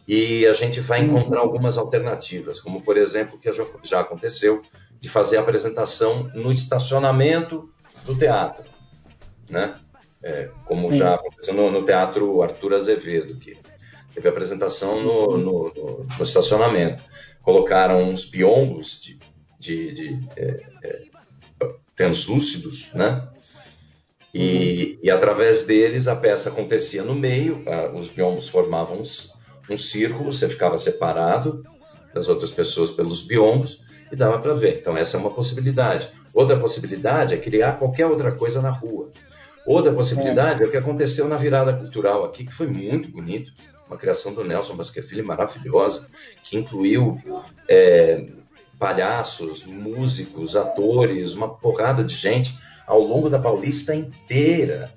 E 0.08 0.46
a 0.48 0.54
gente 0.54 0.80
vai 0.80 1.02
encontrar 1.02 1.40
algumas 1.40 1.78
alternativas, 1.78 2.60
como, 2.60 2.82
por 2.82 2.98
exemplo, 2.98 3.38
que 3.38 3.50
já 3.84 4.00
aconteceu, 4.00 4.62
de 5.02 5.10
fazer 5.10 5.38
a 5.38 5.42
apresentação 5.42 6.32
no 6.34 6.52
estacionamento 6.52 7.70
do 8.06 8.16
teatro. 8.16 8.64
Né? 9.50 9.76
é, 10.24 10.50
como 10.66 10.92
Sim. 10.92 11.00
já 11.00 11.16
aconteceu 11.16 11.54
no, 11.54 11.72
no, 11.72 11.84
Teatro 11.84 12.42
Arthur 12.42 12.74
Azevedo, 12.74 13.36
que 13.36 13.58
teve 14.14 14.28
apresentação 14.28 15.02
no, 15.02 15.38
no, 15.38 16.06
no 16.18 16.24
estacionamento. 16.24 17.04
Colocaram 17.42 18.04
uns 18.04 18.24
biombos 18.26 19.02
de, 19.02 19.20
de, 19.60 19.94
de 19.94 20.30
é, 20.36 20.64
é, 20.84 21.02
translúcidos, 21.96 22.88
né? 22.94 23.28
E, 24.34 24.94
uhum. 24.94 25.00
e, 25.04 25.12
através 25.12 25.64
deles 25.64 26.08
a 26.08 26.16
peça 26.16 26.50
acontecia 26.50 27.04
no 27.04 27.16
meio, 27.16 27.64
a, 27.68 27.92
os 27.92 28.08
biombos 28.08 28.48
formavam 28.48 29.02
um, 29.02 29.74
um 29.74 29.78
círculo, 29.78 30.32
você 30.32 30.48
ficava 30.48 30.78
separado 30.78 31.64
das 32.14 32.30
outras 32.30 32.52
pessoas 32.52 32.92
pelos 32.92 33.22
biombos 33.22 33.82
e 34.12 34.16
dava 34.16 34.40
para 34.40 34.54
ver. 34.54 34.80
Então, 34.80 34.98
essa 34.98 35.18
é 35.18 35.20
uma 35.20 35.32
possibilidade. 35.32 36.10
Outra 36.34 36.58
possibilidade 36.58 37.34
é 37.34 37.38
criar 37.38 37.74
qualquer 37.74 38.06
outra 38.06 38.32
coisa 38.32 38.62
na 38.62 38.70
rua. 38.70 39.12
Outra 39.66 39.94
possibilidade 39.94 40.62
é. 40.62 40.66
é 40.66 40.68
o 40.68 40.72
que 40.72 40.78
aconteceu 40.78 41.28
na 41.28 41.38
virada 41.38 41.74
cultural 41.74 42.26
aqui, 42.26 42.46
que 42.46 42.54
foi 42.54 42.68
muito 42.68 43.10
bonito, 43.10 43.54
uma 43.88 43.98
criação 43.98 44.34
do 44.34 44.44
Nelson 44.44 44.76
Basquefilho 44.76 45.26
maravilhosa, 45.26 46.08
que 46.44 46.58
incluiu 46.58 47.22
é, 47.68 48.26
palhaços, 48.80 49.64
músicos, 49.64 50.56
atores, 50.56 51.34
uma 51.34 51.50
porrada 51.50 52.04
de 52.04 52.16
gente 52.16 52.58
ao 52.88 53.00
longo 53.00 53.30
da 53.30 53.38
Paulista 53.38 53.94
inteira. 53.94 54.92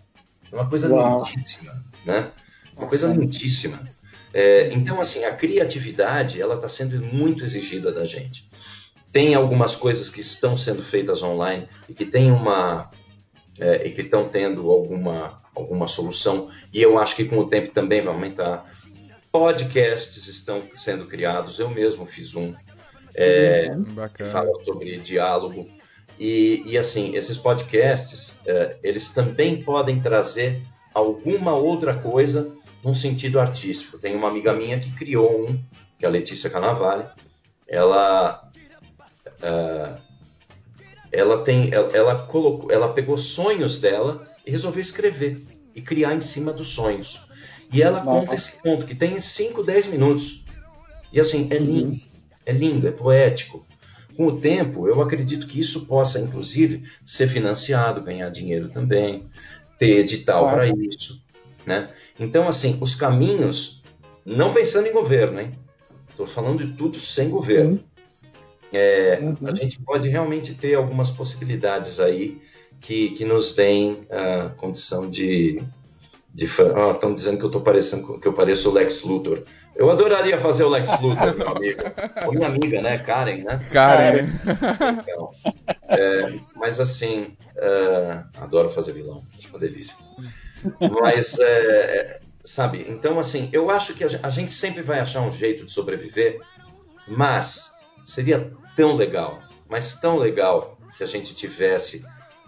Uma 0.52 0.66
coisa 0.68 0.88
Uau. 0.88 1.24
lindíssima, 1.24 1.84
né? 2.06 2.30
Uma 2.76 2.86
coisa 2.86 3.08
lindíssima. 3.08 3.88
É, 4.32 4.72
então, 4.72 5.00
assim, 5.00 5.24
a 5.24 5.32
criatividade, 5.32 6.40
ela 6.40 6.54
está 6.54 6.68
sendo 6.68 7.00
muito 7.04 7.44
exigida 7.44 7.92
da 7.92 8.04
gente. 8.04 8.48
Tem 9.14 9.32
algumas 9.32 9.76
coisas 9.76 10.10
que 10.10 10.20
estão 10.20 10.56
sendo 10.56 10.82
feitas 10.82 11.22
online 11.22 11.68
e 11.88 11.94
que 11.94 12.04
tem 12.04 12.32
uma, 12.32 12.90
é, 13.60 13.86
e 13.86 13.92
que 13.92 14.00
estão 14.00 14.28
tendo 14.28 14.68
alguma, 14.72 15.40
alguma 15.54 15.86
solução. 15.86 16.48
E 16.72 16.82
eu 16.82 16.98
acho 16.98 17.14
que 17.14 17.24
com 17.24 17.38
o 17.38 17.46
tempo 17.46 17.70
também 17.70 18.02
vai 18.02 18.12
aumentar. 18.12 18.68
Podcasts 19.30 20.26
estão 20.26 20.64
sendo 20.74 21.06
criados, 21.06 21.60
eu 21.60 21.70
mesmo 21.70 22.04
fiz 22.04 22.34
um 22.34 22.52
é, 23.14 23.70
uhum. 23.70 23.94
que 24.12 24.24
fala 24.24 24.50
sobre 24.64 24.96
diálogo. 24.96 25.68
E, 26.18 26.64
e 26.66 26.76
assim, 26.76 27.14
esses 27.14 27.38
podcasts, 27.38 28.34
é, 28.44 28.78
eles 28.82 29.10
também 29.10 29.62
podem 29.62 30.00
trazer 30.00 30.60
alguma 30.92 31.54
outra 31.54 31.94
coisa 31.94 32.52
num 32.82 32.96
sentido 32.96 33.38
artístico. 33.38 33.96
Tem 33.96 34.16
uma 34.16 34.26
amiga 34.26 34.52
minha 34.52 34.80
que 34.80 34.90
criou 34.90 35.46
um, 35.46 35.56
que 36.00 36.04
é 36.04 36.08
a 36.08 36.10
Letícia 36.10 36.50
Canavalli. 36.50 37.04
Ela 37.68 38.50
uh, 39.40 40.00
ela 41.10 41.42
tem, 41.42 41.72
ela, 41.72 41.90
ela, 41.96 42.26
colocou, 42.26 42.70
ela 42.70 42.92
pegou 42.92 43.16
sonhos 43.16 43.78
dela 43.78 44.28
e 44.44 44.50
resolveu 44.50 44.82
escrever 44.82 45.40
e 45.74 45.80
criar 45.80 46.14
em 46.14 46.20
cima 46.20 46.52
dos 46.52 46.68
sonhos. 46.68 47.20
E 47.72 47.82
ela 47.82 48.02
Nossa. 48.02 48.20
conta 48.20 48.34
esse 48.34 48.60
conto 48.60 48.86
que 48.86 48.94
tem 48.94 49.18
5, 49.18 49.62
10 49.62 49.86
minutos. 49.88 50.44
E 51.12 51.20
assim, 51.20 51.48
é 51.50 51.58
lindo, 51.58 51.90
uhum. 51.90 52.00
é 52.44 52.52
lindo, 52.52 52.88
é 52.88 52.90
poético. 52.90 53.64
Com 54.16 54.26
o 54.26 54.38
tempo, 54.38 54.86
eu 54.88 55.00
acredito 55.00 55.46
que 55.46 55.58
isso 55.58 55.86
possa, 55.86 56.20
inclusive, 56.20 56.84
ser 57.04 57.28
financiado, 57.28 58.02
ganhar 58.02 58.28
dinheiro 58.30 58.68
também, 58.68 59.28
ter 59.78 59.98
edital 59.98 60.42
claro. 60.42 60.56
para 60.56 60.68
isso. 60.68 61.22
Né? 61.66 61.90
Então, 62.18 62.46
assim, 62.46 62.78
os 62.80 62.94
caminhos, 62.94 63.82
não 64.24 64.52
pensando 64.52 64.86
em 64.86 64.92
governo, 64.92 65.40
hein? 65.40 65.58
Estou 66.10 66.26
falando 66.26 66.64
de 66.64 66.76
tudo 66.76 67.00
sem 67.00 67.28
governo. 67.28 67.82
É, 68.76 69.18
uhum. 69.20 69.36
a 69.46 69.54
gente 69.54 69.80
pode 69.80 70.08
realmente 70.08 70.54
ter 70.54 70.74
algumas 70.74 71.10
possibilidades 71.10 72.00
aí 72.00 72.40
que, 72.80 73.10
que 73.10 73.24
nos 73.24 73.54
deem 73.54 74.06
a 74.10 74.50
condição 74.50 75.08
de. 75.08 75.62
de 76.32 76.46
oh, 76.46 76.92
estão 76.92 77.14
dizendo 77.14 77.38
que 77.38 77.44
eu 77.44 77.50
tô 77.50 77.60
parecendo 77.60 78.18
que 78.18 78.28
eu 78.28 78.32
pareço 78.32 78.70
o 78.70 78.72
Lex 78.72 79.02
Luthor. 79.02 79.42
Eu 79.74 79.90
adoraria 79.90 80.38
fazer 80.38 80.64
o 80.64 80.68
Lex 80.68 81.00
Luthor, 81.00 81.36
meu 81.36 81.48
amigo. 81.48 81.80
Ou 82.26 82.32
minha 82.32 82.46
amiga, 82.46 82.80
né? 82.80 82.98
Karen, 82.98 83.42
né? 83.42 83.66
Karen. 83.72 84.28
Então, 85.00 85.30
é, 85.88 86.38
mas 86.54 86.78
assim, 86.78 87.36
uh, 87.56 88.24
adoro 88.36 88.68
fazer 88.68 88.92
vilão, 88.92 89.24
é 89.42 89.48
uma 89.48 89.58
delícia. 89.58 89.96
Mas, 91.02 91.38
é, 91.40 92.20
sabe, 92.44 92.86
então 92.88 93.18
assim, 93.18 93.48
eu 93.52 93.70
acho 93.70 93.94
que 93.94 94.04
a 94.04 94.28
gente 94.28 94.52
sempre 94.52 94.82
vai 94.82 95.00
achar 95.00 95.22
um 95.22 95.30
jeito 95.30 95.64
de 95.64 95.72
sobreviver, 95.72 96.40
mas 97.06 97.72
seria 98.04 98.52
tão 98.76 98.96
legal, 98.96 99.42
mas 99.68 99.94
tão 99.94 100.16
legal 100.16 100.78
que 100.96 101.02
a 101.02 101.06
gente 101.06 101.34
tivesse 101.34 102.04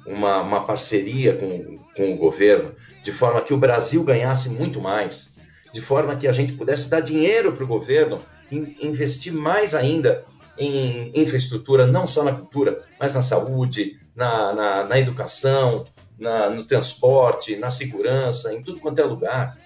uma, 0.06 0.40
uma 0.40 0.64
parceria 0.64 1.34
com, 1.34 1.78
com 1.96 2.14
o 2.14 2.16
governo, 2.16 2.74
de 3.02 3.12
forma 3.12 3.40
que 3.40 3.52
o 3.52 3.58
Brasil 3.58 4.02
ganhasse 4.04 4.48
muito 4.48 4.80
mais, 4.80 5.34
de 5.72 5.80
forma 5.80 6.16
que 6.16 6.28
a 6.28 6.32
gente 6.32 6.52
pudesse 6.52 6.88
dar 6.88 7.00
dinheiro 7.00 7.52
para 7.52 7.64
o 7.64 7.66
governo, 7.66 8.20
investir 8.50 9.32
mais 9.32 9.74
ainda 9.74 10.24
em 10.56 11.12
infraestrutura, 11.14 11.86
não 11.86 12.06
só 12.06 12.22
na 12.22 12.32
cultura, 12.32 12.84
mas 12.98 13.14
na 13.14 13.22
saúde, 13.22 14.00
na, 14.14 14.54
na, 14.54 14.84
na 14.84 14.98
educação, 14.98 15.84
na, 16.18 16.48
no 16.48 16.64
transporte, 16.64 17.56
na 17.56 17.70
segurança, 17.70 18.54
em 18.54 18.62
tudo 18.62 18.80
quanto 18.80 19.00
é 19.00 19.04
lugar. 19.04 19.58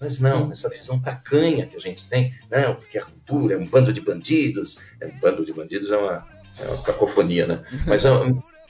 Mas 0.00 0.20
não, 0.20 0.50
essa 0.50 0.68
visão 0.68 1.00
tacanha 1.00 1.66
que 1.66 1.76
a 1.76 1.80
gente 1.80 2.08
tem, 2.08 2.32
não, 2.50 2.74
porque 2.74 2.98
a 2.98 3.04
cultura 3.04 3.54
é 3.54 3.58
um 3.58 3.66
bando 3.66 3.92
de 3.92 4.00
bandidos, 4.00 4.76
é 5.00 5.06
um 5.06 5.18
bando 5.18 5.44
de 5.44 5.52
bandidos 5.52 5.90
é 5.90 5.96
uma, 5.96 6.26
é 6.58 6.68
uma 6.68 6.82
cacofonia, 6.82 7.46
né? 7.46 7.62
Mas 7.86 8.04
é, 8.04 8.10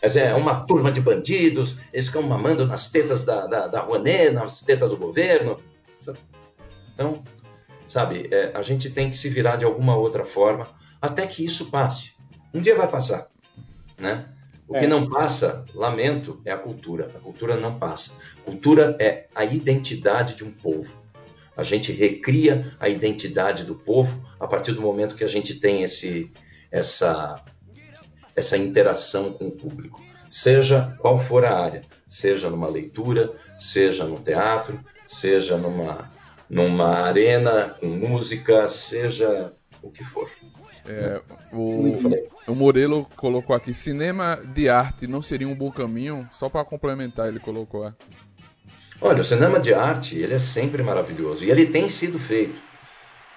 mas 0.05 0.17
é, 0.17 0.35
uma 0.35 0.61
turma 0.67 0.93
de 0.93 1.01
bandidos, 1.01 1.79
eles 1.91 2.09
ficam 2.09 2.21
mamando 2.21 2.67
nas 2.67 2.91
tetas 2.91 3.25
da, 3.25 3.47
da, 3.47 3.67
da 3.69 3.81
Rouanet, 3.81 4.33
nas 4.33 4.61
tetas 4.63 4.91
do 4.91 4.99
governo. 4.99 5.59
Então, 6.93 7.25
sabe, 7.89 8.29
é, 8.31 8.53
a 8.53 8.61
gente 8.61 8.91
tem 8.91 9.09
que 9.09 9.17
se 9.17 9.31
virar 9.31 9.57
de 9.57 9.65
alguma 9.65 9.97
outra 9.97 10.23
forma 10.23 10.69
até 11.01 11.27
que 11.27 11.43
isso 11.43 11.71
passe. 11.71 12.17
Um 12.53 12.61
dia 12.61 12.77
vai 12.77 12.87
passar, 12.87 13.29
né? 13.99 14.27
O 14.69 14.77
é. 14.77 14.81
que 14.81 14.87
não 14.87 15.09
passa, 15.09 15.65
lamento, 15.75 16.39
é 16.45 16.53
a 16.53 16.59
cultura. 16.59 17.11
A 17.15 17.19
cultura 17.19 17.57
não 17.57 17.79
passa. 17.79 18.19
Cultura 18.45 18.97
é 19.01 19.27
a 19.35 19.45
identidade 19.45 20.35
de 20.35 20.45
um 20.45 20.51
povo. 20.51 21.03
A 21.57 21.63
gente 21.63 21.93
recria 21.93 22.73
a 22.81 22.89
identidade 22.89 23.65
do 23.65 23.75
povo 23.75 24.25
a 24.41 24.47
partir 24.47 24.73
do 24.73 24.83
momento 24.83 25.15
que 25.15 25.25
a 25.25 25.29
gente 25.29 25.55
tem 25.55 25.83
esse, 25.83 26.31
essa, 26.71 27.43
essa 28.35 28.57
interação 28.57 29.33
com 29.33 29.49
o 29.49 29.53
público, 29.53 30.03
seja 30.29 30.97
qual 30.99 31.17
for 31.17 31.45
a 31.45 31.57
área, 31.57 31.83
seja 32.09 32.51
numa 32.51 32.69
leitura, 32.69 33.33
seja 33.59 34.05
no 34.05 34.19
teatro, 34.19 34.81
seja 35.07 35.57
numa, 35.57 36.11
numa 36.51 36.89
arena 36.99 37.77
com 37.79 37.87
música, 37.87 38.67
seja 38.69 39.53
o 39.83 39.91
que 39.91 40.03
for. 40.03 40.29
É, 40.87 41.23
o, 41.53 41.99
o 42.47 42.55
Morelo 42.55 43.07
colocou 43.17 43.57
aqui: 43.57 43.73
cinema 43.73 44.37
de 44.55 44.69
arte 44.69 45.07
não 45.07 45.23
seria 45.23 45.49
um 45.49 45.55
bom 45.55 45.71
caminho? 45.71 46.29
Só 46.33 46.49
para 46.49 46.65
complementar, 46.65 47.29
ele 47.29 47.41
colocou. 47.41 47.87
É. 47.87 47.95
Olha, 49.01 49.21
o 49.21 49.25
cinema 49.25 49.59
de 49.59 49.75
arte 49.75 50.17
ele 50.17 50.35
é 50.35 50.39
sempre 50.39 50.83
maravilhoso 50.83 51.45
e 51.45 51.51
ele 51.51 51.67
tem 51.67 51.89
sido 51.89 52.19
feito. 52.19 52.61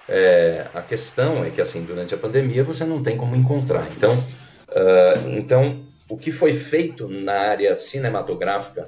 É, 0.08 0.66
a 0.72 0.80
questão 0.80 1.44
é 1.44 1.50
que 1.50 1.60
assim 1.60 1.84
durante 1.84 2.14
a 2.14 2.18
pandemia 2.18 2.64
você 2.64 2.84
não 2.84 3.02
tem 3.02 3.16
como 3.16 3.36
encontrar. 3.36 3.88
Então, 3.94 4.16
uh, 4.16 5.28
então 5.36 5.84
o 6.08 6.16
que 6.16 6.32
foi 6.32 6.54
feito 6.54 7.08
na 7.08 7.34
área 7.34 7.76
cinematográfica 7.76 8.86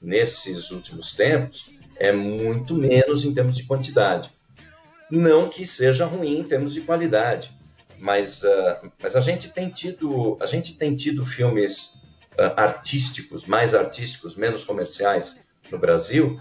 nesses 0.00 0.70
últimos 0.70 1.12
tempos 1.12 1.70
é 1.96 2.10
muito 2.10 2.74
menos 2.74 3.24
em 3.24 3.34
termos 3.34 3.54
de 3.54 3.64
quantidade. 3.64 4.30
Não 5.10 5.50
que 5.50 5.66
seja 5.66 6.06
ruim 6.06 6.38
em 6.38 6.44
termos 6.44 6.72
de 6.72 6.80
qualidade, 6.80 7.50
mas, 7.98 8.42
uh, 8.42 8.90
mas 9.02 9.14
a 9.14 9.20
gente 9.20 9.50
tem 9.50 9.68
tido 9.68 10.38
a 10.40 10.46
gente 10.46 10.74
tem 10.74 10.96
tido 10.96 11.24
filmes 11.24 12.00
uh, 12.38 12.54
artísticos, 12.56 13.44
mais 13.44 13.74
artísticos, 13.74 14.36
menos 14.36 14.64
comerciais 14.64 15.41
no 15.70 15.78
Brasil, 15.78 16.40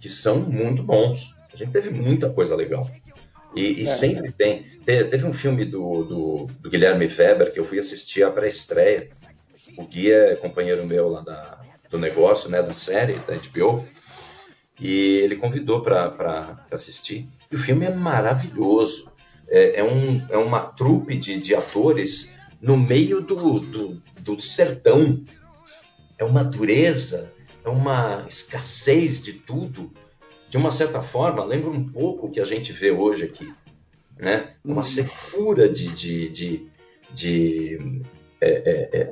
que 0.00 0.08
são 0.08 0.40
muito 0.40 0.82
bons. 0.82 1.34
A 1.52 1.56
gente 1.56 1.72
teve 1.72 1.90
muita 1.90 2.30
coisa 2.30 2.54
legal. 2.54 2.88
E, 3.54 3.80
e 3.80 3.82
é. 3.82 3.84
sempre 3.84 4.30
tem. 4.32 4.64
Teve 4.84 5.24
um 5.24 5.32
filme 5.32 5.64
do, 5.64 6.04
do, 6.04 6.46
do, 6.60 6.70
Guilherme 6.70 7.06
Weber 7.06 7.52
que 7.52 7.58
eu 7.58 7.64
fui 7.64 7.78
assistir 7.78 8.22
a 8.22 8.30
pré-estreia. 8.30 9.08
O 9.76 9.84
Gui 9.84 10.12
é 10.12 10.36
companheiro 10.36 10.86
meu 10.86 11.08
lá 11.08 11.20
da, 11.20 11.60
do 11.90 11.98
negócio, 11.98 12.48
né, 12.48 12.62
da 12.62 12.72
série, 12.72 13.14
da 13.14 13.34
HBO. 13.34 13.86
E 14.78 15.18
ele 15.18 15.36
convidou 15.36 15.82
para 15.82 16.66
assistir. 16.70 17.28
E 17.50 17.56
o 17.56 17.58
filme 17.58 17.84
é 17.86 17.90
maravilhoso 17.90 19.10
é, 19.50 19.80
é, 19.80 19.84
um, 19.84 20.24
é 20.30 20.38
uma 20.38 20.60
trupe 20.60 21.16
de, 21.16 21.38
de 21.38 21.54
atores 21.54 22.34
no 22.62 22.76
meio 22.76 23.20
do, 23.20 23.58
do, 23.58 24.02
do 24.20 24.40
sertão. 24.40 25.22
É 26.16 26.24
uma 26.24 26.44
dureza, 26.44 27.32
é 27.39 27.39
uma 27.68 28.24
escassez 28.28 29.22
de 29.22 29.32
tudo. 29.34 29.92
De 30.48 30.56
uma 30.56 30.70
certa 30.70 31.00
forma, 31.00 31.44
lembra 31.44 31.70
um 31.70 31.88
pouco 31.88 32.26
o 32.26 32.30
que 32.30 32.40
a 32.40 32.44
gente 32.44 32.72
vê 32.72 32.90
hoje 32.90 33.24
aqui. 33.24 33.52
Né? 34.18 34.54
Uma 34.64 34.76
uhum. 34.76 34.82
secura 34.82 35.68
de, 35.68 35.88
de, 35.88 36.28
de, 36.28 36.68
de, 37.12 38.02
é, 38.40 38.50
é, 38.50 39.00
é, 39.00 39.10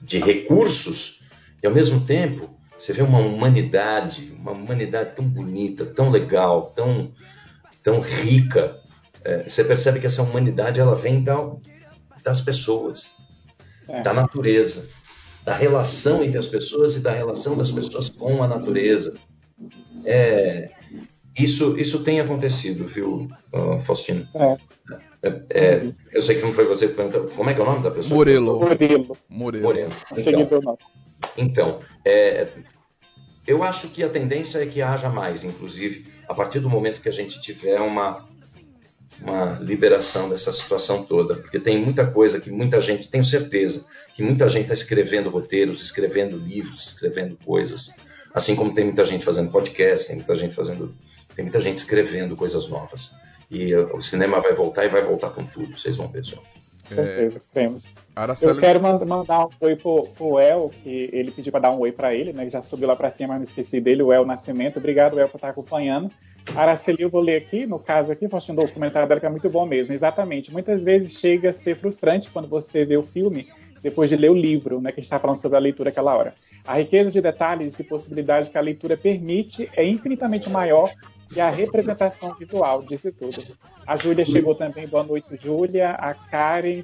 de 0.00 0.18
recursos 0.18 1.22
e, 1.62 1.66
ao 1.66 1.72
mesmo 1.72 2.04
tempo, 2.04 2.56
você 2.78 2.92
vê 2.92 3.02
uma 3.02 3.18
humanidade, 3.18 4.32
uma 4.38 4.52
humanidade 4.52 5.14
tão 5.14 5.26
bonita, 5.26 5.84
tão 5.84 6.10
legal, 6.10 6.72
tão, 6.74 7.12
tão 7.82 8.00
rica, 8.00 8.80
é, 9.24 9.42
você 9.42 9.64
percebe 9.64 9.98
que 9.98 10.06
essa 10.06 10.22
humanidade 10.22 10.78
ela 10.78 10.94
vem 10.94 11.22
da, 11.22 11.36
das 12.22 12.40
pessoas, 12.40 13.10
é. 13.88 14.00
da 14.02 14.12
natureza, 14.12 14.88
da 15.46 15.54
relação 15.54 16.24
entre 16.24 16.38
as 16.38 16.48
pessoas 16.48 16.96
e 16.96 17.00
da 17.00 17.12
relação 17.12 17.56
das 17.56 17.70
pessoas 17.70 18.08
com 18.08 18.42
a 18.42 18.48
natureza. 18.48 19.16
É, 20.04 20.68
isso, 21.38 21.78
isso 21.78 22.02
tem 22.02 22.18
acontecido, 22.18 22.84
viu, 22.84 23.30
Faustino? 23.80 24.26
É. 24.34 24.56
É, 25.22 25.42
é, 25.50 25.92
eu 26.12 26.20
sei 26.20 26.34
que 26.34 26.42
não 26.42 26.52
foi 26.52 26.64
você 26.64 26.88
que 26.88 26.94
perguntou. 26.94 27.26
Como 27.28 27.48
é 27.48 27.54
que 27.54 27.60
é 27.60 27.62
o 27.62 27.66
nome 27.66 27.80
da 27.80 27.92
pessoa? 27.92 28.16
Morelo. 28.16 28.58
Morelo. 28.58 29.16
Morelo. 29.28 29.64
Morelo. 29.64 29.90
Então, 30.16 30.78
então 31.36 31.80
é, 32.04 32.48
eu 33.46 33.62
acho 33.62 33.88
que 33.90 34.02
a 34.02 34.08
tendência 34.08 34.58
é 34.58 34.66
que 34.66 34.82
haja 34.82 35.08
mais, 35.08 35.44
inclusive, 35.44 36.06
a 36.28 36.34
partir 36.34 36.58
do 36.58 36.68
momento 36.68 37.00
que 37.00 37.08
a 37.08 37.12
gente 37.12 37.40
tiver 37.40 37.80
uma, 37.80 38.28
uma 39.20 39.58
liberação 39.60 40.28
dessa 40.28 40.52
situação 40.52 41.02
toda, 41.02 41.36
porque 41.36 41.58
tem 41.58 41.78
muita 41.78 42.06
coisa 42.06 42.40
que 42.40 42.50
muita 42.50 42.80
gente, 42.80 43.08
tenho 43.08 43.24
certeza, 43.24 43.84
que 44.14 44.22
muita 44.22 44.48
gente 44.48 44.62
está 44.62 44.74
escrevendo 44.74 45.30
roteiros, 45.30 45.80
escrevendo 45.80 46.36
livros, 46.36 46.86
escrevendo 46.86 47.36
coisas, 47.44 47.90
assim 48.34 48.54
como 48.54 48.74
tem 48.74 48.84
muita 48.84 49.04
gente 49.04 49.24
fazendo 49.24 49.50
podcast, 49.50 50.06
tem 50.06 50.16
muita 50.16 50.34
gente 50.34 50.54
fazendo, 50.54 50.94
tem 51.34 51.44
muita 51.44 51.60
gente 51.60 51.78
escrevendo 51.78 52.36
coisas 52.36 52.68
novas. 52.68 53.14
E 53.50 53.74
o 53.74 54.00
cinema 54.00 54.40
vai 54.40 54.52
voltar 54.52 54.84
e 54.84 54.88
vai 54.88 55.02
voltar 55.02 55.30
com 55.30 55.44
tudo, 55.44 55.78
vocês 55.78 55.96
vão 55.96 56.08
ver 56.08 56.24
só. 56.24 56.42
Com 56.88 56.94
certeza, 56.94 57.40
temos. 57.52 57.94
Eu 58.42 58.56
quero 58.58 58.80
mandar 58.80 59.46
um 59.46 59.50
oi 59.60 59.74
pro, 59.76 60.04
pro 60.16 60.38
El, 60.38 60.70
que 60.82 61.10
ele 61.12 61.30
pediu 61.30 61.50
para 61.50 61.62
dar 61.62 61.70
um 61.72 61.80
oi 61.80 61.90
para 61.90 62.14
ele, 62.14 62.32
né? 62.32 62.48
Já 62.48 62.62
subiu 62.62 62.86
lá 62.86 62.94
para 62.94 63.10
cima, 63.10 63.30
mas 63.30 63.38
não 63.38 63.44
esqueci 63.44 63.80
dele, 63.80 64.02
o 64.02 64.12
El 64.12 64.24
Nascimento. 64.24 64.78
Obrigado, 64.78 65.18
El, 65.18 65.28
por 65.28 65.38
estar 65.38 65.48
acompanhando. 65.48 66.10
Araceli, 66.54 67.02
eu 67.02 67.10
vou 67.10 67.20
ler 67.20 67.36
aqui, 67.36 67.66
no 67.66 67.78
caso 67.78 68.12
aqui, 68.12 68.28
postando 68.28 68.62
o 68.62 68.68
comentário 68.68 69.08
dela 69.08 69.20
que 69.20 69.26
é 69.26 69.30
muito 69.30 69.48
bom 69.48 69.66
mesmo. 69.66 69.92
Exatamente. 69.92 70.52
Muitas 70.52 70.82
vezes 70.82 71.12
chega 71.12 71.50
a 71.50 71.52
ser 71.52 71.76
frustrante 71.76 72.30
quando 72.30 72.48
você 72.48 72.84
vê 72.84 72.96
o 72.96 73.02
filme 73.02 73.48
depois 73.82 74.08
de 74.08 74.16
ler 74.16 74.30
o 74.30 74.34
livro, 74.34 74.80
né, 74.80 74.90
que 74.90 75.00
a 75.00 75.02
gente 75.02 75.06
está 75.06 75.18
falando 75.18 75.36
sobre 75.36 75.56
a 75.56 75.60
leitura 75.60 75.90
aquela 75.90 76.14
hora. 76.14 76.34
A 76.64 76.78
riqueza 76.78 77.10
de 77.10 77.20
detalhes 77.20 77.78
e 77.78 77.84
possibilidades 77.84 78.48
que 78.48 78.58
a 78.58 78.60
leitura 78.60 78.96
permite 78.96 79.70
é 79.76 79.84
infinitamente 79.84 80.50
maior 80.50 80.90
que 81.32 81.40
a 81.40 81.50
representação 81.50 82.34
visual 82.34 82.82
disso 82.82 83.12
tudo. 83.12 83.42
A 83.86 83.96
Júlia 83.96 84.24
chegou 84.24 84.54
também, 84.54 84.86
boa 84.88 85.04
noite, 85.04 85.36
Júlia. 85.40 85.90
A 85.90 86.14
Karen 86.14 86.82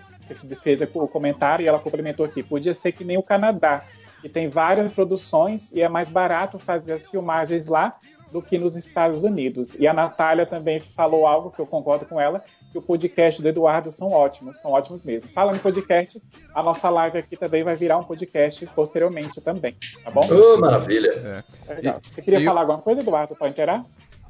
fez 0.63 0.81
o 0.81 1.09
comentário 1.09 1.65
e 1.65 1.67
ela 1.67 1.79
complementou 1.79 2.25
aqui. 2.25 2.43
Podia 2.43 2.75
ser 2.75 2.93
que 2.93 3.05
nem 3.05 3.19
o 3.19 3.23
Canadá, 3.23 3.85
que 4.21 4.29
tem 4.29 4.49
várias 4.49 4.95
produções 4.95 5.73
e 5.73 5.83
é 5.83 5.89
mais 5.89 6.09
barato 6.09 6.59
fazer 6.59 6.93
as 6.93 7.09
filmagens 7.09 7.67
lá 7.67 7.97
do 8.33 8.41
que 8.41 8.59
nos 8.59 8.75
Estados 8.75 9.23
Unidos. 9.23 9.75
E 9.79 9.87
a 9.87 9.93
Natália 9.93 10.47
também 10.47 10.81
falou 10.81 11.27
algo 11.27 11.51
que 11.51 11.61
eu 11.61 11.67
concordo 11.67 12.07
com 12.07 12.21
ela, 12.21 12.43
que 12.71 12.79
o 12.79 12.83
podcast 12.83 13.43
do 13.43 13.49
Eduardo 13.49 13.91
são 13.91 14.11
ótimos, 14.11 14.59
são 14.61 14.73
ótimos 14.73 15.05
mesmo. 15.05 15.29
Falando 15.35 15.57
em 15.57 15.59
podcast, 15.59 16.21
a 16.55 16.63
nossa 16.63 16.89
live 16.89 17.19
aqui 17.19 17.37
também 17.37 17.63
vai 17.63 17.77
virar 17.77 17.99
um 17.99 18.05
podcast 18.05 18.65
posteriormente 18.75 19.41
também, 19.43 19.77
tá 20.03 20.11
bom? 20.11 20.27
Oh, 20.31 20.59
maravilha! 20.59 21.45
É. 21.69 21.75
Legal. 21.75 22.01
Você 22.03 22.23
queria 22.23 22.43
falar 22.43 22.63
alguma 22.63 22.79
coisa, 22.79 23.03
Eduardo, 23.03 23.37
para 23.37 23.49
inteirar? 23.49 23.85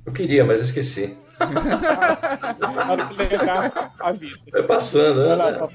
Eu 0.05 0.12
queria, 0.12 0.44
mas 0.44 0.59
eu 0.59 0.64
esqueci. 0.64 1.16
Que 3.09 3.16
lembrar, 3.16 3.94
avisa. 4.00 4.38
Vai 4.50 4.62
passando, 4.62 5.26
né? 5.26 5.68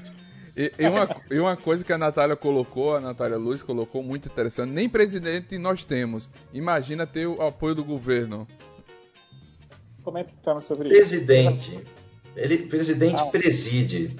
E, 0.58 0.72
e, 0.76 0.88
uma, 0.88 1.22
e 1.30 1.38
uma 1.38 1.56
coisa 1.56 1.84
que 1.84 1.92
a 1.92 1.96
Natália 1.96 2.34
colocou, 2.34 2.96
a 2.96 3.00
Natália 3.00 3.36
Luz 3.36 3.62
colocou 3.62 4.02
muito 4.02 4.28
interessante, 4.28 4.72
nem 4.72 4.88
presidente 4.88 5.56
nós 5.56 5.84
temos. 5.84 6.28
Imagina 6.52 7.06
ter 7.06 7.28
o 7.28 7.40
apoio 7.40 7.76
do 7.76 7.84
governo. 7.84 8.44
Comentando 10.02 10.60
sobre 10.60 10.88
presidente, 10.88 11.76
isso. 11.76 11.84
Ele, 12.34 12.58
presidente 12.58 13.20
não. 13.20 13.30
preside. 13.30 14.16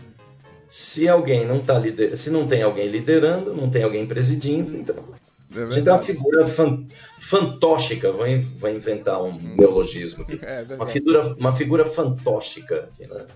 Se 0.68 1.08
alguém 1.08 1.44
não 1.44 1.58
tá 1.58 1.76
lider... 1.76 2.16
se 2.16 2.30
não 2.30 2.46
tem 2.46 2.62
alguém 2.62 2.86
liderando, 2.86 3.52
não 3.52 3.68
tem 3.68 3.82
alguém 3.82 4.06
presidindo, 4.06 4.76
então 4.76 4.94
é 5.58 5.64
a 5.64 5.70
gente 5.70 5.88
é 5.88 5.92
uma 5.92 6.02
figura 6.02 6.46
fan, 6.46 6.86
fantóstica, 7.18 8.12
vou, 8.12 8.26
vou 8.56 8.70
inventar 8.70 9.22
um 9.22 9.28
hum. 9.28 9.54
neologismo 9.58 10.22
aqui. 10.22 10.38
É 10.48 10.74
uma, 10.74 10.86
figura, 10.86 11.36
uma 11.38 11.52
figura 11.52 11.84
fantóstica. 11.84 12.88
Aqui, 12.92 13.06
né? 13.06 13.26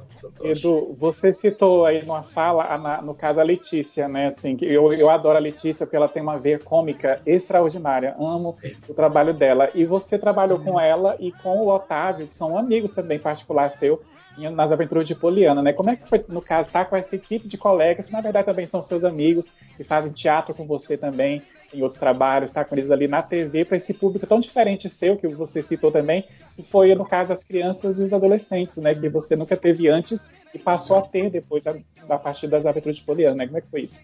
Edu, 0.42 0.96
você 0.98 1.32
citou 1.32 1.84
aí 1.84 2.04
numa 2.04 2.22
fala, 2.22 3.02
no 3.02 3.14
caso 3.14 3.40
a 3.40 3.42
Letícia, 3.42 4.08
né? 4.08 4.28
Assim, 4.28 4.56
eu, 4.62 4.92
eu 4.92 5.10
adoro 5.10 5.36
a 5.36 5.40
Letícia 5.40 5.84
porque 5.84 5.96
ela 5.96 6.08
tem 6.08 6.22
uma 6.22 6.38
veia 6.38 6.58
cômica 6.58 7.20
extraordinária, 7.26 8.14
amo 8.18 8.56
o 8.88 8.94
trabalho 8.94 9.34
dela. 9.34 9.70
E 9.74 9.84
você 9.84 10.18
trabalhou 10.18 10.58
com 10.58 10.80
ela 10.80 11.16
e 11.18 11.32
com 11.32 11.58
o 11.58 11.68
Otávio, 11.68 12.26
que 12.26 12.34
são 12.34 12.56
amigos 12.56 12.92
também 12.92 13.18
particular 13.18 13.70
seu, 13.70 14.02
nas 14.36 14.72
aventuras 14.72 15.06
de 15.06 15.14
Poliana, 15.14 15.62
né? 15.62 15.72
Como 15.72 15.90
é 15.90 15.96
que 15.96 16.08
foi, 16.08 16.24
no 16.28 16.40
caso, 16.40 16.68
estar 16.68 16.84
tá 16.84 16.90
com 16.90 16.96
essa 16.96 17.14
equipe 17.14 17.46
de 17.46 17.58
colegas, 17.58 18.06
que 18.06 18.12
na 18.12 18.20
verdade 18.20 18.46
também 18.46 18.66
são 18.66 18.80
seus 18.80 19.04
amigos, 19.04 19.46
que 19.76 19.84
fazem 19.84 20.12
teatro 20.12 20.54
com 20.54 20.66
você 20.66 20.96
também, 20.96 21.42
em 21.72 21.82
outros 21.82 21.98
trabalhos, 21.98 22.50
estar 22.50 22.64
tá 22.64 22.68
com 22.68 22.76
eles 22.76 22.90
ali 22.90 23.08
na 23.08 23.22
TV, 23.22 23.64
para 23.64 23.76
esse 23.76 23.94
público 23.94 24.26
tão 24.26 24.40
diferente 24.40 24.88
seu, 24.88 25.16
que 25.16 25.26
você 25.28 25.62
citou 25.62 25.90
também, 25.90 26.24
que 26.56 26.62
foi, 26.62 26.94
no 26.94 27.04
caso, 27.04 27.32
as 27.32 27.42
crianças 27.42 27.98
e 27.98 28.04
os 28.04 28.12
adolescentes, 28.12 28.76
né? 28.76 28.94
Que 28.94 29.08
você 29.08 29.36
nunca 29.36 29.56
teve 29.56 29.88
antes 29.88 30.26
e 30.54 30.58
passou 30.58 30.98
a 30.98 31.02
ter 31.02 31.30
depois 31.30 31.64
da, 31.64 31.74
da 32.06 32.18
partir 32.18 32.46
das 32.46 32.66
aventuras 32.66 32.96
de 32.96 33.04
Poliana, 33.04 33.36
né? 33.36 33.46
Como 33.46 33.58
é 33.58 33.60
que 33.60 33.70
foi 33.70 33.82
isso? 33.82 34.00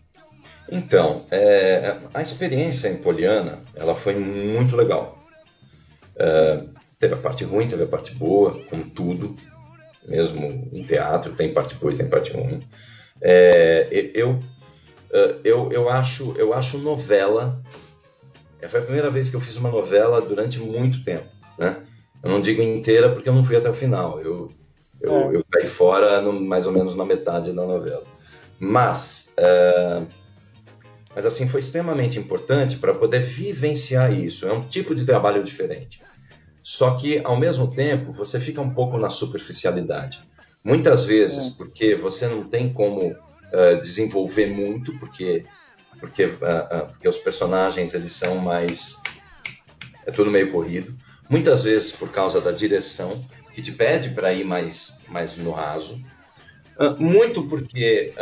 Então, 0.70 1.24
é, 1.30 1.96
a 2.12 2.20
experiência 2.22 2.88
em 2.88 2.96
Poliana, 2.96 3.60
ela 3.74 3.94
foi 3.94 4.14
muito 4.14 4.76
legal. 4.76 5.18
É, 6.16 6.62
teve 6.98 7.14
a 7.14 7.18
parte 7.18 7.44
ruim, 7.44 7.68
teve 7.68 7.84
a 7.84 7.86
parte 7.86 8.14
boa, 8.14 8.62
como 8.68 8.84
tudo, 8.90 9.36
mesmo 10.06 10.68
em 10.72 10.82
teatro, 10.82 11.34
tem 11.34 11.52
parte 11.52 11.74
boa 11.74 11.92
e 11.92 11.96
tem 11.96 12.08
parte 12.08 12.32
ruim. 12.32 12.62
É, 13.20 14.10
eu, 14.14 14.40
eu, 15.44 15.72
eu, 15.72 15.88
acho, 15.88 16.34
eu 16.36 16.52
acho 16.52 16.78
novela. 16.78 17.62
Foi 18.68 18.80
a 18.80 18.82
primeira 18.82 19.10
vez 19.10 19.30
que 19.30 19.36
eu 19.36 19.40
fiz 19.40 19.56
uma 19.56 19.70
novela 19.70 20.20
durante 20.20 20.58
muito 20.58 21.04
tempo, 21.04 21.28
né? 21.58 21.76
Eu 22.22 22.30
não 22.30 22.40
digo 22.40 22.60
inteira 22.60 23.10
porque 23.10 23.28
eu 23.28 23.34
não 23.34 23.44
fui 23.44 23.56
até 23.56 23.70
o 23.70 23.74
final. 23.74 24.20
Eu, 24.20 24.52
eu, 25.00 25.14
é. 25.14 25.36
eu 25.36 25.44
caí 25.50 25.66
fora 25.66 26.20
no, 26.20 26.32
mais 26.32 26.66
ou 26.66 26.72
menos 26.72 26.94
na 26.94 27.04
metade 27.04 27.52
da 27.52 27.64
novela. 27.64 28.04
Mas, 28.58 29.32
uh, 29.38 30.06
mas 31.14 31.24
assim, 31.24 31.46
foi 31.46 31.60
extremamente 31.60 32.18
importante 32.18 32.76
para 32.76 32.92
poder 32.92 33.20
vivenciar 33.20 34.12
isso. 34.12 34.46
É 34.46 34.52
um 34.52 34.66
tipo 34.66 34.94
de 34.94 35.04
trabalho 35.04 35.44
diferente. 35.44 36.02
Só 36.62 36.96
que, 36.96 37.20
ao 37.24 37.36
mesmo 37.36 37.68
tempo, 37.68 38.12
você 38.12 38.38
fica 38.40 38.60
um 38.60 38.70
pouco 38.70 38.98
na 38.98 39.08
superficialidade. 39.08 40.22
Muitas 40.62 41.04
vezes, 41.04 41.46
é. 41.46 41.50
porque 41.56 41.94
você 41.94 42.26
não 42.26 42.44
tem 42.44 42.72
como 42.72 43.16
uh, 43.52 43.80
desenvolver 43.80 44.46
muito, 44.46 44.98
porque, 44.98 45.44
porque, 45.98 46.24
uh, 46.24 46.86
porque 46.88 47.08
os 47.08 47.18
personagens 47.18 47.94
eles 47.94 48.12
são 48.12 48.36
mais. 48.36 48.96
É 50.06 50.10
tudo 50.10 50.30
meio 50.30 50.50
corrido. 50.50 50.96
Muitas 51.28 51.64
vezes 51.64 51.92
por 51.92 52.10
causa 52.10 52.40
da 52.40 52.50
direção, 52.50 53.24
que 53.52 53.60
te 53.60 53.72
pede 53.72 54.10
para 54.10 54.32
ir 54.32 54.44
mais, 54.44 54.98
mais 55.08 55.36
no 55.36 55.50
raso. 55.50 56.02
muito 56.98 57.42
porque, 57.46 58.14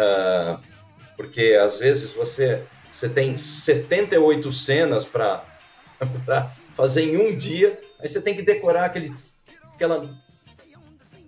porque 1.16 1.56
às 1.62 1.78
vezes 1.78 2.10
você, 2.10 2.62
você 2.90 3.08
tem 3.08 3.38
78 3.38 4.50
cenas 4.50 5.04
para 5.04 5.44
fazer 6.74 7.02
em 7.02 7.16
um 7.16 7.36
dia, 7.36 7.78
aí 8.00 8.08
você 8.08 8.20
tem 8.20 8.34
que 8.34 8.42
decorar 8.42 8.86
aquele, 8.86 9.14
aquela 9.72 10.12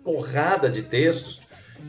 porrada 0.03 0.69
de 0.69 0.83
textos 0.83 1.38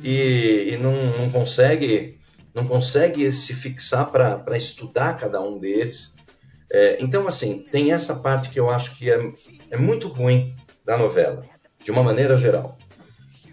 e, 0.03 0.73
e 0.73 0.77
não, 0.77 1.17
não, 1.17 1.29
consegue 1.29 2.17
não 2.53 2.65
consegue 2.65 3.31
se 3.31 3.53
fixar 3.53 4.11
para 4.11 4.57
estudar 4.57 5.17
cada 5.17 5.39
um 5.41 5.57
deles. 5.59 6.15
É, 6.71 6.97
então, 6.99 7.27
assim, 7.27 7.65
tem 7.71 7.91
essa 7.91 8.15
parte 8.15 8.49
que 8.49 8.59
eu 8.59 8.69
acho 8.69 8.97
que 8.97 9.09
é, 9.09 9.19
é 9.71 9.77
muito 9.77 10.07
ruim 10.07 10.55
da 10.85 10.97
novela, 10.97 11.43
de 11.83 11.91
uma 11.91 12.03
maneira 12.03 12.37
geral. 12.37 12.77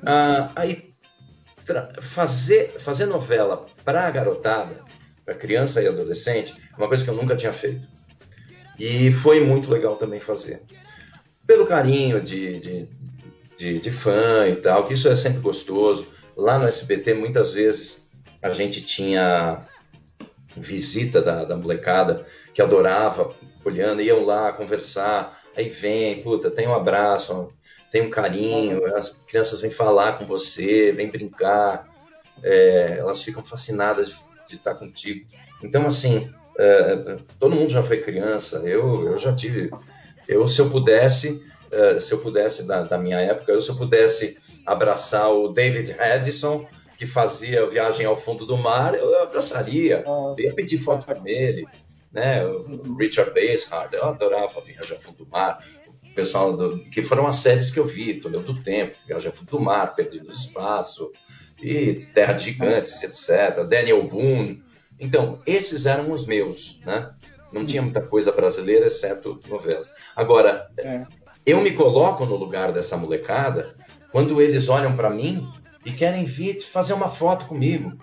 Ah, 0.04 0.50
aí, 0.54 0.94
fazer, 2.00 2.78
fazer 2.78 3.06
novela 3.06 3.66
para 3.84 4.06
a 4.06 4.10
garotada, 4.10 4.80
para 5.24 5.34
criança 5.34 5.82
e 5.82 5.88
adolescente, 5.88 6.54
é 6.72 6.76
uma 6.76 6.88
coisa 6.88 7.04
que 7.04 7.10
eu 7.10 7.14
nunca 7.14 7.36
tinha 7.36 7.52
feito. 7.52 7.86
E 8.78 9.10
foi 9.10 9.40
muito 9.40 9.70
legal 9.70 9.96
também 9.96 10.20
fazer. 10.20 10.62
Pelo 11.46 11.66
carinho 11.66 12.20
de, 12.20 12.60
de, 12.60 12.88
de, 13.56 13.78
de 13.78 13.90
fã 13.90 14.46
e 14.48 14.56
tal, 14.56 14.84
que 14.84 14.94
isso 14.94 15.08
é 15.08 15.16
sempre 15.16 15.40
gostoso. 15.40 16.06
Lá 16.36 16.58
no 16.58 16.66
SBT, 16.66 17.14
muitas 17.14 17.52
vezes, 17.52 18.10
a 18.42 18.50
gente 18.50 18.82
tinha 18.82 19.66
visita 20.56 21.20
da, 21.20 21.44
da 21.44 21.56
molecada 21.56 22.24
que 22.54 22.62
adorava 22.62 23.34
Poliana, 23.62 24.02
iam 24.02 24.24
lá 24.24 24.52
conversar, 24.52 25.42
aí 25.56 25.68
vem, 25.68 26.22
puta, 26.22 26.50
tem 26.50 26.68
um 26.68 26.74
abraço, 26.74 27.52
tem 27.90 28.02
um 28.02 28.10
carinho, 28.10 28.94
as 28.94 29.12
crianças 29.26 29.60
vêm 29.60 29.70
falar 29.70 30.18
com 30.18 30.24
você, 30.24 30.92
vêm 30.92 31.10
brincar, 31.10 31.84
é, 32.42 32.96
elas 32.98 33.22
ficam 33.22 33.42
fascinadas 33.42 34.08
de, 34.08 34.14
de, 34.50 34.54
estar 34.54 34.74
contigo. 34.74 35.26
Então, 35.62 35.84
assim, 35.84 36.32
é, 36.58 37.16
todo 37.40 37.56
mundo 37.56 37.70
já 37.70 37.82
foi 37.82 38.00
criança, 38.00 38.58
eu, 38.58 39.10
eu 39.10 39.18
já 39.18 39.34
tive, 39.34 39.70
eu 40.28 40.46
se 40.46 40.60
eu 40.60 40.70
pudesse, 40.70 41.44
é, 41.70 41.98
se 41.98 42.12
eu 42.12 42.18
pudesse 42.18 42.66
da, 42.68 42.84
da 42.84 42.96
minha 42.96 43.18
época, 43.18 43.50
eu 43.50 43.60
se 43.60 43.68
eu 43.68 43.76
pudesse 43.76 44.38
abraçar 44.66 45.30
o 45.30 45.48
David 45.48 45.96
Edison, 45.98 46.66
que 46.98 47.06
fazia 47.06 47.68
viagem 47.68 48.04
ao 48.06 48.16
fundo 48.16 48.44
do 48.44 48.56
mar, 48.56 48.94
eu 48.94 49.22
abraçaria, 49.22 50.02
eu 50.06 50.34
ia 50.38 50.54
pedir 50.54 50.78
foto 50.78 51.06
com 51.06 51.26
ele, 51.26 51.66
né? 52.10 52.44
O 52.44 52.96
Richard 52.96 53.32
Basehart, 53.32 53.92
eu 53.92 54.04
adorava 54.04 54.60
viajar 54.60 54.94
ao 54.94 55.00
fundo 55.00 55.24
do 55.24 55.30
mar. 55.30 55.64
O 56.02 56.14
pessoal 56.14 56.56
do, 56.56 56.78
que 56.90 57.02
foram 57.02 57.26
as 57.26 57.36
séries 57.36 57.70
que 57.70 57.78
eu 57.78 57.84
vi, 57.84 58.14
Túnel 58.14 58.42
do 58.42 58.62
Tempo, 58.62 58.96
Viagem 59.06 59.28
ao 59.28 59.34
fundo 59.34 59.50
do 59.50 59.60
mar, 59.60 59.94
Perdido 59.94 60.24
no 60.24 60.32
Espaço, 60.32 61.12
e 61.60 61.94
Terra 62.14 62.32
de 62.32 62.44
Gigantes, 62.44 63.02
etc. 63.02 63.64
Daniel 63.64 64.02
Boone. 64.02 64.62
Então, 64.98 65.38
esses 65.46 65.84
eram 65.84 66.10
os 66.10 66.26
meus, 66.26 66.80
né? 66.84 67.10
Não 67.52 67.66
tinha 67.66 67.82
muita 67.82 68.00
coisa 68.00 68.32
brasileira, 68.32 68.86
exceto 68.86 69.40
novelas. 69.48 69.88
Agora, 70.14 70.70
é. 70.78 71.04
eu 71.44 71.60
me 71.60 71.72
coloco 71.72 72.24
no 72.24 72.36
lugar 72.36 72.72
dessa 72.72 72.96
molecada 72.96 73.74
quando 74.10 74.40
eles 74.40 74.68
olham 74.68 74.94
para 74.94 75.10
mim 75.10 75.46
e 75.84 75.92
querem 75.92 76.24
vir 76.24 76.60
fazer 76.60 76.94
uma 76.94 77.08
foto 77.08 77.46
comigo. 77.46 77.98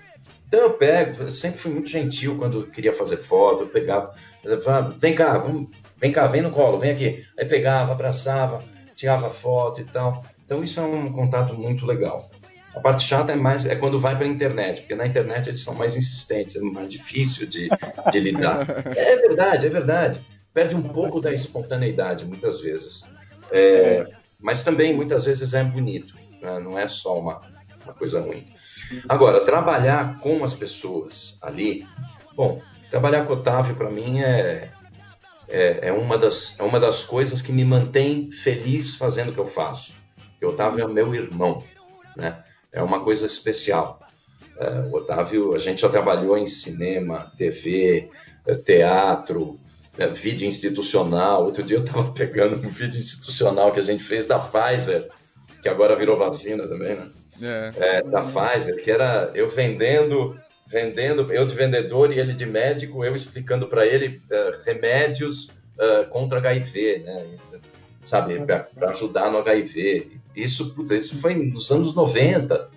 Então 0.47 0.61
eu 0.61 0.73
pego, 0.73 1.23
eu 1.23 1.31
sempre 1.31 1.59
fui 1.59 1.71
muito 1.71 1.89
gentil 1.89 2.37
quando 2.37 2.67
queria 2.67 2.93
fazer 2.93 3.17
foto, 3.17 3.63
eu 3.63 3.67
pegava, 3.67 4.13
eu 4.43 4.61
falava, 4.61 4.95
vem 4.99 5.15
cá, 5.15 5.37
vamos, 5.37 5.69
vem 5.97 6.11
cá, 6.11 6.27
vem 6.27 6.43
no 6.43 6.51
colo, 6.51 6.77
vem 6.77 6.91
aqui. 6.91 7.25
Aí 7.37 7.45
pegava, 7.45 7.91
abraçava, 7.91 8.63
tirava 8.95 9.29
foto 9.29 9.81
e 9.81 9.85
tal. 9.85 10.23
Então 10.45 10.63
isso 10.63 10.79
é 10.79 10.83
um 10.83 11.11
contato 11.11 11.55
muito 11.55 11.85
legal. 11.85 12.29
A 12.75 12.79
parte 12.79 13.03
chata 13.03 13.31
é 13.31 13.35
mais 13.35 13.65
é 13.65 13.75
quando 13.75 13.99
vai 13.99 14.15
para 14.15 14.25
a 14.25 14.29
internet, 14.29 14.81
porque 14.81 14.95
na 14.95 15.05
internet 15.05 15.47
eles 15.47 15.63
são 15.63 15.75
mais 15.75 15.95
insistentes, 15.95 16.55
é 16.55 16.61
mais 16.61 16.91
difícil 16.91 17.47
de, 17.47 17.69
de 18.11 18.19
lidar. 18.19 18.65
É 18.95 19.15
verdade, 19.17 19.65
é 19.65 19.69
verdade. 19.69 20.25
Perde 20.53 20.75
um 20.75 20.83
pouco 20.83 21.19
da 21.19 21.31
espontaneidade 21.31 22.25
muitas 22.25 22.61
vezes. 22.61 23.03
É, 23.51 24.05
mas 24.43 24.61
também 24.61 24.93
muitas 24.93 25.23
vezes 25.23 25.53
é 25.53 25.63
bonito, 25.63 26.13
né? 26.41 26.59
não 26.59 26.77
é 26.77 26.85
só 26.85 27.17
uma, 27.17 27.41
uma 27.85 27.93
coisa 27.93 28.19
ruim. 28.19 28.45
Agora, 29.07 29.45
trabalhar 29.45 30.19
com 30.19 30.43
as 30.43 30.53
pessoas 30.53 31.39
ali, 31.41 31.87
bom, 32.35 32.61
trabalhar 32.89 33.25
com 33.25 33.33
o 33.33 33.37
Otávio 33.37 33.73
para 33.73 33.89
mim 33.89 34.19
é, 34.19 34.69
é, 35.47 35.87
é, 35.87 35.91
uma 35.93 36.17
das, 36.17 36.59
é 36.59 36.63
uma 36.63 36.79
das 36.79 37.03
coisas 37.03 37.41
que 37.41 37.53
me 37.53 37.63
mantém 37.63 38.29
feliz 38.31 38.95
fazendo 38.95 39.29
o 39.29 39.33
que 39.33 39.39
eu 39.39 39.45
faço. 39.45 39.93
O 40.41 40.47
Otávio 40.47 40.83
é 40.83 40.87
meu 40.87 41.15
irmão, 41.15 41.63
né? 42.17 42.43
É 42.69 42.83
uma 42.83 42.99
coisa 42.99 43.25
especial. 43.25 44.01
É, 44.57 44.81
o 44.91 44.95
Otávio, 44.95 45.55
a 45.55 45.59
gente 45.59 45.81
já 45.81 45.89
trabalhou 45.89 46.37
em 46.37 46.47
cinema, 46.47 47.31
TV, 47.37 48.09
é, 48.45 48.55
teatro, 48.55 49.57
é, 49.97 50.07
vídeo 50.07 50.47
institucional. 50.47 51.45
Outro 51.45 51.63
dia 51.63 51.77
eu 51.77 51.83
estava 51.83 52.11
pegando 52.13 52.55
um 52.55 52.69
vídeo 52.69 52.99
institucional 52.99 53.71
que 53.71 53.79
a 53.79 53.83
gente 53.83 54.03
fez 54.03 54.27
da 54.27 54.39
Pfizer, 54.39 55.09
que 55.61 55.69
agora 55.69 55.95
virou 55.95 56.17
vacina 56.17 56.67
também, 56.67 56.95
né? 56.95 57.07
É. 57.41 57.71
É, 57.77 58.03
da 58.03 58.21
Pfizer, 58.21 58.81
que 58.81 58.91
era 58.91 59.31
eu 59.33 59.49
vendendo, 59.49 60.37
vendendo, 60.67 61.31
eu 61.31 61.45
de 61.45 61.55
vendedor 61.55 62.11
e 62.11 62.19
ele 62.19 62.33
de 62.33 62.45
médico, 62.45 63.03
eu 63.03 63.15
explicando 63.15 63.67
para 63.67 63.85
ele 63.85 64.21
uh, 64.31 64.63
remédios 64.63 65.49
uh, 65.77 66.07
contra 66.09 66.39
HIV, 66.39 67.03
né? 67.05 67.25
Sabe, 68.03 68.37
para 68.39 68.89
ajudar 68.89 69.31
no 69.31 69.37
HIV. 69.37 70.11
Isso, 70.35 70.75
puta, 70.75 70.93
isso 70.93 71.15
foi 71.21 71.33
nos 71.35 71.71
anos 71.71 71.95
90. 71.95 72.69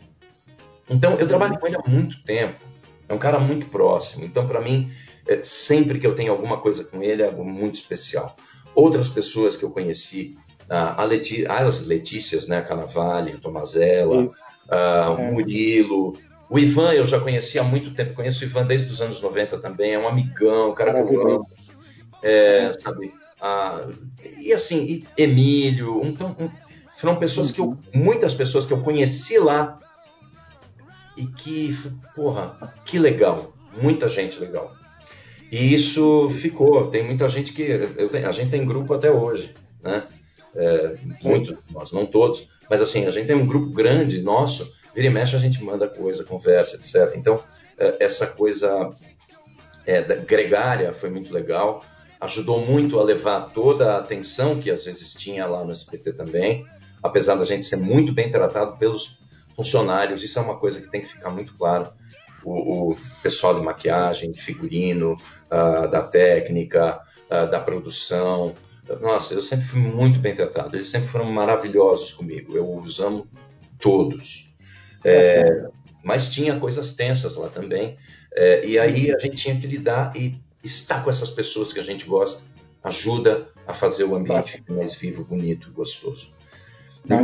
Então, 0.89 1.17
eu 1.19 1.27
trabalho 1.27 1.59
com 1.59 1.67
ele 1.67 1.77
há 1.77 1.89
muito 1.89 2.23
tempo. 2.23 2.61
É 3.09 3.15
um 3.15 3.19
cara 3.19 3.39
muito 3.41 3.67
próximo. 3.67 4.25
Então, 4.25 4.47
para 4.47 4.61
mim, 4.61 4.91
é, 5.27 5.43
sempre 5.43 5.99
que 5.99 6.07
eu 6.07 6.15
tenho 6.15 6.33
alguma 6.33 6.59
coisa 6.59 6.85
com 6.85 7.03
ele, 7.03 7.23
é 7.23 7.27
algo 7.27 7.45
muito 7.45 7.75
especial. 7.75 8.37
Outras 8.75 9.09
pessoas 9.09 9.57
que 9.57 9.65
eu 9.65 9.71
conheci 9.71 10.37
a, 10.69 11.05
Leti, 11.05 11.47
as 11.47 11.87
Letícias, 11.87 12.47
né? 12.47 12.61
Canavalli, 12.61 13.39
Tomazella, 13.39 14.25
uh, 14.25 15.21
é. 15.21 15.31
Murilo. 15.31 16.17
O 16.49 16.59
Ivan 16.59 16.93
eu 16.93 17.07
já 17.07 17.21
conhecia 17.21 17.61
há 17.61 17.65
muito 17.65 17.93
tempo, 17.93 18.15
conheço 18.15 18.45
o 18.45 18.47
Ivan 18.47 18.67
desde 18.67 18.93
os 18.93 19.01
anos 19.01 19.21
90 19.21 19.59
também, 19.59 19.95
é 19.95 19.99
um 19.99 20.07
amigão, 20.07 20.71
um 20.71 20.75
cara 20.75 20.93
que 20.93 21.15
eu 21.15 21.29
amo. 21.29 21.47
É, 22.23 22.71
sabe? 22.73 23.13
Ah, 23.41 23.87
e 24.39 24.53
assim, 24.53 25.05
e 25.17 25.23
Emílio, 25.23 26.03
então, 26.05 26.37
um, 26.39 26.49
foram 26.97 27.17
pessoas 27.17 27.51
que 27.51 27.61
eu, 27.61 27.77
muitas 27.93 28.33
pessoas 28.33 28.65
que 28.65 28.73
eu 28.73 28.81
conheci 28.81 29.39
lá 29.39 29.79
e 31.17 31.27
que, 31.27 31.77
porra, 32.15 32.75
que 32.85 32.99
legal, 32.99 33.55
muita 33.81 34.09
gente 34.09 34.39
legal. 34.39 34.75
E 35.51 35.75
isso 35.75 36.29
ficou, 36.31 36.89
tem 36.89 37.05
muita 37.05 37.29
gente 37.29 37.53
que, 37.53 37.79
tenho, 38.11 38.29
a 38.29 38.33
gente 38.33 38.51
tem 38.51 38.65
grupo 38.65 38.93
até 38.95 39.11
hoje, 39.11 39.55
né? 39.83 40.03
é, 40.57 40.97
muitos, 41.23 41.55
nós 41.71 41.93
não 41.93 42.07
todos, 42.07 42.49
mas 42.69 42.81
assim, 42.81 43.07
a 43.07 43.11
gente 43.11 43.27
tem 43.27 43.37
um 43.37 43.47
grupo 43.47 43.67
grande 43.67 44.23
nosso, 44.23 44.73
vira 44.95 45.07
e 45.07 45.11
mexe 45.11 45.37
a 45.37 45.39
gente 45.39 45.63
manda 45.63 45.87
coisa, 45.87 46.25
conversa, 46.25 46.77
etc. 46.77 47.15
Então, 47.15 47.41
é, 47.79 47.97
essa 48.01 48.27
coisa 48.27 48.91
é, 49.87 50.01
gregária 50.01 50.93
foi 50.93 51.11
muito 51.11 51.33
legal, 51.33 51.85
ajudou 52.21 52.65
muito 52.65 52.99
a 52.99 53.05
levar 53.05 53.53
toda 53.53 53.93
a 53.93 53.99
atenção 53.99 54.59
que 54.59 54.71
às 54.71 54.85
vezes 54.85 55.13
tinha 55.13 55.47
lá 55.47 55.63
no 55.63 55.71
SBT 55.71 56.15
também, 56.15 56.65
apesar 57.03 57.35
da 57.35 57.45
gente 57.45 57.65
ser 57.65 57.77
muito 57.77 58.13
bem 58.13 58.31
tratado 58.31 58.79
pelos 58.79 59.21
funcionários, 59.55 60.23
isso 60.23 60.39
é 60.39 60.43
uma 60.43 60.57
coisa 60.57 60.81
que 60.81 60.91
tem 60.91 61.03
que 61.03 61.09
ficar 61.09 61.31
muito 61.31 61.55
claro. 61.57 61.91
O, 62.49 62.93
o 62.93 62.97
pessoal 63.23 63.55
de 63.55 63.61
maquiagem, 63.61 64.31
de 64.31 64.41
figurino, 64.41 65.15
uh, 65.47 65.91
da 65.91 66.03
técnica, 66.03 67.01
uh, 67.31 67.51
da 67.51 67.59
produção, 67.59 68.55
nossa, 69.01 69.35
eu 69.35 69.43
sempre 69.43 69.67
fui 69.67 69.81
muito 69.81 70.19
bem 70.19 70.35
tratado. 70.35 70.77
Eles 70.77 70.89
sempre 70.89 71.09
foram 71.09 71.25
maravilhosos 71.25 72.13
comigo. 72.13 72.57
Eu 72.57 72.77
os 72.77 73.01
amo 73.01 73.27
todos. 73.81 74.55
É, 75.05 75.69
mas 76.05 76.31
tinha 76.31 76.59
coisas 76.59 76.95
tensas 76.95 77.35
lá 77.35 77.49
também. 77.49 77.97
É, 78.33 78.65
e 78.65 78.79
aí 78.79 79.13
a 79.13 79.19
gente 79.19 79.37
tinha 79.37 79.59
que 79.59 79.67
lidar 79.67 80.17
e 80.17 80.41
estar 80.63 81.03
com 81.03 81.11
essas 81.11 81.31
pessoas 81.31 81.73
que 81.73 81.81
a 81.81 81.83
gente 81.83 82.05
gosta 82.07 82.45
ajuda 82.87 83.47
a 83.67 83.73
fazer 83.73 84.05
o 84.05 84.15
ambiente 84.15 84.63
mais 84.69 84.95
vivo, 84.95 85.25
bonito, 85.25 85.73
gostoso. 85.73 86.31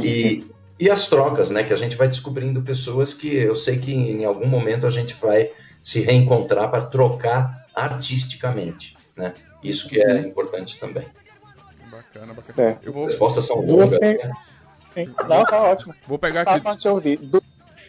E, 0.02 0.44
e 0.78 0.90
as 0.90 1.08
trocas, 1.08 1.50
né? 1.50 1.64
Que 1.64 1.72
a 1.72 1.76
gente 1.76 1.96
vai 1.96 2.08
descobrindo 2.08 2.62
pessoas 2.62 3.14
que 3.14 3.34
eu 3.34 3.54
sei 3.54 3.78
que 3.78 3.92
em 3.92 4.24
algum 4.24 4.46
momento 4.46 4.86
a 4.86 4.90
gente 4.90 5.14
vai 5.14 5.50
se 5.82 6.00
reencontrar 6.00 6.70
para 6.70 6.82
trocar 6.82 7.66
artisticamente, 7.74 8.96
né? 9.16 9.34
Isso 9.62 9.88
que 9.88 10.02
é 10.02 10.18
importante 10.20 10.78
também. 10.78 11.06
Bacana, 11.90 12.34
bacana. 12.34 12.68
É. 12.70 12.78
Eu 12.82 12.92
vou... 12.92 13.04
As 13.04 13.12
respostas 13.12 13.44
são 13.46 13.64
duas. 13.64 13.96
Per... 13.96 14.30
Sim. 14.94 15.14
Não, 15.28 15.44
tá 15.44 15.62
ótimo. 15.62 15.94
Vou 16.06 16.18
pegar 16.18 16.42
aqui. 16.42 16.60
Tá, 16.60 16.76
te 16.76 16.88
ouvir. 16.88 17.18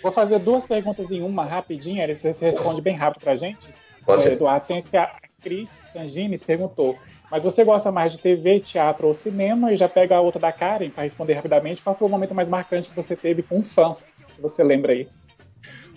Vou 0.02 0.12
fazer 0.12 0.40
duas 0.40 0.66
perguntas 0.66 1.12
em 1.12 1.22
uma 1.22 1.46
rapidinho, 1.46 2.06
você 2.16 2.34
responde 2.42 2.82
bem 2.82 2.96
rápido 2.96 3.24
pra 3.24 3.36
gente. 3.36 3.74
Pode 4.06 4.24
ser. 4.24 4.34
Eduardo, 4.34 4.66
tem 4.68 4.82
que 4.82 4.98
a 4.98 5.16
Cris 5.42 5.70
Sangines 5.70 6.44
perguntou. 6.44 6.98
Mas 7.34 7.42
você 7.42 7.64
gosta 7.64 7.92
mais 7.92 8.12
de 8.12 8.20
TV, 8.20 8.60
teatro 8.60 9.08
ou 9.08 9.14
cinema? 9.14 9.74
E 9.74 9.76
já 9.76 9.90
pega 9.90 10.16
a 10.16 10.22
outra 10.22 10.40
da 10.40 10.52
Karen 10.52 10.92
para 10.92 11.04
responder 11.04 11.34
rapidamente. 11.34 11.82
Qual 11.82 11.96
foi 11.96 12.08
o 12.08 12.12
momento 12.12 12.36
mais 12.36 12.48
marcante 12.48 12.90
que 12.90 12.96
você 12.96 13.16
teve 13.16 13.42
com 13.42 13.58
um 13.58 13.64
fã? 13.64 13.96
Que 14.36 14.40
você 14.40 14.64
lembra 14.64 14.94
aí? 14.94 15.10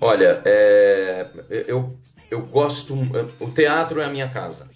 Olha, 0.00 0.40
é, 0.46 1.28
eu, 1.68 1.94
eu 2.30 2.40
gosto. 2.40 2.96
O 3.38 3.50
teatro 3.50 4.00
é 4.00 4.06
a 4.06 4.08
minha 4.08 4.30
casa. 4.30 4.66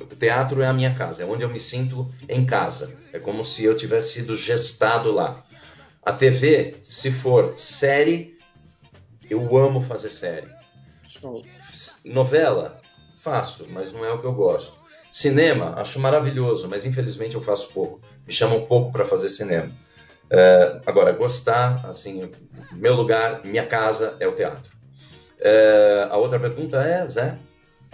O 0.00 0.14
teatro 0.14 0.62
é 0.62 0.68
a 0.68 0.72
minha 0.72 0.94
casa, 0.94 1.24
é 1.24 1.26
onde 1.26 1.42
eu 1.42 1.48
me 1.48 1.58
sinto 1.58 2.08
em 2.28 2.46
casa. 2.46 2.96
É 3.12 3.18
como 3.18 3.44
se 3.44 3.64
eu 3.64 3.74
tivesse 3.74 4.12
sido 4.12 4.36
gestado 4.36 5.10
lá. 5.10 5.44
A 6.04 6.12
TV, 6.12 6.76
se 6.84 7.10
for 7.10 7.58
série, 7.58 8.38
eu 9.28 9.56
amo 9.56 9.80
fazer 9.80 10.10
série. 10.10 10.46
Show. 11.20 11.42
Novela, 12.04 12.80
faço, 13.16 13.66
mas 13.72 13.92
não 13.92 14.04
é 14.04 14.12
o 14.12 14.20
que 14.20 14.26
eu 14.26 14.34
gosto. 14.34 14.81
Cinema, 15.12 15.74
acho 15.76 16.00
maravilhoso, 16.00 16.66
mas 16.66 16.86
infelizmente 16.86 17.34
eu 17.34 17.42
faço 17.42 17.70
pouco. 17.74 18.00
Me 18.26 18.32
chamam 18.32 18.64
pouco 18.64 18.90
para 18.90 19.04
fazer 19.04 19.28
cinema. 19.28 19.70
É, 20.30 20.80
agora, 20.86 21.12
gostar, 21.12 21.84
assim, 21.84 22.30
meu 22.72 22.94
lugar, 22.94 23.44
minha 23.44 23.66
casa 23.66 24.16
é 24.18 24.26
o 24.26 24.32
teatro. 24.32 24.72
É, 25.38 26.08
a 26.10 26.16
outra 26.16 26.40
pergunta 26.40 26.82
é, 26.82 27.06
Zé? 27.06 27.36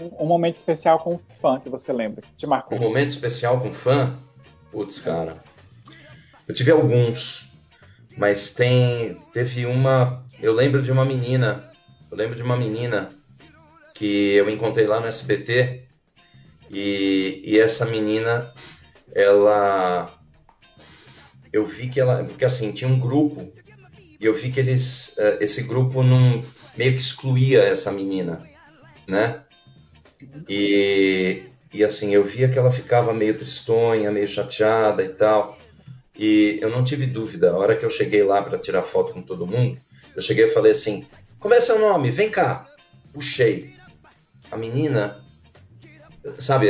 Um, 0.00 0.22
um, 0.22 0.26
momento 0.26 0.54
especial 0.54 1.00
com 1.00 1.18
fã 1.40 1.58
que 1.58 1.68
você 1.68 1.92
lembra, 1.92 2.22
que 2.22 2.36
te 2.36 2.46
marcou. 2.46 2.78
Um 2.78 2.80
momento 2.80 3.08
especial 3.08 3.60
com 3.60 3.72
fã? 3.72 4.16
Putz, 4.70 5.00
cara. 5.00 5.42
Eu 6.46 6.54
tive 6.54 6.70
alguns. 6.70 7.48
Mas 8.16 8.54
tem. 8.54 9.20
Teve 9.32 9.66
uma. 9.66 10.24
Eu 10.40 10.52
lembro 10.52 10.80
de 10.82 10.92
uma 10.92 11.04
menina. 11.04 11.68
Eu 12.08 12.16
lembro 12.16 12.36
de 12.36 12.44
uma 12.44 12.56
menina 12.56 13.10
que 13.92 14.34
eu 14.34 14.48
encontrei 14.48 14.86
lá 14.86 15.00
no 15.00 15.08
SBT. 15.08 15.87
E, 16.70 17.42
e 17.44 17.58
essa 17.58 17.84
menina, 17.84 18.52
ela. 19.14 20.12
Eu 21.52 21.64
vi 21.64 21.88
que 21.88 22.00
ela. 22.00 22.24
Porque 22.24 22.44
assim, 22.44 22.72
tinha 22.72 22.88
um 22.88 22.98
grupo. 22.98 23.52
E 24.20 24.24
eu 24.24 24.34
vi 24.34 24.50
que 24.50 24.60
eles. 24.60 25.16
Eh, 25.18 25.38
esse 25.40 25.62
grupo 25.62 26.02
não. 26.02 26.42
Meio 26.76 26.92
que 26.92 27.00
excluía 27.00 27.62
essa 27.62 27.90
menina. 27.90 28.48
Né? 29.06 29.42
E, 30.48 31.44
e 31.72 31.84
assim, 31.84 32.14
eu 32.14 32.22
via 32.22 32.48
que 32.48 32.58
ela 32.58 32.70
ficava 32.70 33.14
meio 33.14 33.36
tristonha, 33.36 34.10
meio 34.10 34.28
chateada 34.28 35.02
e 35.02 35.08
tal. 35.08 35.58
E 36.18 36.58
eu 36.60 36.68
não 36.68 36.82
tive 36.82 37.06
dúvida, 37.06 37.52
a 37.52 37.56
hora 37.56 37.76
que 37.76 37.84
eu 37.84 37.90
cheguei 37.90 38.24
lá 38.24 38.42
para 38.42 38.58
tirar 38.58 38.82
foto 38.82 39.12
com 39.12 39.22
todo 39.22 39.46
mundo, 39.46 39.80
eu 40.16 40.20
cheguei 40.20 40.46
e 40.46 40.48
falei 40.48 40.72
assim: 40.72 41.06
Como 41.38 41.54
é 41.54 41.60
seu 41.60 41.78
nome? 41.78 42.10
Vem 42.10 42.28
cá. 42.28 42.66
Puxei. 43.12 43.72
A 44.50 44.56
menina, 44.56 45.24
sabe, 46.38 46.68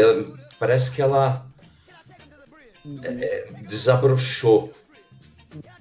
parece 0.59 0.90
que 0.90 1.02
ela 1.02 1.46
é, 3.02 3.48
desabrochou. 3.66 4.72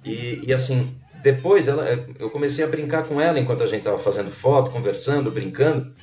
E, 0.03 0.43
e, 0.47 0.53
assim, 0.53 0.95
depois 1.21 1.67
ela, 1.67 1.85
eu 2.19 2.29
comecei 2.29 2.63
a 2.63 2.67
brincar 2.67 3.03
com 3.03 3.19
ela 3.19 3.39
enquanto 3.39 3.63
a 3.63 3.67
gente 3.67 3.79
estava 3.79 3.99
fazendo 3.99 4.31
foto, 4.31 4.71
conversando, 4.71 5.31
brincando. 5.31 5.93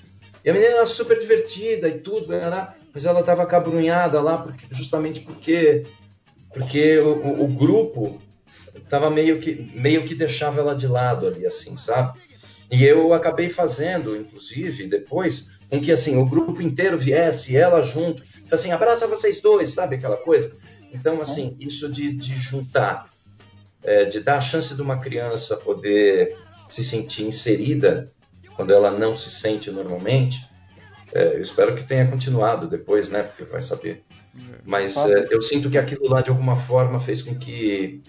E 0.44 0.50
a 0.50 0.52
menina 0.52 0.74
era 0.74 0.86
super 0.86 1.18
divertida 1.18 1.88
e 1.88 1.98
tudo, 1.98 2.32
era, 2.34 2.74
mas 2.92 3.04
ela 3.04 3.20
estava 3.20 3.46
cabrunhada 3.46 4.20
lá 4.20 4.38
porque, 4.38 4.66
justamente 4.70 5.20
porque 5.20 5.84
porque 6.52 6.98
o, 6.98 7.42
o 7.42 7.48
grupo 7.48 8.22
tava 8.88 9.10
meio 9.10 9.40
que 9.40 9.72
meio 9.74 10.04
que 10.04 10.14
deixava 10.14 10.60
ela 10.60 10.76
de 10.76 10.86
lado 10.86 11.26
ali 11.26 11.44
assim 11.44 11.76
sabe 11.76 12.20
e 12.70 12.84
eu 12.84 13.12
acabei 13.12 13.48
fazendo 13.48 14.16
inclusive 14.16 14.86
depois 14.86 15.50
com 15.78 15.84
que 15.84 15.92
assim 15.92 16.16
o 16.16 16.26
grupo 16.26 16.60
inteiro 16.62 16.96
viesse 16.96 17.56
ela 17.56 17.80
junto 17.80 18.22
então, 18.38 18.56
assim 18.56 18.70
abraça 18.70 19.06
vocês 19.06 19.40
dois 19.40 19.70
sabe 19.70 19.96
aquela 19.96 20.16
coisa? 20.16 20.52
Então 20.92 21.20
assim 21.20 21.56
isso 21.60 21.90
de, 21.90 22.12
de 22.12 22.34
juntar 22.34 23.08
é, 23.82 24.04
de 24.04 24.20
dar 24.20 24.38
a 24.38 24.40
chance 24.40 24.74
de 24.74 24.82
uma 24.82 24.98
criança 24.98 25.56
poder 25.56 26.36
se 26.68 26.84
sentir 26.84 27.24
inserida 27.24 28.10
quando 28.56 28.72
ela 28.72 28.90
não 28.90 29.16
se 29.16 29.30
sente 29.30 29.70
normalmente 29.70 30.38
é, 31.12 31.36
eu 31.36 31.40
espero 31.40 31.74
que 31.74 31.84
tenha 31.84 32.06
continuado 32.08 32.66
depois 32.66 33.08
né 33.08 33.22
porque 33.22 33.44
vai 33.44 33.62
saber. 33.62 34.04
Mas 34.64 34.96
é, 34.96 35.28
eu 35.30 35.40
sinto 35.40 35.70
que 35.70 35.78
aquilo 35.78 36.08
lá, 36.08 36.20
de 36.20 36.30
alguma 36.30 36.56
forma, 36.56 36.98
fez 36.98 37.22
com 37.22 37.34
que 37.34 38.02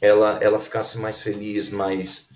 ela, 0.00 0.38
ela 0.40 0.58
ficasse 0.58 0.98
mais 0.98 1.20
feliz, 1.20 1.70
mais, 1.70 2.28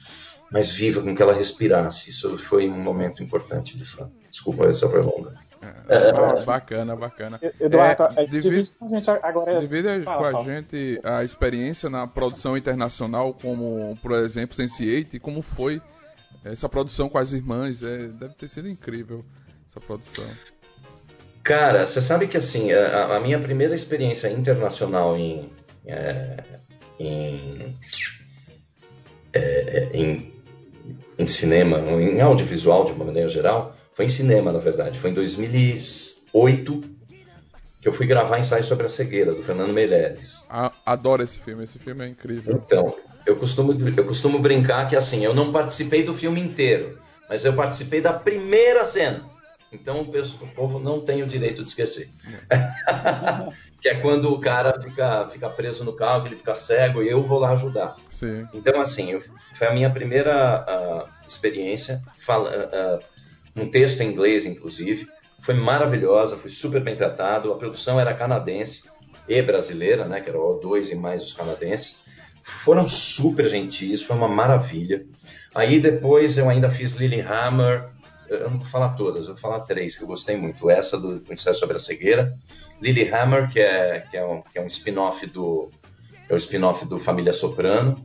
mais 0.51 0.71
viva, 0.71 1.03
com 1.03 1.15
que 1.15 1.23
ela 1.23 1.33
respirasse. 1.33 2.11
Isso 2.11 2.37
foi 2.39 2.69
um 2.69 2.81
momento 2.81 3.23
importante 3.23 3.77
de 3.77 3.85
fã. 3.85 4.11
Desculpa, 4.31 4.67
essa 4.67 4.89
foi 4.89 5.03
longa. 5.03 5.33
É, 5.89 6.41
é, 6.41 6.45
bacana, 6.45 6.97
bacana. 6.97 7.41
Eduardo, 7.61 8.09
é, 8.17 8.25
divide 8.25 8.71
com 8.79 8.87
a 8.87 8.89
gente 8.89 9.11
agora. 9.11 9.61
Divide 9.61 10.05
com 10.05 10.25
a 10.25 10.43
gente 10.45 11.01
a 11.05 11.23
experiência 11.23 11.91
na 11.91 12.07
produção 12.07 12.57
internacional, 12.57 13.35
como, 13.35 13.99
por 14.01 14.13
exemplo, 14.13 14.57
Sense8, 14.57 15.21
como 15.21 15.43
foi 15.43 15.83
essa 16.45 16.69
produção 16.69 17.09
com 17.09 17.19
as 17.19 17.33
irmãs. 17.33 17.83
É, 17.83 18.09
deve 18.09 18.35
ter 18.35 18.49
sido 18.49 18.69
incrível 18.69 19.25
essa 19.69 19.81
produção. 19.81 20.25
Cara, 21.43 21.87
você 21.87 22.01
sabe 22.01 22.27
que 22.27 22.37
assim, 22.37 22.73
a, 22.73 23.17
a, 23.17 23.21
minha 23.21 23.39
primeira 23.39 23.75
experiência 23.75 24.29
internacional 24.29 25.17
em, 25.17 25.51
é, 25.87 26.37
em, 26.99 27.77
é, 29.33 29.91
em, 29.93 30.33
em, 31.19 31.27
cinema, 31.27 31.79
em 31.79 32.21
audiovisual 32.21 32.85
de 32.85 32.93
uma 32.93 33.07
maneira 33.07 33.29
geral, 33.29 33.77
foi 34.01 34.07
em 34.07 34.09
cinema, 34.09 34.51
na 34.51 34.59
verdade. 34.59 34.99
Foi 34.99 35.11
em 35.11 35.15
2008 35.15 36.83
que 37.83 37.89
eu 37.89 37.93
fui 37.93 38.07
gravar 38.07 38.39
ensaio 38.39 38.65
sobre 38.65 38.87
a 38.87 38.89
cegueira, 38.89 39.35
do 39.35 39.43
Fernando 39.43 39.73
Meirelles. 39.73 40.47
Adoro 40.87 41.23
esse 41.23 41.39
filme, 41.39 41.65
esse 41.65 41.79
filme 41.79 42.05
é 42.05 42.09
incrível. 42.09 42.55
Então, 42.55 42.97
eu 43.27 43.37
costumo, 43.37 43.73
eu 43.95 44.05
costumo 44.07 44.39
brincar 44.39 44.89
que 44.89 44.97
assim, 44.97 45.25
eu 45.25 45.35
não 45.35 45.53
participei 45.53 46.03
do 46.03 46.15
filme 46.15 46.41
inteiro, 46.41 46.99
mas 47.29 47.45
eu 47.45 47.53
participei 47.53 48.01
da 48.01 48.13
primeira 48.13 48.85
cena. 48.87 49.23
Então 49.73 50.01
o 50.01 50.47
povo 50.49 50.79
não 50.79 51.01
tem 51.01 51.23
o 51.23 51.27
direito 51.27 51.63
de 51.63 51.69
esquecer. 51.69 52.09
que 53.81 53.89
é 53.89 53.95
quando 53.95 54.33
o 54.33 54.41
cara 54.41 54.81
fica, 54.81 55.29
fica 55.29 55.49
preso 55.49 55.85
no 55.85 55.93
carro, 55.93 56.27
ele 56.27 56.37
fica 56.37 56.55
cego 56.55 57.03
e 57.03 57.09
eu 57.09 57.23
vou 57.23 57.39
lá 57.39 57.51
ajudar. 57.53 57.97
Sim. 58.11 58.47
Então, 58.53 58.81
assim, 58.81 59.19
foi 59.55 59.67
a 59.67 59.73
minha 59.73 59.91
primeira 59.91 60.67
uh, 60.69 61.09
experiência, 61.27 62.03
fala, 62.17 62.51
uh, 62.51 63.10
um 63.57 63.69
texto 63.69 64.01
em 64.01 64.11
inglês, 64.11 64.47
inclusive. 64.47 65.07
Foi 65.41 65.55
maravilhosa, 65.55 66.37
foi 66.37 66.51
super 66.51 66.83
bem 66.83 66.97
tratado. 66.97 67.53
A 67.53 67.57
produção 67.57 67.99
era 67.99 68.15
canadense 68.15 68.89
e 69.29 69.41
brasileira, 69.43 70.07
né? 70.07 70.21
Que 70.21 70.31
era 70.31 70.39
o 70.39 70.61
O2 70.61 70.91
e 70.91 70.95
mais 70.95 71.23
os 71.23 71.33
canadenses. 71.33 72.05
Foram 72.43 72.87
super 72.87 73.49
gentis, 73.49 74.03
foi 74.03 74.17
uma 74.17 74.29
maravilha. 74.29 75.07
Aí 75.55 75.81
depois 75.81 76.39
eu 76.39 76.49
ainda 76.49 76.71
fiz 76.71 76.93
Lilyhammer, 76.93 77.91
eu 78.29 78.49
não 78.49 78.59
vou 78.59 78.67
falar 78.67 78.91
todas, 78.91 79.27
eu 79.27 79.35
vou 79.35 79.41
falar 79.41 79.61
três 79.61 79.97
que 79.97 80.05
eu 80.05 80.07
gostei 80.07 80.37
muito. 80.37 80.71
Essa 80.71 80.99
do, 80.99 81.19
do 81.19 81.37
sobre 81.39 81.77
a 81.77 81.81
cegueira, 81.81 82.39
Lilyhammer, 82.81 83.51
que 83.51 83.61
é, 83.61 84.01
que 84.11 84.17
é 84.17 84.25
um, 84.25 84.43
que 84.43 84.59
é 84.59 84.63
um 84.63 84.67
spin-off 84.67 85.27
do 85.27 85.71
é 86.29 86.35
o 86.35 86.37
spin-off 86.37 86.85
do 86.87 86.97
Família 86.97 87.33
Soprano, 87.33 88.05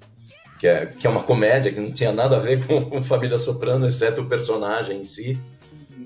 que 0.59 0.67
é, 0.67 0.85
que 0.85 1.05
é 1.05 1.09
uma 1.09 1.23
comédia 1.23 1.71
que 1.71 1.79
não 1.79 1.91
tinha 1.91 2.11
nada 2.11 2.37
a 2.37 2.39
ver 2.39 2.65
com, 2.67 3.01
Família 3.03 3.37
Soprano, 3.37 3.87
exceto 3.87 4.21
o 4.21 4.25
personagem 4.29 4.99
em 4.99 5.03
si. 5.03 5.39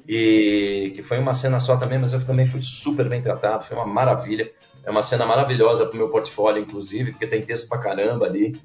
E 0.08 0.91
que 0.95 1.04
foi 1.04 1.20
uma 1.20 1.36
cena 1.36 1.60
só 1.60 1.78
também, 1.78 2.00
mas 2.00 2.14
eu 2.14 2.26
também 2.26 2.45
fui 2.45 2.62
super 2.62 3.08
bem 3.08 3.22
tratado, 3.22 3.64
foi 3.64 3.78
uma 3.78 3.86
maravilha. 3.86 4.52
É 4.84 4.89
uma 4.89 5.04
cena 5.04 5.26
maravilhosa 5.26 5.86
para 5.86 5.93
o 5.93 5.97
meu 5.97 6.10
portfólio, 6.10 6.62
inclusive, 6.62 7.12
porque 7.12 7.28
tem 7.28 7.43
texto 7.43 7.68
pra 7.68 7.78
caramba 7.78 8.26
ali. 8.26 8.60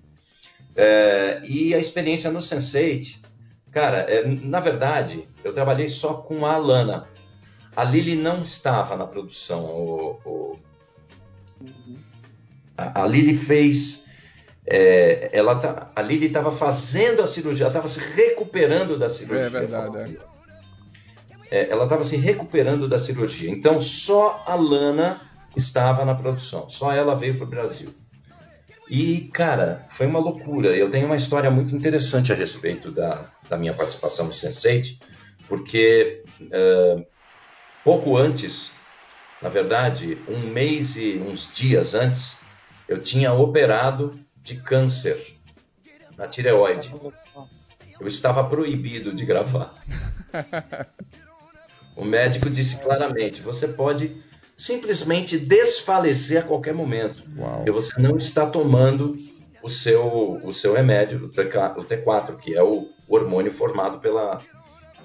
É, 0.74 1.43
e 1.45 1.74
a 1.74 1.78
experiência 1.78 2.30
no 2.30 2.39
Sense8, 2.39 3.24
Cara, 3.74 4.03
é, 4.03 4.24
na 4.24 4.61
verdade, 4.61 5.26
eu 5.43 5.53
trabalhei 5.53 5.89
só 5.89 6.14
com 6.14 6.47
a 6.47 6.53
Alana. 6.55 7.09
A 7.74 7.82
Lili 7.82 8.14
não 8.14 8.43
estava 8.43 8.97
na 8.97 9.05
produção. 9.05 9.64
O, 9.64 10.20
o... 10.24 10.59
A, 12.78 13.03
a 13.03 13.07
Lili 13.09 13.35
fez. 13.35 14.03
É, 14.66 15.28
ela 15.32 15.56
tá, 15.56 15.90
a 15.94 16.00
Lili 16.00 16.26
estava 16.26 16.50
fazendo 16.50 17.22
a 17.22 17.26
cirurgia, 17.26 17.64
ela 17.64 17.70
estava 17.70 17.88
se 17.88 18.00
recuperando 18.00 18.98
da 18.98 19.08
cirurgia. 19.08 19.46
É 19.46 19.50
verdade. 19.50 20.18
É. 21.50 21.58
é 21.58 21.70
ela 21.70 21.84
estava 21.84 22.02
se 22.04 22.16
recuperando 22.16 22.88
da 22.88 22.98
cirurgia. 22.98 23.50
Então, 23.50 23.80
só 23.80 24.42
a 24.46 24.54
Lana 24.54 25.20
estava 25.56 26.04
na 26.04 26.14
produção. 26.14 26.68
Só 26.70 26.92
ela 26.92 27.14
veio 27.14 27.36
para 27.36 27.44
o 27.44 27.50
Brasil. 27.50 27.94
E, 28.88 29.30
cara, 29.32 29.86
foi 29.90 30.06
uma 30.06 30.18
loucura. 30.18 30.68
Eu 30.76 30.90
tenho 30.90 31.06
uma 31.06 31.16
história 31.16 31.50
muito 31.50 31.74
interessante 31.74 32.32
a 32.32 32.34
respeito 32.34 32.90
da, 32.90 33.30
da 33.48 33.56
minha 33.56 33.72
participação 33.72 34.26
no 34.26 34.32
Sense8, 34.32 34.98
porque 35.48 36.22
uh, 36.40 37.04
pouco 37.82 38.16
antes, 38.16 38.70
na 39.40 39.48
verdade, 39.48 40.18
um 40.28 40.38
mês 40.38 40.96
e 40.96 41.22
uns 41.26 41.50
dias 41.52 41.94
antes, 41.94 42.38
eu 42.86 43.00
tinha 43.00 43.32
operado 43.32 44.18
de 44.45 44.57
câncer 44.57 45.36
na 46.16 46.28
tireoide. 46.28 46.95
Eu 47.99 48.07
estava 48.07 48.45
proibido 48.45 49.12
de 49.12 49.24
gravar. 49.24 49.74
O 51.97 52.05
médico 52.05 52.51
disse 52.51 52.80
claramente: 52.80 53.40
você 53.40 53.68
pode 53.68 54.20
simplesmente 54.57 55.38
desfalecer 55.38 56.40
a 56.40 56.42
qualquer 56.42 56.74
momento. 56.74 57.22
Uau. 57.38 57.57
Porque 57.59 57.70
você 57.70 58.01
não 58.01 58.16
está 58.16 58.47
tomando 58.47 59.16
o 59.62 59.68
seu, 59.68 60.40
o 60.42 60.53
seu 60.53 60.74
remédio, 60.74 61.26
o, 61.26 61.28
T4, 61.28 62.36
que 62.38 62.55
é 62.55 62.62
o 62.62 62.90
hormônio 63.09 63.53
formado 63.53 64.01
pela, 64.01 64.42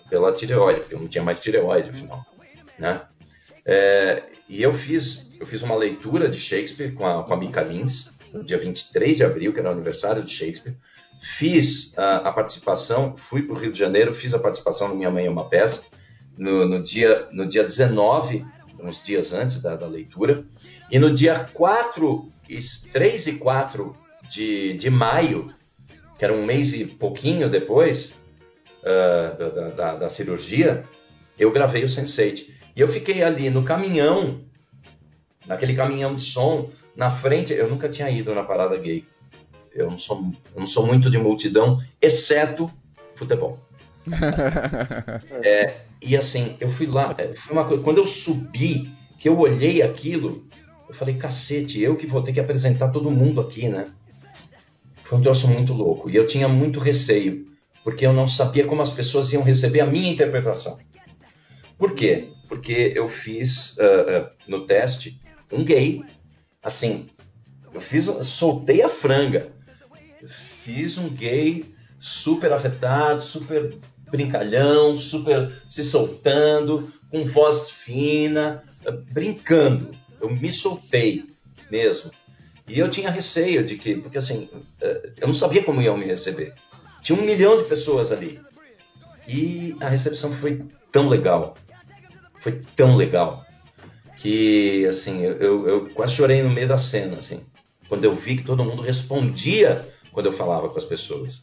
pela 0.09 0.33
tireoide, 0.33 0.81
porque 0.81 0.95
eu 0.95 0.99
não 0.99 1.07
tinha 1.07 1.23
mais 1.23 1.39
tireoide, 1.39 1.91
afinal. 1.91 2.25
Né? 2.77 3.01
É, 3.65 4.23
e 4.47 4.61
eu 4.61 4.73
fiz, 4.73 5.29
eu 5.39 5.45
fiz 5.45 5.61
uma 5.61 5.75
leitura 5.75 6.27
de 6.27 6.39
Shakespeare 6.39 6.93
com 6.93 7.05
a, 7.05 7.23
com 7.23 7.33
a 7.33 7.37
Mika 7.37 7.61
Lins, 7.61 8.18
no 8.33 8.43
dia 8.43 8.57
23 8.57 9.17
de 9.17 9.23
abril, 9.23 9.53
que 9.53 9.59
era 9.59 9.69
o 9.69 9.71
aniversário 9.71 10.23
de 10.23 10.31
Shakespeare. 10.31 10.75
Fiz 11.21 11.97
a, 11.97 12.17
a 12.17 12.31
participação, 12.31 13.15
fui 13.17 13.43
para 13.43 13.55
o 13.55 13.57
Rio 13.57 13.71
de 13.71 13.79
Janeiro, 13.79 14.13
fiz 14.13 14.33
a 14.33 14.39
participação 14.39 14.89
no 14.89 14.95
Minha 14.95 15.11
Mãe 15.11 15.25
é 15.25 15.29
uma 15.29 15.49
Peça, 15.49 15.87
no, 16.37 16.65
no, 16.65 16.81
dia, 16.81 17.27
no 17.31 17.45
dia 17.45 17.63
19, 17.63 18.45
uns 18.81 19.03
dias 19.03 19.33
antes 19.33 19.61
da, 19.61 19.75
da 19.75 19.87
leitura, 19.87 20.45
e 20.89 20.97
no 20.97 21.13
dia 21.13 21.49
4, 21.53 22.31
3 22.91 23.27
e 23.27 23.33
4 23.33 23.95
de, 24.29 24.73
de 24.75 24.89
maio, 24.89 25.53
que 26.17 26.23
era 26.23 26.33
um 26.33 26.45
mês 26.45 26.73
e 26.73 26.85
pouquinho 26.85 27.49
depois 27.49 28.13
uh, 28.83 29.37
da, 29.37 29.69
da, 29.69 29.95
da, 29.95 30.09
cirurgia, 30.09 30.85
eu 31.37 31.51
gravei 31.51 31.83
o 31.83 31.87
Sense8. 31.87 32.45
E 32.75 32.81
eu 32.81 32.87
fiquei 32.87 33.23
ali 33.23 33.49
no 33.49 33.63
caminhão, 33.63 34.41
naquele 35.45 35.75
caminhão 35.75 36.15
de 36.15 36.21
som, 36.21 36.71
na 36.95 37.09
frente. 37.09 37.53
Eu 37.53 37.69
nunca 37.69 37.89
tinha 37.89 38.09
ido 38.09 38.33
na 38.33 38.43
parada 38.43 38.77
gay. 38.77 39.05
Eu 39.73 39.91
não 39.91 39.99
sou, 39.99 40.31
eu 40.53 40.59
não 40.59 40.67
sou 40.67 40.85
muito 40.85 41.09
de 41.09 41.17
multidão, 41.17 41.77
exceto 42.01 42.71
futebol. 43.15 43.59
é, 45.43 45.75
e 46.01 46.15
assim, 46.17 46.55
eu 46.59 46.69
fui 46.69 46.87
lá, 46.87 47.13
é, 47.17 47.33
foi 47.33 47.53
uma 47.53 47.65
coisa, 47.65 47.83
quando 47.83 47.97
eu 47.97 48.05
subi, 48.05 48.89
que 49.17 49.27
eu 49.27 49.37
olhei 49.37 49.81
aquilo, 49.81 50.47
eu 50.87 50.95
falei, 50.95 51.15
cacete, 51.15 51.81
eu 51.81 51.95
que 51.95 52.07
vou 52.07 52.23
ter 52.23 52.33
que 52.33 52.39
apresentar 52.39 52.87
todo 52.89 53.11
mundo 53.11 53.41
aqui, 53.41 53.67
né? 53.67 53.87
Foi 55.03 55.17
um 55.17 55.21
troço 55.21 55.47
muito 55.47 55.73
louco. 55.73 56.09
E 56.09 56.15
eu 56.15 56.25
tinha 56.25 56.47
muito 56.47 56.79
receio, 56.79 57.47
porque 57.83 58.05
eu 58.05 58.13
não 58.13 58.27
sabia 58.27 58.65
como 58.65 58.81
as 58.81 58.91
pessoas 58.91 59.31
iam 59.33 59.43
receber 59.43 59.81
a 59.81 59.85
minha 59.85 60.11
interpretação. 60.11 60.79
Por 61.77 61.93
quê? 61.93 62.29
Porque 62.47 62.93
eu 62.95 63.09
fiz 63.09 63.77
uh, 63.77 63.81
uh, 63.81 64.29
no 64.47 64.65
teste 64.65 65.19
um 65.51 65.63
gay, 65.63 66.03
assim, 66.61 67.09
eu 67.73 67.81
fiz, 67.81 68.05
soltei 68.23 68.81
a 68.81 68.89
franga, 68.89 69.51
fiz 70.63 70.97
um 70.97 71.09
gay 71.09 71.65
super 71.99 72.51
afetado, 72.51 73.21
super 73.21 73.77
brincalhão, 74.09 74.97
super 74.97 75.51
se 75.67 75.83
soltando, 75.83 76.91
com 77.09 77.25
voz 77.25 77.69
fina, 77.69 78.63
brincando. 79.11 79.91
Eu 80.19 80.29
me 80.29 80.51
soltei 80.51 81.25
mesmo. 81.69 82.11
E 82.67 82.77
eu 82.77 82.89
tinha 82.89 83.09
receio 83.09 83.63
de 83.63 83.75
que, 83.77 83.95
porque 83.95 84.17
assim, 84.17 84.49
eh, 84.81 85.11
eu 85.21 85.27
não 85.27 85.33
sabia 85.33 85.63
como 85.63 85.81
iam 85.81 85.97
me 85.97 86.05
receber. 86.05 86.53
Tinha 87.01 87.17
um 87.17 87.23
milhão 87.23 87.57
de 87.57 87.63
pessoas 87.63 88.11
ali. 88.11 88.39
E 89.27 89.75
a 89.79 89.89
recepção 89.89 90.31
foi 90.31 90.63
tão 90.91 91.07
legal. 91.07 91.55
Foi 92.39 92.61
tão 92.75 92.95
legal. 92.95 93.45
Que, 94.19 94.85
assim, 94.85 95.23
eu, 95.23 95.67
eu 95.67 95.89
quase 95.89 96.13
chorei 96.13 96.43
no 96.43 96.49
meio 96.49 96.67
da 96.67 96.77
cena, 96.77 97.17
assim. 97.17 97.41
Quando 97.87 98.03
eu 98.03 98.13
vi 98.13 98.37
que 98.37 98.43
todo 98.43 98.63
mundo 98.63 98.81
respondia 98.81 99.87
quando 100.11 100.27
eu 100.27 100.33
falava 100.33 100.69
com 100.69 100.77
as 100.77 100.85
pessoas. 100.85 101.41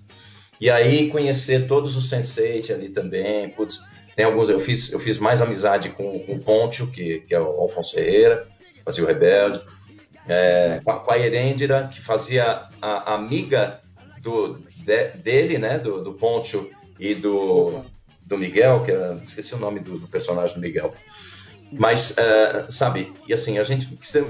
E 0.61 0.71
aí 0.71 1.11
conhecer 1.11 1.67
todos 1.67 1.97
os 1.97 2.09
sensei 2.09 2.63
ali 2.71 2.89
também, 2.89 3.49
putz, 3.51 3.83
tem 4.15 4.25
alguns, 4.25 4.49
eu 4.49 4.59
fiz, 4.59 4.93
eu 4.93 4.99
fiz 4.99 5.19
mais 5.19 5.43
amizade 5.43 5.91
com, 5.91 6.19
com 6.21 6.33
o 6.33 6.41
Pontio, 6.41 6.87
que, 6.91 7.21
que 7.21 7.35
é 7.35 7.41
o 7.41 7.61
Alfonso 7.61 7.95
Ferreira, 7.95 8.47
fazia 8.85 9.05
o 9.05 9.07
Rebelde, 9.07 9.61
é, 10.27 10.81
com 10.83 11.11
a 11.11 11.19
Erendira, 11.19 11.91
que 11.93 12.01
fazia 12.01 12.63
a, 12.81 13.13
a 13.13 13.15
amiga 13.15 13.81
do, 14.23 14.59
de, 14.71 15.09
dele, 15.19 15.59
né, 15.59 15.79
do, 15.79 16.03
do 16.03 16.15
Pontio 16.15 16.71
e 16.99 17.15
do, 17.15 17.85
do 18.23 18.39
Miguel, 18.39 18.83
que 18.85 18.91
era, 18.91 19.13
esqueci 19.23 19.55
o 19.55 19.59
nome 19.59 19.81
do, 19.81 19.99
do 19.99 20.09
personagem 20.09 20.55
do 20.55 20.63
Miguel. 20.63 20.95
Mas, 21.73 22.13
uh, 22.13 22.71
sabe, 22.71 23.13
e 23.27 23.35
assim, 23.35 23.59
a 23.59 23.65
gente, 23.65 23.89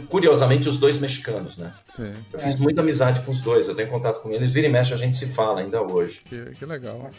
curiosamente, 0.09 0.68
os 0.68 0.78
dois 0.78 0.99
mexicanos, 0.99 1.57
né? 1.57 1.72
Sim. 1.89 2.14
Eu 2.32 2.39
fiz 2.39 2.57
muita 2.57 2.80
amizade 2.80 3.20
com 3.20 3.30
os 3.30 3.43
dois, 3.43 3.68
eu 3.68 3.74
tenho 3.74 3.89
contato 3.89 4.22
com 4.22 4.30
eles, 4.30 4.53
vira 4.53 4.66
e 4.66 4.70
mexe, 4.70 4.95
a 4.95 4.97
gente 4.97 5.16
se 5.16 5.26
fala 5.26 5.61
ainda 5.61 5.82
hoje. 5.82 6.22
Que, 6.24 6.53
que 6.53 6.64
legal. 6.64 7.11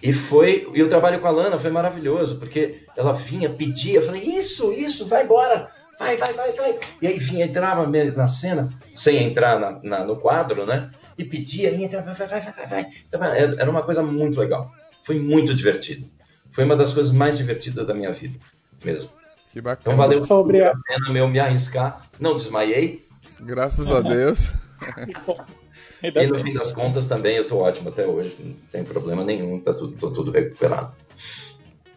E 0.00 0.12
foi, 0.12 0.68
e 0.72 0.82
o 0.82 0.88
trabalho 0.88 1.20
com 1.20 1.26
a 1.26 1.30
Lana 1.30 1.58
foi 1.58 1.70
maravilhoso, 1.70 2.38
porque 2.38 2.82
ela 2.96 3.12
vinha, 3.12 3.50
pedia, 3.50 3.96
eu 3.96 4.02
falei, 4.02 4.22
isso, 4.22 4.72
isso, 4.72 5.06
vai 5.06 5.24
embora, 5.24 5.68
vai, 5.98 6.16
vai, 6.16 6.32
vai, 6.32 6.52
vai. 6.52 6.78
E 7.02 7.06
aí 7.08 7.18
vinha, 7.18 7.44
entrava 7.44 7.84
na 7.86 8.28
cena, 8.28 8.68
sem 8.94 9.24
entrar 9.24 9.58
na, 9.58 9.80
na, 9.82 10.04
no 10.04 10.16
quadro, 10.16 10.64
né? 10.64 10.90
E 11.16 11.24
pedia, 11.24 11.70
e 11.70 11.82
entrava, 11.82 12.12
vai, 12.12 12.28
vai, 12.28 12.40
vai, 12.40 12.52
vai, 12.52 12.66
vai. 12.66 12.86
Então, 13.06 13.24
era 13.24 13.68
uma 13.68 13.82
coisa 13.82 14.02
muito 14.04 14.38
legal. 14.38 14.70
Foi 15.02 15.18
muito 15.18 15.52
divertido. 15.52 16.06
Foi 16.50 16.64
uma 16.64 16.76
das 16.76 16.92
coisas 16.92 17.12
mais 17.12 17.36
divertidas 17.36 17.86
da 17.86 17.92
minha 17.92 18.12
vida, 18.12 18.38
mesmo. 18.84 19.17
Que 19.52 19.60
bacana. 19.60 19.94
Então 19.94 19.96
valeu 19.96 20.20
sobre 20.20 20.62
a 20.62 20.74
pena 20.86 21.10
meu 21.10 21.28
me 21.28 21.38
arriscar. 21.38 22.06
Não 22.18 22.36
desmaiei. 22.36 23.06
Graças 23.40 23.90
a 23.90 24.00
Deus. 24.00 24.54
e 26.02 26.26
no 26.26 26.38
fim 26.38 26.52
das 26.52 26.72
contas 26.72 27.06
também 27.06 27.36
eu 27.36 27.46
tô 27.46 27.58
ótimo 27.58 27.88
até 27.88 28.06
hoje. 28.06 28.36
Não 28.40 28.54
tem 28.70 28.84
problema 28.84 29.24
nenhum, 29.24 29.60
tá 29.60 29.72
tudo, 29.72 29.96
tô 29.96 30.10
tudo 30.10 30.30
recuperado. 30.30 30.92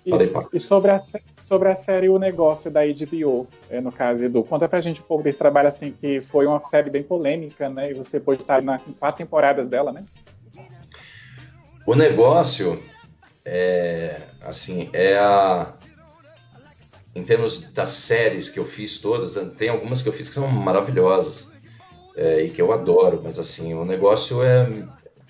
Falei, 0.10 0.32
e, 0.54 0.60
sobre 0.60 0.90
a, 0.90 1.00
sobre 1.44 1.70
a 1.70 1.76
série 1.76 2.10
O 2.10 2.18
Negócio 2.18 2.72
da 2.72 2.82
HBO, 2.82 3.48
é, 3.70 3.80
no 3.80 3.92
caso, 3.92 4.26
Edu, 4.26 4.44
conta 4.44 4.68
pra 4.68 4.82
gente 4.82 5.00
um 5.00 5.04
pouco 5.04 5.24
desse 5.24 5.38
trabalho, 5.38 5.68
assim, 5.68 5.92
que 5.92 6.20
foi 6.22 6.48
uma 6.48 6.60
série 6.62 6.90
bem 6.90 7.04
polêmica, 7.04 7.70
né? 7.70 7.92
E 7.92 7.94
você 7.94 8.20
pode 8.20 8.42
estar 8.42 8.64
na, 8.64 8.82
em 8.88 8.94
quatro 8.94 9.20
temporadas 9.20 9.68
dela, 9.68 9.92
né? 9.92 10.04
O 11.86 11.94
Negócio, 11.94 12.82
é, 13.46 14.22
assim, 14.42 14.90
é 14.92 15.20
a, 15.20 15.72
em 17.14 17.24
termos 17.24 17.62
das 17.72 17.92
séries 17.92 18.50
que 18.50 18.60
eu 18.60 18.66
fiz 18.66 19.00
todas, 19.00 19.36
tem 19.58 19.70
algumas 19.70 20.02
que 20.02 20.10
eu 20.10 20.14
fiz 20.14 20.30
que 20.30 20.36
são 20.36 20.48
maravilhosas 20.48 21.50
é, 22.16 22.44
e 22.44 22.50
que 22.50 22.62
eu 22.62 22.72
adoro, 22.72 23.22
mas 23.24 23.38
assim, 23.38 23.74
o 23.74 23.84
negócio 23.84 24.42
é, 24.44 24.66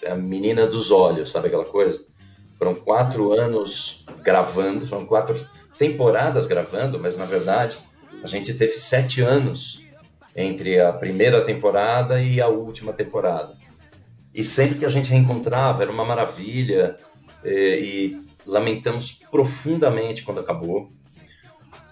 a 0.05 0.15
menina 0.15 0.67
dos 0.67 0.91
olhos, 0.91 1.32
sabe 1.32 1.47
aquela 1.47 1.65
coisa? 1.65 2.05
Foram 2.57 2.75
quatro 2.75 3.34
anos 3.34 4.05
gravando, 4.21 4.86
foram 4.86 5.05
quatro 5.05 5.47
temporadas 5.77 6.45
gravando, 6.45 6.99
mas 6.99 7.17
na 7.17 7.25
verdade 7.25 7.77
a 8.23 8.27
gente 8.27 8.53
teve 8.53 8.75
sete 8.75 9.21
anos 9.21 9.84
entre 10.36 10.79
a 10.79 10.93
primeira 10.93 11.41
temporada 11.41 12.21
e 12.21 12.39
a 12.39 12.47
última 12.47 12.93
temporada. 12.93 13.55
E 14.34 14.43
sempre 14.43 14.77
que 14.77 14.86
a 14.86 14.89
gente 14.89 15.09
reencontrava 15.09 15.82
era 15.82 15.91
uma 15.91 16.05
maravilha 16.05 16.97
e, 17.43 17.49
é, 17.49 17.79
e 17.79 18.25
lamentamos 18.45 19.23
profundamente 19.29 20.23
quando 20.23 20.39
acabou 20.39 20.91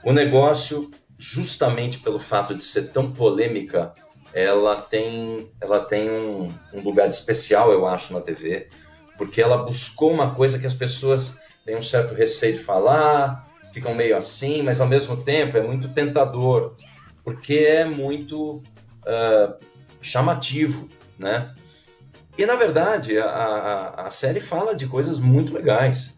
o 0.04 0.12
negócio, 0.12 0.92
justamente 1.18 2.00
pelo 2.00 2.20
fato 2.20 2.56
de 2.56 2.64
ser 2.64 2.90
tão 2.92 3.12
polêmica, 3.12 3.94
ela 4.34 4.76
tem, 4.76 5.50
ela 5.60 5.80
tem 5.80 6.10
um, 6.10 6.54
um 6.74 6.82
lugar 6.82 7.08
especial, 7.08 7.72
eu 7.72 7.86
acho, 7.88 8.14
na 8.14 8.22
TV, 8.22 8.70
porque 9.18 9.42
ela 9.42 9.58
buscou 9.58 10.12
uma 10.12 10.34
coisa 10.34 10.60
que 10.60 10.68
as 10.68 10.74
pessoas 10.74 11.38
têm 11.66 11.76
um 11.76 11.82
certo 11.82 12.14
receio 12.14 12.54
de 12.54 12.60
falar, 12.60 13.48
ficam 13.74 13.94
meio 13.94 14.16
assim, 14.16 14.62
mas 14.62 14.80
ao 14.80 14.88
mesmo 14.88 15.18
tempo 15.18 15.58
é 15.58 15.62
muito 15.62 15.90
tentador, 15.90 16.76
porque 17.24 17.56
é 17.56 17.86
muito 17.86 18.64
uh, 19.06 19.54
chamativo, 20.02 20.90
né? 21.18 21.54
E 22.38 22.46
na 22.46 22.56
verdade 22.56 23.18
a, 23.18 23.26
a, 23.26 24.08
a, 24.08 24.12
série 24.12 24.40
fala 24.40 24.74
de 24.74 24.88
coisas 24.88 25.20
muito 25.20 25.54
legais. 25.54 26.18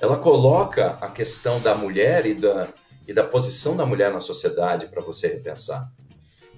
Ela 0.00 0.18
coloca 0.18 0.98
a 1.00 1.08
questão 1.08 1.58
da 1.60 1.74
mulher 1.74 2.26
e 2.26 2.34
da, 2.34 2.68
e 3.12 3.14
da 3.14 3.22
posição 3.22 3.76
da 3.76 3.84
mulher 3.84 4.10
na 4.10 4.20
sociedade 4.20 4.86
para 4.86 5.02
você 5.02 5.28
repensar. 5.28 5.92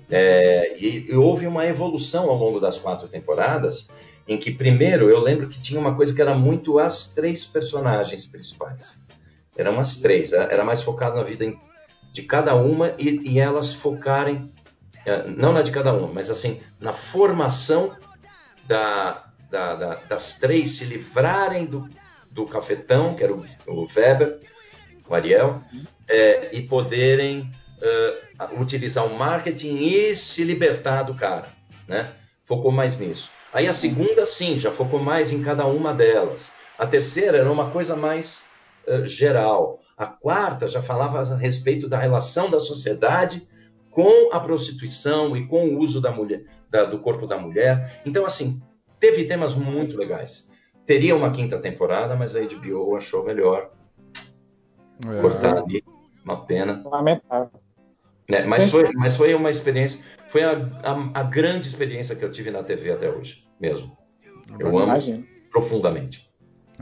É, 0.09 0.77
e, 0.79 1.11
e, 1.11 1.17
houve 1.17 1.47
uma 1.47 1.67
evolução 1.67 2.31
ao 2.31 2.37
longo 2.37 2.61
das 2.61 2.79
quatro 2.79 3.09
temporadas, 3.09 3.89
em 4.27 4.39
que, 4.39 4.53
primeiro, 4.53 5.11
eu 5.11 5.19
lembro 5.19 5.49
que 5.49 5.61
tinha 5.61 5.81
uma 5.81 5.97
coisa 5.97 6.15
que 6.15 6.23
era 6.23 6.35
muito 6.35 6.79
as 6.79 7.13
três 7.13 7.45
personagens 7.45 8.25
principais. 8.25 9.05
Eram 9.57 9.81
as 9.81 9.97
três, 9.97 10.33
era 10.33 10.65
mais 10.65 10.81
focado 10.81 11.17
na 11.17 11.23
vida 11.25 11.53
de 12.13 12.23
cada 12.23 12.55
uma 12.55 12.95
e, 12.99 13.33
e 13.33 13.41
elas 13.41 13.73
focarem 13.73 14.53
é, 15.05 15.27
não 15.29 15.53
na 15.53 15.63
de 15.63 15.73
cada 15.73 15.93
uma, 15.93 16.09
mas 16.09 16.31
assim, 16.31 16.61
na 16.81 16.93
formação 16.93 17.97
da, 18.67 19.25
da, 19.51 19.75
da, 19.75 19.95
das 20.09 20.39
três 20.39 20.77
se 20.77 20.85
livrarem 20.85 21.67
do, 21.67 21.89
do 22.31 22.47
cafetão, 22.47 23.15
que 23.15 23.25
era 23.25 23.35
o, 23.35 23.45
o 23.67 23.87
Weber, 23.95 24.39
o 25.09 25.15
Ariel, 25.15 25.61
é, 26.09 26.51
e 26.53 26.63
poderem 26.63 27.51
uh, 27.81 28.61
utilizar 28.61 29.07
o 29.07 29.17
marketing 29.17 29.77
e 29.77 30.15
se 30.15 30.45
libertar 30.45 31.03
do 31.03 31.15
cara, 31.15 31.49
né? 31.87 32.13
Focou 32.45 32.71
mais 32.71 32.99
nisso. 32.99 33.31
Aí 33.53 33.67
a 33.67 33.73
segunda, 33.73 34.27
sim, 34.27 34.57
já 34.57 34.71
focou 34.71 35.01
mais 35.01 35.31
em 35.31 35.43
cada 35.43 35.67
uma 35.67 35.95
delas. 35.95 36.51
A 36.79 36.87
terceira 36.87 37.39
era 37.39 37.51
uma 37.51 37.71
coisa 37.71 37.97
mais 37.97 38.45
uh, 38.87 39.07
geral. 39.07 39.81
A 39.97 40.07
quarta 40.07 40.67
já 40.67 40.83
falava 40.83 41.21
a 41.21 41.37
respeito 41.37 41.89
da 41.89 41.99
relação 41.99 42.51
da 42.51 42.59
sociedade 42.59 43.47
com 43.91 44.31
a 44.33 44.41
prostituição 44.41 45.37
e 45.37 45.47
com 45.47 45.69
o 45.69 45.79
uso 45.79 46.01
da 46.01 46.11
mulher, 46.11 46.45
da, 46.69 46.85
do 46.85 46.99
corpo 46.99 47.27
da 47.27 47.39
mulher. 47.39 48.01
Então, 48.05 48.27
assim, 48.27 48.61
teve 48.99 49.25
temas 49.25 49.55
muito 49.55 49.97
legais. 49.97 50.51
Teria 50.85 51.15
uma 51.15 51.31
quinta 51.31 51.59
temporada, 51.59 52.17
mas 52.17 52.35
a 52.35 52.41
HBO 52.41 52.97
achou 52.97 53.25
melhor 53.25 53.71
é. 55.07 55.21
cortar 55.21 55.59
ali. 55.59 55.83
Uma 56.25 56.45
pena. 56.45 56.83
Lamentável. 56.85 57.51
É, 58.29 58.43
mas, 58.45 58.71
foi, 58.71 58.91
mas 58.95 59.17
foi 59.17 59.35
uma 59.35 59.51
experiência, 59.51 60.03
foi 60.29 60.43
a, 60.43 60.53
a, 60.83 61.21
a, 61.21 61.23
grande 61.23 61.69
experiência 61.69 62.17
que 62.17 62.25
eu 62.25 62.31
tive 62.31 62.51
na 62.51 62.63
TV 62.63 62.91
até 62.91 63.11
hoje, 63.11 63.47
mesmo. 63.61 63.95
Eu, 64.59 64.61
eu 64.61 64.69
amo 64.69 64.85
imagino. 64.85 65.25
profundamente. 65.51 66.31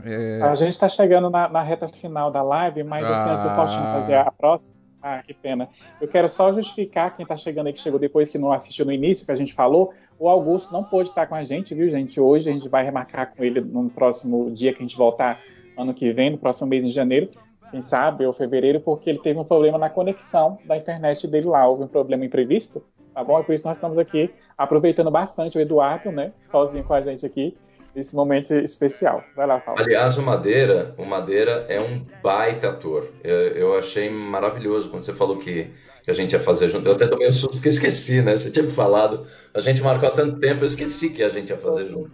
É... 0.05 0.41
A 0.41 0.55
gente 0.55 0.71
está 0.71 0.87
chegando 0.87 1.29
na, 1.29 1.49
na, 1.49 1.61
reta 1.61 1.89
final 1.89 2.31
da 2.31 2.41
live, 2.41 2.83
mas 2.83 3.05
assim, 3.05 3.29
antes 3.29 3.43
do 3.43 3.49
Faustino 3.49 3.83
ah. 3.83 3.93
fazer 3.93 4.15
a 4.15 4.31
próxima, 4.31 4.73
ah, 5.01 5.21
que 5.21 5.33
pena. 5.33 5.67
Eu 5.99 6.07
quero 6.07 6.29
só 6.29 6.53
justificar 6.53 7.13
quem 7.15 7.23
está 7.23 7.35
chegando 7.35 7.67
aí, 7.67 7.73
que 7.73 7.81
chegou 7.81 7.99
depois, 7.99 8.29
que 8.29 8.37
não 8.37 8.53
assistiu 8.53 8.85
no 8.85 8.91
início, 8.91 9.25
que 9.25 9.31
a 9.33 9.35
gente 9.35 9.53
falou. 9.53 9.93
O 10.17 10.29
Augusto 10.29 10.71
não 10.71 10.83
pôde 10.83 11.09
estar 11.09 11.27
com 11.27 11.35
a 11.35 11.43
gente, 11.43 11.75
viu, 11.75 11.89
gente? 11.89 12.19
Hoje 12.21 12.49
a 12.49 12.53
gente 12.53 12.69
vai 12.69 12.85
remarcar 12.85 13.35
com 13.35 13.43
ele 13.43 13.59
no 13.59 13.89
próximo 13.89 14.49
dia 14.51 14.71
que 14.71 14.79
a 14.79 14.81
gente 14.81 14.95
voltar 14.95 15.39
ano 15.77 15.93
que 15.93 16.13
vem, 16.13 16.29
no 16.29 16.37
próximo 16.37 16.67
mês 16.67 16.85
de 16.85 16.91
janeiro, 16.91 17.29
quem 17.73 17.81
sabe, 17.81 18.23
ou 18.23 18.31
fevereiro, 18.31 18.79
porque 18.79 19.09
ele 19.09 19.17
teve 19.17 19.39
um 19.39 19.43
problema 19.43 19.79
na 19.79 19.89
conexão 19.89 20.59
da 20.63 20.77
internet 20.77 21.27
dele 21.27 21.47
lá. 21.47 21.67
Houve 21.67 21.83
um 21.85 21.87
problema 21.87 22.23
imprevisto, 22.23 22.83
tá 23.11 23.23
bom? 23.23 23.39
E 23.39 23.43
por 23.43 23.55
isso 23.55 23.65
nós 23.65 23.77
estamos 23.77 23.97
aqui 23.97 24.29
aproveitando 24.55 25.09
bastante 25.09 25.57
o 25.57 25.61
Eduardo, 25.61 26.11
né? 26.11 26.33
Sozinho 26.51 26.83
com 26.83 26.93
a 26.93 27.01
gente 27.01 27.25
aqui 27.25 27.57
esse 27.95 28.15
momento 28.15 28.53
especial. 28.53 29.23
Vai 29.35 29.47
lá, 29.47 29.59
Paulo. 29.59 29.81
Aliás, 29.81 30.17
o 30.19 30.21
Madeira, 30.21 30.93
o 30.99 31.05
Madeira 31.05 31.65
é 31.67 31.81
um 31.81 32.05
baita 32.21 32.69
ator. 32.69 33.09
Eu, 33.23 33.35
eu 33.35 33.77
achei 33.77 34.07
maravilhoso 34.07 34.89
quando 34.89 35.01
você 35.01 35.13
falou 35.13 35.37
que, 35.37 35.71
que, 36.03 36.11
a 36.11 36.13
gente 36.13 36.33
ia 36.33 36.39
fazer 36.39 36.69
junto. 36.69 36.87
Eu 36.87 36.93
até 36.93 37.07
tomei 37.07 37.27
um 37.27 37.33
susto 37.33 37.53
porque 37.53 37.69
esqueci, 37.69 38.21
né? 38.21 38.35
Você 38.35 38.51
tinha 38.51 38.63
me 38.63 38.71
falado. 38.71 39.25
A 39.51 39.59
gente 39.59 39.81
marcou 39.81 40.09
há 40.09 40.11
tanto 40.11 40.39
tempo, 40.39 40.63
eu 40.63 40.67
esqueci 40.67 41.09
que 41.09 41.23
a 41.23 41.29
gente 41.29 41.49
ia 41.49 41.57
fazer 41.57 41.89
junto. 41.89 42.13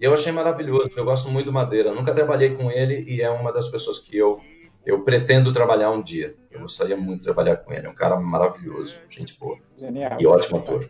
E 0.00 0.04
eu 0.04 0.14
achei 0.14 0.32
maravilhoso. 0.32 0.90
Eu 0.96 1.04
gosto 1.04 1.28
muito 1.30 1.46
do 1.46 1.52
Madeira. 1.52 1.92
nunca 1.92 2.14
trabalhei 2.14 2.50
com 2.50 2.70
ele 2.70 3.04
e 3.08 3.20
é 3.20 3.28
uma 3.28 3.52
das 3.52 3.68
pessoas 3.68 3.98
que 3.98 4.16
eu 4.16 4.40
eu 4.84 5.02
pretendo 5.02 5.52
trabalhar 5.52 5.90
um 5.90 6.02
dia. 6.02 6.34
Eu 6.50 6.60
gostaria 6.60 6.96
muito 6.96 7.20
de 7.20 7.24
trabalhar 7.24 7.56
com 7.56 7.72
ele. 7.72 7.86
É 7.86 7.90
um 7.90 7.94
cara 7.94 8.18
maravilhoso, 8.18 8.98
gente 9.08 9.38
boa. 9.38 9.58
Genial. 9.78 10.16
E 10.20 10.26
ótimo 10.26 10.58
ator. 10.58 10.88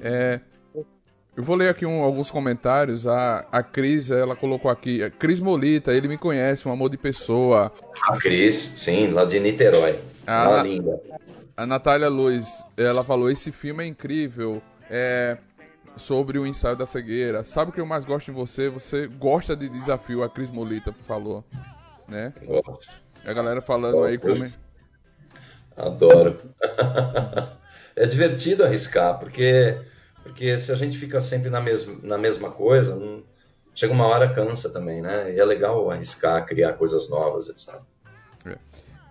É, 0.00 0.40
eu 1.36 1.42
vou 1.42 1.54
ler 1.54 1.68
aqui 1.68 1.84
um, 1.84 2.02
alguns 2.02 2.30
comentários. 2.30 3.06
A, 3.06 3.46
a 3.52 3.62
Cris, 3.62 4.10
ela 4.10 4.34
colocou 4.34 4.70
aqui. 4.70 5.08
Cris 5.18 5.38
Molita, 5.38 5.92
ele 5.92 6.08
me 6.08 6.16
conhece, 6.16 6.66
um 6.66 6.72
amor 6.72 6.88
de 6.88 6.96
pessoa. 6.96 7.72
A 8.02 8.16
Cris, 8.16 8.56
sim, 8.56 9.08
lá 9.08 9.24
de 9.24 9.38
Niterói. 9.38 9.98
A, 10.26 10.48
lá 10.48 10.62
linda. 10.62 11.00
A 11.56 11.66
Natália 11.66 12.08
Luz, 12.08 12.62
ela 12.76 13.04
falou: 13.04 13.30
esse 13.30 13.52
filme 13.52 13.84
é 13.84 13.86
incrível. 13.86 14.62
É 14.88 15.36
sobre 15.96 16.38
o 16.38 16.46
ensaio 16.46 16.76
da 16.76 16.86
cegueira. 16.86 17.42
Sabe 17.42 17.70
o 17.70 17.74
que 17.74 17.80
eu 17.80 17.86
mais 17.86 18.04
gosto 18.04 18.30
em 18.30 18.34
você? 18.34 18.68
Você 18.68 19.06
gosta 19.06 19.56
de 19.56 19.68
desafio, 19.68 20.22
a 20.22 20.28
Cris 20.28 20.50
Molita 20.50 20.94
falou. 21.06 21.44
Né? 22.06 22.32
Gosto. 22.46 23.05
A 23.26 23.32
galera 23.32 23.60
falando 23.60 24.04
aí 24.04 24.16
como. 24.16 24.50
Adoro. 25.76 26.40
é 27.94 28.06
divertido 28.06 28.64
arriscar, 28.64 29.18
porque 29.18 29.76
porque 30.26 30.58
se 30.58 30.72
a 30.72 30.74
gente 30.74 30.98
fica 30.98 31.20
sempre 31.20 31.48
na 31.48 31.60
mesma, 31.60 31.98
na 32.02 32.18
mesma 32.18 32.50
coisa, 32.50 32.96
não... 32.96 33.22
chega 33.72 33.92
uma 33.92 34.06
hora 34.06 34.34
cansa 34.34 34.68
também, 34.68 35.00
né? 35.00 35.32
E 35.32 35.38
é 35.38 35.44
legal 35.44 35.88
arriscar, 35.88 36.44
criar 36.44 36.72
coisas 36.72 37.08
novas, 37.08 37.48
etc. 37.48 37.80
É. 38.44 38.58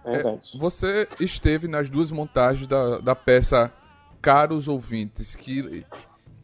É, 0.08 0.40
você 0.60 1.08
esteve 1.20 1.70
nas 1.70 1.90
duas 1.90 2.12
montagens 2.12 2.68
da, 2.68 3.00
da 3.00 3.16
peça 3.16 3.72
Caros 4.22 4.68
Ouvintes. 4.68 5.38
Que, 5.38 5.86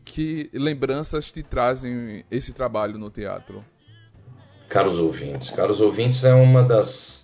que 0.05 0.49
lembranças 0.53 1.31
te 1.31 1.43
trazem 1.43 2.23
esse 2.31 2.53
trabalho 2.53 2.97
no 2.97 3.09
teatro? 3.09 3.63
Caros 4.69 4.97
Ouvintes. 4.99 5.49
Caros 5.49 5.81
Ouvintes 5.81 6.23
é 6.23 6.33
uma 6.33 6.63
das, 6.63 7.20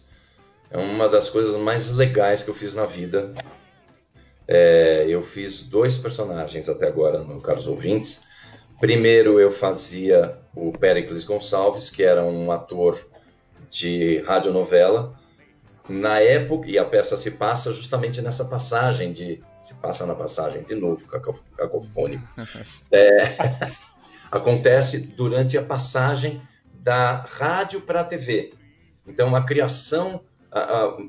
é 0.70 0.78
uma 0.78 1.07
das 1.07 1.30
coisas 1.30 1.55
mais 1.55 1.91
legais 1.91 2.43
que 2.43 2.49
eu 2.49 2.55
fiz 2.55 2.74
na 2.74 2.86
vida. 2.86 3.34
É, 4.47 5.05
eu 5.07 5.24
fiz 5.24 5.61
dois 5.61 5.97
personagens 5.97 6.70
até 6.70 6.88
agora 6.88 7.20
no 7.20 7.41
Caros 7.41 7.68
Ouvintes. 7.68 8.24
Primeiro 8.80 9.39
eu 9.39 9.49
fazia 9.49 10.38
o 10.55 10.72
Pericles 10.72 11.24
Gonçalves, 11.24 11.89
que 11.89 12.03
era 12.03 12.24
um 12.24 12.51
ator 12.51 12.99
de 13.70 14.20
radionovela. 14.20 15.18
Na 15.89 16.20
época, 16.20 16.70
e 16.70 16.78
a 16.78 16.84
peça 16.84 17.15
se 17.15 17.32
passa 17.32 17.74
justamente 17.74 18.22
nessa 18.22 18.45
passagem 18.45 19.13
de. 19.13 19.41
Se 19.63 19.74
passa 19.76 20.05
na 20.05 20.15
passagem, 20.15 20.63
de 20.63 20.76
novo, 20.76 21.05
cacofônico. 21.07 22.28
É, 22.91 23.36
acontece 24.32 24.99
durante 25.07 25.57
a 25.57 25.63
passagem 25.63 26.41
da 26.74 27.26
rádio 27.28 27.82
para 27.82 28.01
a 28.01 28.03
TV. 28.03 28.53
Então, 29.05 29.36
a 29.36 29.43
criação 29.43 30.22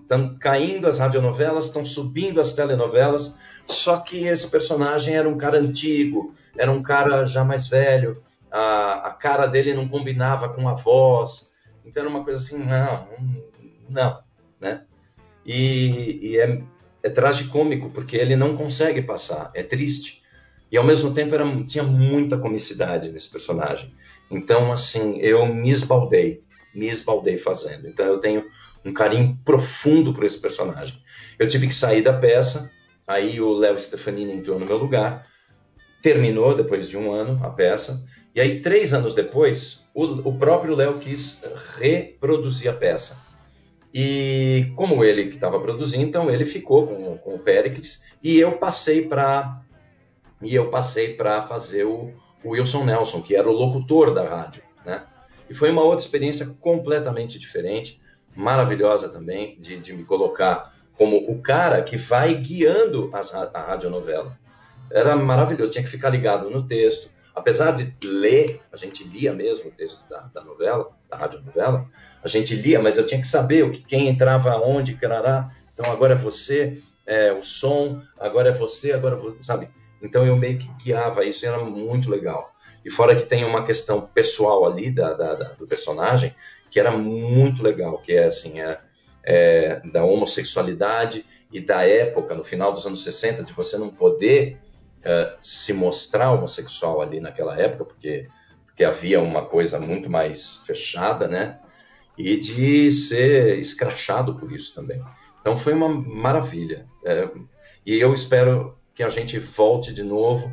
estão 0.01 0.37
caindo 0.39 0.87
as 0.87 0.99
radionovelas, 0.99 1.67
estão 1.67 1.85
subindo 1.85 2.41
as 2.41 2.55
telenovelas, 2.55 3.37
só 3.67 3.99
que 3.99 4.27
esse 4.27 4.49
personagem 4.49 5.15
era 5.15 5.29
um 5.29 5.37
cara 5.37 5.59
antigo, 5.59 6.33
era 6.57 6.71
um 6.71 6.83
cara 6.83 7.25
já 7.25 7.45
mais 7.45 7.67
velho, 7.67 8.23
a, 8.51 9.09
a 9.09 9.11
cara 9.11 9.47
dele 9.47 9.75
não 9.75 9.89
combinava 9.89 10.49
com 10.49 10.69
a 10.69 10.75
voz, 10.75 11.53
então 11.85 12.03
era 12.03 12.11
uma 12.11 12.25
coisa 12.25 12.39
assim, 12.39 12.59
não, 12.59 13.09
não, 13.89 14.19
né? 14.61 14.83
E, 15.45 16.19
e 16.23 16.39
é, 16.39 16.63
é 17.03 17.09
tragicômico, 17.09 17.91
porque 17.91 18.17
ele 18.17 18.37
não 18.37 18.57
consegue 18.57 19.03
passar, 19.03 19.51
é 19.55 19.63
triste. 19.63 20.23
E 20.71 20.77
ao 20.77 20.85
mesmo 20.85 21.15
tempo 21.15 21.35
era, 21.35 21.45
tinha 21.65 21.83
muita 21.83 22.37
comicidade 22.37 23.11
nesse 23.11 23.31
personagem. 23.31 23.95
Então, 24.31 24.71
assim, 24.71 25.19
eu 25.19 25.47
me 25.47 25.71
esbaldei, 25.71 26.43
me 26.75 26.89
esbaldei 26.89 27.39
fazendo. 27.39 27.87
Então 27.89 28.07
eu 28.07 28.19
tenho 28.19 28.45
um 28.85 28.93
carinho 28.93 29.39
profundo 29.45 30.13
por 30.13 30.25
esse 30.25 30.39
personagem. 30.39 31.01
Eu 31.39 31.49
tive 31.49 31.67
que 31.67 31.75
sair 31.75 32.03
da 32.03 32.13
peça, 32.13 32.71
aí 33.07 33.41
o 33.41 33.53
Léo 33.53 33.79
Stefanini 33.79 34.33
entrou 34.33 34.59
no 34.59 34.67
meu 34.67 34.77
lugar, 34.77 35.27
terminou 36.03 36.55
depois 36.55 36.89
de 36.89 36.97
um 36.97 37.13
ano 37.13 37.45
a 37.45 37.51
peça, 37.51 38.07
e 38.35 38.41
aí 38.41 38.61
três 38.61 38.95
anos 38.95 39.15
depois, 39.15 39.85
o, 39.95 40.05
o 40.29 40.39
próprio 40.39 40.75
Léo 40.75 40.99
quis 40.99 41.43
reproduzir 41.77 42.71
a 42.71 42.75
peça. 42.75 43.27
E 43.93 44.71
como 44.77 45.03
ele 45.03 45.27
que 45.27 45.35
estava 45.35 45.59
produzindo, 45.59 46.05
então 46.05 46.31
ele 46.31 46.45
ficou 46.45 46.87
com, 46.87 47.17
com 47.19 47.35
o 47.35 47.39
Pericles 47.39 48.05
e 48.23 48.39
eu 48.39 48.53
passei 48.53 49.09
para 49.09 49.63
e 50.41 50.55
eu 50.55 50.71
passei 50.71 51.15
para 51.15 51.43
fazer 51.43 51.85
o, 51.85 52.13
o 52.45 52.51
Wilson 52.51 52.85
Nelson, 52.85 53.23
que 53.23 53.35
era 53.35 53.49
o 53.49 53.53
locutor 53.53 54.15
da 54.15 54.29
rádio, 54.29 54.63
né? 54.85 55.05
E 55.49 55.55
foi 55.55 55.71
uma 55.71 55.83
outra 55.83 56.05
experiência 56.05 56.47
completamente 56.61 57.39
diferente 57.39 58.01
maravilhosa 58.35 59.09
também, 59.09 59.57
de, 59.59 59.79
de 59.79 59.93
me 59.93 60.05
colocar 60.05 60.73
como 60.97 61.17
o 61.31 61.41
cara 61.41 61.83
que 61.83 61.97
vai 61.97 62.35
guiando 62.35 63.11
as, 63.13 63.35
a 63.35 63.63
radionovela. 63.63 64.39
Era 64.91 65.17
maravilhoso, 65.17 65.73
tinha 65.73 65.85
que 65.85 65.91
ficar 65.91 66.11
ligado 66.11 66.51
no 66.51 66.67
texto. 66.67 67.11
Apesar 67.35 67.73
de 67.73 67.95
ler, 68.05 68.61
a 68.73 68.77
gente 68.77 69.05
lia 69.05 69.33
mesmo 69.33 69.69
o 69.69 69.73
texto 69.73 70.09
da, 70.09 70.23
da 70.35 70.43
novela, 70.43 70.91
da 71.09 71.17
radionovela, 71.17 71.89
a 72.23 72.29
gente 72.29 72.55
lia, 72.55 72.81
mas 72.81 72.99
eu 72.99 73.07
tinha 73.07 73.21
que 73.21 73.27
saber 73.27 73.65
o 73.65 73.71
que 73.71 73.83
quem 73.83 74.09
entrava 74.09 74.57
onde, 74.59 74.95
carará. 74.95 75.51
Então 75.73 75.91
agora 75.91 76.15
é 76.15 76.17
você, 76.17 76.83
é, 77.07 77.33
o 77.33 77.43
som, 77.43 78.03
agora 78.19 78.49
é 78.49 78.53
você, 78.53 78.93
agora 78.93 79.15
você, 79.15 79.37
sabe? 79.41 79.69
Então 80.03 80.27
eu 80.27 80.37
meio 80.37 80.59
que 80.59 80.69
guiava 80.83 81.25
isso, 81.25 81.47
era 81.47 81.59
muito 81.59 82.11
legal. 82.11 82.53
E 82.85 82.91
fora 82.91 83.15
que 83.15 83.25
tem 83.25 83.45
uma 83.45 83.65
questão 83.65 84.01
pessoal 84.01 84.65
ali 84.65 84.91
da, 84.91 85.13
da, 85.13 85.35
da 85.35 85.49
do 85.53 85.67
personagem, 85.67 86.35
que 86.71 86.79
era 86.79 86.91
muito 86.91 87.63
legal, 87.63 87.99
que 87.99 88.13
é 88.13 88.27
assim, 88.27 88.61
é, 88.61 88.79
é, 89.23 89.81
da 89.93 90.05
homossexualidade 90.05 91.25
e 91.53 91.61
da 91.61 91.87
época, 91.87 92.35
no 92.35 92.45
final 92.45 92.73
dos 92.73 92.87
anos 92.87 93.03
60, 93.03 93.43
de 93.43 93.53
você 93.53 93.77
não 93.77 93.89
poder 93.89 94.59
é, 95.03 95.35
se 95.41 95.73
mostrar 95.73 96.33
homossexual 96.33 97.01
ali 97.01 97.21
naquela 97.21 97.59
época, 97.59 97.85
porque, 97.85 98.29
porque 98.67 98.85
havia 98.85 99.21
uma 99.21 99.45
coisa 99.45 99.79
muito 99.79 100.11
mais 100.11 100.57
fechada, 100.67 101.27
né? 101.27 101.59
E 102.17 102.37
de 102.37 102.91
ser 102.91 103.59
escrachado 103.59 104.35
por 104.35 104.53
isso 104.53 104.75
também. 104.75 105.03
Então 105.41 105.57
foi 105.57 105.73
uma 105.73 105.89
maravilha. 105.89 106.87
É, 107.05 107.29
e 107.87 107.99
eu 107.99 108.13
espero 108.13 108.77
que 108.95 109.03
a 109.03 109.09
gente 109.09 109.39
volte 109.39 109.95
de 109.95 110.03
novo 110.03 110.53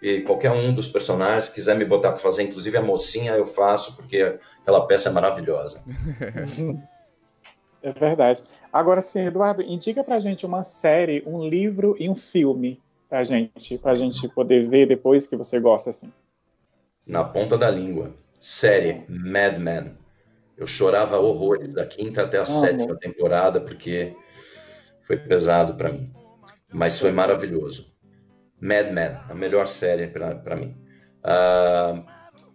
e 0.00 0.20
qualquer 0.22 0.50
um 0.50 0.74
dos 0.74 0.88
personagens 0.88 1.48
quiser 1.48 1.76
me 1.76 1.84
botar 1.84 2.10
para 2.10 2.20
fazer, 2.20 2.42
inclusive 2.42 2.76
a 2.76 2.82
mocinha, 2.82 3.32
eu 3.32 3.46
faço, 3.46 3.96
porque 3.96 4.38
aquela 4.62 4.86
peça 4.86 5.08
é 5.08 5.12
maravilhosa. 5.12 5.84
É 7.82 7.92
verdade. 7.92 8.42
Agora 8.72 9.00
sim, 9.00 9.20
Eduardo, 9.26 9.62
indica 9.62 10.02
pra 10.02 10.18
gente 10.18 10.44
uma 10.44 10.64
série, 10.64 11.22
um 11.24 11.46
livro 11.48 11.94
e 12.00 12.08
um 12.10 12.16
filme 12.16 12.80
pra 13.08 13.22
gente, 13.22 13.78
pra 13.78 13.94
gente 13.94 14.28
poder 14.28 14.68
ver 14.68 14.88
depois 14.88 15.24
que 15.24 15.36
você 15.36 15.60
gosta, 15.60 15.90
assim. 15.90 16.12
Na 17.06 17.22
ponta 17.22 17.56
da 17.56 17.70
língua. 17.70 18.12
Série 18.40 19.04
Mad 19.08 19.58
Men. 19.58 19.96
Eu 20.56 20.66
chorava 20.66 21.18
horrores 21.18 21.74
da 21.74 21.86
quinta 21.86 22.22
até 22.22 22.38
a 22.38 22.42
Amo. 22.42 22.48
sétima 22.48 22.96
temporada, 22.96 23.60
porque 23.60 24.16
foi 25.02 25.16
pesado 25.16 25.74
para 25.74 25.92
mim. 25.92 26.12
Mas 26.72 26.98
foi 26.98 27.12
maravilhoso. 27.12 27.94
Mad 28.60 28.92
Men, 28.92 29.18
a 29.28 29.34
melhor 29.34 29.66
série 29.66 30.06
para 30.08 30.56
mim. 30.56 30.76
Ah, 31.22 32.02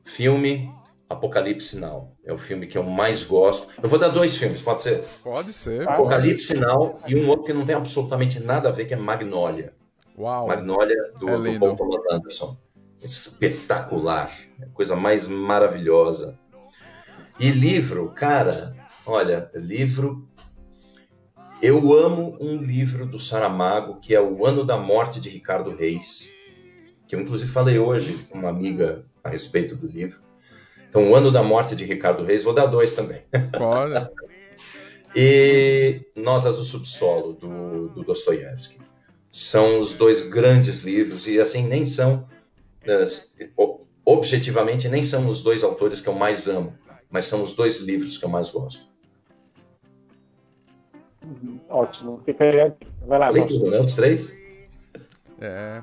filme 0.04 0.72
Apocalipse 1.12 1.78
Now. 1.78 2.16
É 2.24 2.32
o 2.32 2.38
filme 2.38 2.68
que 2.68 2.78
eu 2.78 2.84
mais 2.84 3.26
gosto. 3.26 3.68
Eu 3.82 3.90
vou 3.90 4.00
dar 4.00 4.10
dois 4.10 4.38
filmes, 4.38 4.62
pode 4.62 4.82
ser? 4.82 5.04
Pode 5.24 5.52
ser. 5.52 5.84
Tá. 5.84 5.98
pode. 5.98 6.02
Apocalipse 6.02 6.54
Now 6.54 7.00
e 7.06 7.16
um 7.16 7.28
outro 7.28 7.46
que 7.46 7.54
não 7.54 7.66
tem 7.66 7.76
absolutamente 7.76 8.40
nada 8.40 8.70
a 8.70 8.72
ver, 8.72 8.86
que 8.86 8.94
é 8.94 8.98
Magnolia. 8.98 9.74
Uau. 10.18 10.48
Magnolia 10.48 11.12
do, 11.20 11.30
É 11.30 11.38
do. 11.38 11.60
Paul 11.60 11.76
Thomas 11.76 12.02
Anderson. 12.12 12.58
Espetacular. 13.02 14.32
Coisa 14.74 14.96
mais 14.96 15.28
maravilhosa. 15.28 16.40
E 17.40 17.50
livro, 17.50 18.10
cara, 18.12 18.76
olha, 19.06 19.50
livro. 19.56 20.28
Eu 21.62 21.94
amo 21.94 22.36
um 22.40 22.58
livro 22.58 23.06
do 23.06 23.20
Saramago, 23.20 24.00
que 24.00 24.16
é 24.16 24.20
O 24.20 24.48
Ano 24.48 24.66
da 24.66 24.78
Morte 24.78 25.20
de 25.20 25.30
Ricardo 25.30 25.70
Reis, 25.76 26.28
que 27.08 27.16
eu 27.16 27.22
inclusive 27.22 27.52
falei 27.52 27.78
hoje 27.78 28.18
com 28.30 28.40
uma 28.40 28.50
amiga 28.50 29.06
a 29.24 29.30
respeito 29.30 29.76
do 29.76 29.86
livro. 29.86 30.20
Então, 30.90 31.12
O 31.12 31.16
Ano 31.16 31.32
da 31.32 31.44
Morte 31.44 31.76
de 31.76 31.86
Ricardo 31.86 32.24
Reis, 32.24 32.42
vou 32.42 32.52
dar 32.54 32.66
dois 32.66 32.96
também. 32.96 33.22
Pode. 33.58 33.94
E 35.14 36.06
Notas 36.16 36.56
do 36.56 36.64
Subsolo, 36.64 37.34
do, 37.34 37.90
do 37.90 38.02
Dostoiévski. 38.02 38.80
São 39.30 39.78
os 39.78 39.92
dois 39.92 40.22
grandes 40.22 40.80
livros, 40.86 41.28
e 41.28 41.38
assim, 41.38 41.68
nem 41.68 41.86
são, 41.86 42.26
eh, 42.86 43.04
objetivamente, 44.06 44.88
nem 44.88 45.04
são 45.04 45.28
os 45.28 45.42
dois 45.42 45.66
autores 45.66 46.00
que 46.00 46.08
eu 46.08 46.14
mais 46.14 46.48
amo, 46.48 46.74
mas 47.10 47.26
são 47.26 47.44
os 47.44 47.54
dois 47.54 47.82
livros 47.82 48.18
que 48.18 48.24
eu 48.24 48.30
mais 48.30 48.50
gosto. 48.50 48.91
Ótimo. 51.72 52.22
Fica 52.26 52.44
aí. 52.44 52.74
Vai 53.08 53.18
lá, 53.20 53.28
Falei 53.28 53.42
Jorge. 53.44 53.58
tudo, 53.60 53.72
né? 53.72 53.80
Os 53.80 53.96
três? 53.96 54.32
É. 55.40 55.82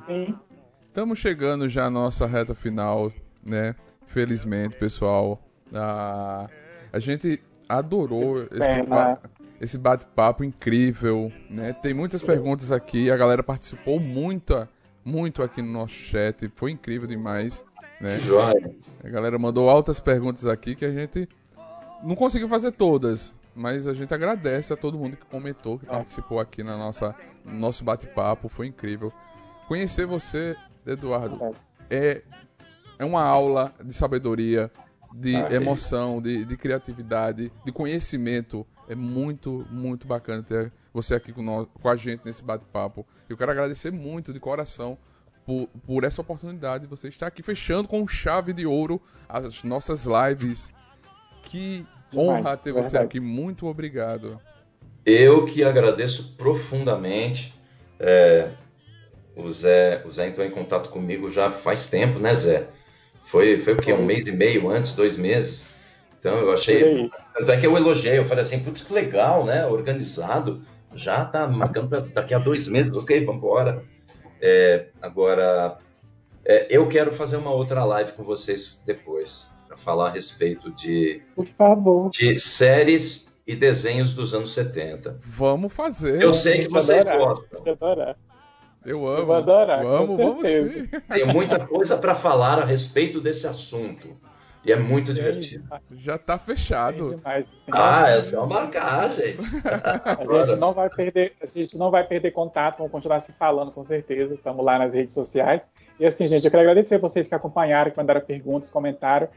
Estamos 0.87 1.19
chegando 1.19 1.69
já 1.69 1.87
à 1.87 1.91
nossa 1.91 2.27
reta 2.27 2.55
final, 2.55 3.13
né? 3.45 3.75
Felizmente, 4.07 4.77
pessoal. 4.77 5.41
Ah, 5.75 6.49
a 6.93 6.99
gente 6.99 7.41
adorou 7.69 8.43
esse, 8.51 8.83
ba- 8.83 9.19
esse 9.61 9.79
bate-papo 9.79 10.45
incrível, 10.45 11.33
né? 11.51 11.73
Tem 11.73 11.93
muitas 11.93 12.23
perguntas 12.23 12.73
aqui, 12.73 13.11
a 13.11 13.17
galera 13.17 13.43
participou 13.43 14.01
muita, 14.01 14.69
muito 15.05 15.43
aqui 15.43 15.61
no 15.61 15.71
nosso 15.73 15.95
chat, 15.95 16.49
foi 16.57 16.71
incrível 16.71 17.07
demais, 17.07 17.63
né? 18.01 18.19
Joia. 18.19 18.75
A 19.05 19.09
galera 19.09 19.39
mandou 19.39 19.69
altas 19.69 20.01
perguntas 20.01 20.47
aqui 20.47 20.75
que 20.75 20.85
a 20.85 20.91
gente 20.93 21.29
não 22.03 22.15
conseguiu 22.15 22.49
fazer 22.49 22.73
todas, 22.73 23.35
mas 23.59 23.89
a 23.89 23.93
gente 23.93 24.15
agradece 24.15 24.73
a 24.73 24.77
todo 24.77 24.97
mundo 24.97 25.17
que 25.17 25.27
comentou, 25.27 25.79
que 25.79 25.87
participou 25.87 26.39
aqui 26.39 26.63
na 26.63 26.77
nossa, 26.77 27.15
no 27.45 27.59
nosso 27.59 27.83
bate-papo, 27.85 28.49
foi 28.49 28.69
incrível. 28.69 29.13
Conhecer 29.67 30.07
você, 30.07 30.57
Eduardo, 30.87 31.55
é, 31.91 32.23
é 32.99 33.05
uma 33.05 33.23
aula 33.23 33.75
de 33.85 33.93
sabedoria, 33.93 34.71
de 35.13 35.35
Ah, 35.37 35.53
emoção, 35.53 36.23
de, 36.23 36.45
de 36.45 36.57
criatividade, 36.57 37.53
de 37.65 37.73
conhecimento. 37.73 38.67
É 38.89 38.95
muito, 38.95 39.67
muito 39.71 40.07
bacana 40.07 40.43
ter 40.43 40.73
você 40.93 41.15
aqui 41.15 41.33
com, 41.33 41.43
nós, 41.43 41.67
com 41.83 41.89
a 41.89 41.97
gente 41.97 42.25
nesse 42.25 42.43
bate-papo. 42.43 43.05
Eu 43.29 43.37
quero 43.37 43.51
agradecer 43.51 43.91
muito 43.91 44.33
de 44.33 44.41
coração 44.41 44.97
por, 45.45 45.69
por 45.87 46.05
essa 46.05 46.21
oportunidade 46.21 46.85
de 46.85 46.91
você 46.91 47.09
estar 47.09 47.27
aqui 47.27 47.43
fechando 47.43 47.89
com 47.89 48.07
chave 48.07 48.53
de 48.53 48.67
ouro 48.67 49.03
as 49.29 49.65
nossas 49.65 50.07
lives. 50.07 50.73
Que 51.43 51.87
Demais, 52.11 52.41
honra 52.41 52.57
ter 52.57 52.73
você 52.73 52.91
verdade. 52.91 53.05
aqui. 53.05 53.21
Muito 53.21 53.67
obrigado. 53.67 54.41
Eu 55.05 55.45
que 55.47 55.65
agradeço 55.65 56.35
profundamente. 56.37 57.55
É, 57.99 58.51
o, 59.35 59.49
Zé, 59.51 60.03
o 60.05 60.11
Zé 60.11 60.29
entrou 60.29 60.47
em 60.47 60.51
contato 60.51 60.91
comigo 60.91 61.31
já 61.31 61.51
faz 61.51 61.87
tempo, 61.89 62.19
né, 62.19 62.35
Zé? 62.35 62.69
Foi, 63.23 63.59
foi 63.59 63.75
o 63.75 63.77
quê? 63.77 63.93
Um 63.93 64.05
mês 64.05 64.27
e 64.27 64.33
meio 64.33 64.71
antes, 64.71 64.93
dois 64.93 65.17
meses? 65.17 65.65
Então 66.19 66.39
eu 66.39 66.53
achei. 66.53 67.11
Tanto 67.37 67.53
é 67.53 67.57
que 67.57 67.67
eu 67.67 67.77
elogiei, 67.77 68.19
eu 68.19 68.25
falei 68.25 68.43
assim, 68.43 68.59
putz, 68.61 68.83
que 68.83 68.93
legal, 68.93 69.45
né? 69.45 69.67
Organizado. 69.67 70.63
Já 70.95 71.25
tá 71.25 71.47
marcando 71.47 71.89
para 71.89 72.01
daqui 72.01 72.35
a 72.35 72.39
dois 72.39 72.67
meses, 72.67 72.95
ok, 72.97 73.25
vamos 73.25 73.39
embora. 73.43 73.85
É, 74.41 74.87
agora, 75.03 75.79
é, 76.45 76.67
eu 76.71 76.89
quero 76.89 77.13
fazer 77.13 77.37
uma 77.37 77.51
outra 77.51 77.85
live 77.85 78.13
com 78.13 78.23
vocês 78.23 78.83
depois, 78.87 79.49
para 79.69 79.77
falar 79.77 80.09
a 80.09 80.13
respeito 80.13 80.71
de, 80.73 81.21
Por 81.37 81.47
favor. 81.47 82.09
de 82.11 82.39
séries 82.39 83.29
e 83.47 83.55
desenhos 83.55 84.15
dos 84.15 84.35
anos 84.35 84.53
70. 84.55 85.19
Vamos 85.23 85.73
fazer. 85.73 86.21
Eu 86.23 86.33
sei 86.35 86.65
que 86.65 86.69
vocês 86.71 87.07
adorar. 87.07 87.19
gostam. 87.29 87.63
Eu 87.65 87.73
adorar. 87.75 88.17
Eu 88.85 88.99
Eu 89.01 89.09
amo. 89.09 89.27
vou 89.27 89.35
adorar, 89.37 89.83
com 89.83 89.89
Vamos, 89.89 90.17
vamos 90.17 90.47
sim. 90.47 90.87
Tem 91.13 91.27
muita 91.27 91.59
coisa 91.67 91.97
para 91.99 92.15
falar 92.15 92.59
a 92.61 92.65
respeito 92.65 93.21
desse 93.21 93.47
assunto. 93.47 94.17
E 94.65 94.73
é 94.73 94.77
muito 94.77 95.15
divertido. 95.15 95.65
Já 95.93 96.19
tá 96.19 96.37
Bem 96.37 96.47
fechado. 96.47 97.15
demais, 97.17 97.47
assim. 97.47 97.71
Ah, 97.73 98.09
é 98.11 98.21
só 98.21 98.45
marcar, 98.45 99.15
gente. 99.15 99.39
A 99.65 100.45
gente 100.47 100.57
não 100.59 100.73
vai 100.75 100.91
perder, 100.91 101.33
a 101.41 101.47
gente 101.47 101.79
não 101.79 101.91
vai 101.91 102.05
perder 102.07 102.33
contato, 102.33 102.79
vamos 102.79 102.93
continuar 102.93 103.21
se 103.21 103.33
falando 103.33 103.71
com 103.73 103.85
certeza. 103.85 104.35
Estamos 104.35 104.65
lá 104.65 104.79
nas 104.79 104.95
redes 104.95 105.15
sociais. 105.15 105.63
E 105.99 106.05
assim, 106.07 106.29
gente, 106.29 106.45
eu 106.45 106.51
quero 106.51 106.63
agradecer 106.63 106.99
vocês 106.99 107.27
que 107.29 107.35
acompanharam, 107.35 107.91
que 107.91 107.97
mandaram 107.97 108.21
perguntas, 108.21 108.69
comentaram. 108.69 109.29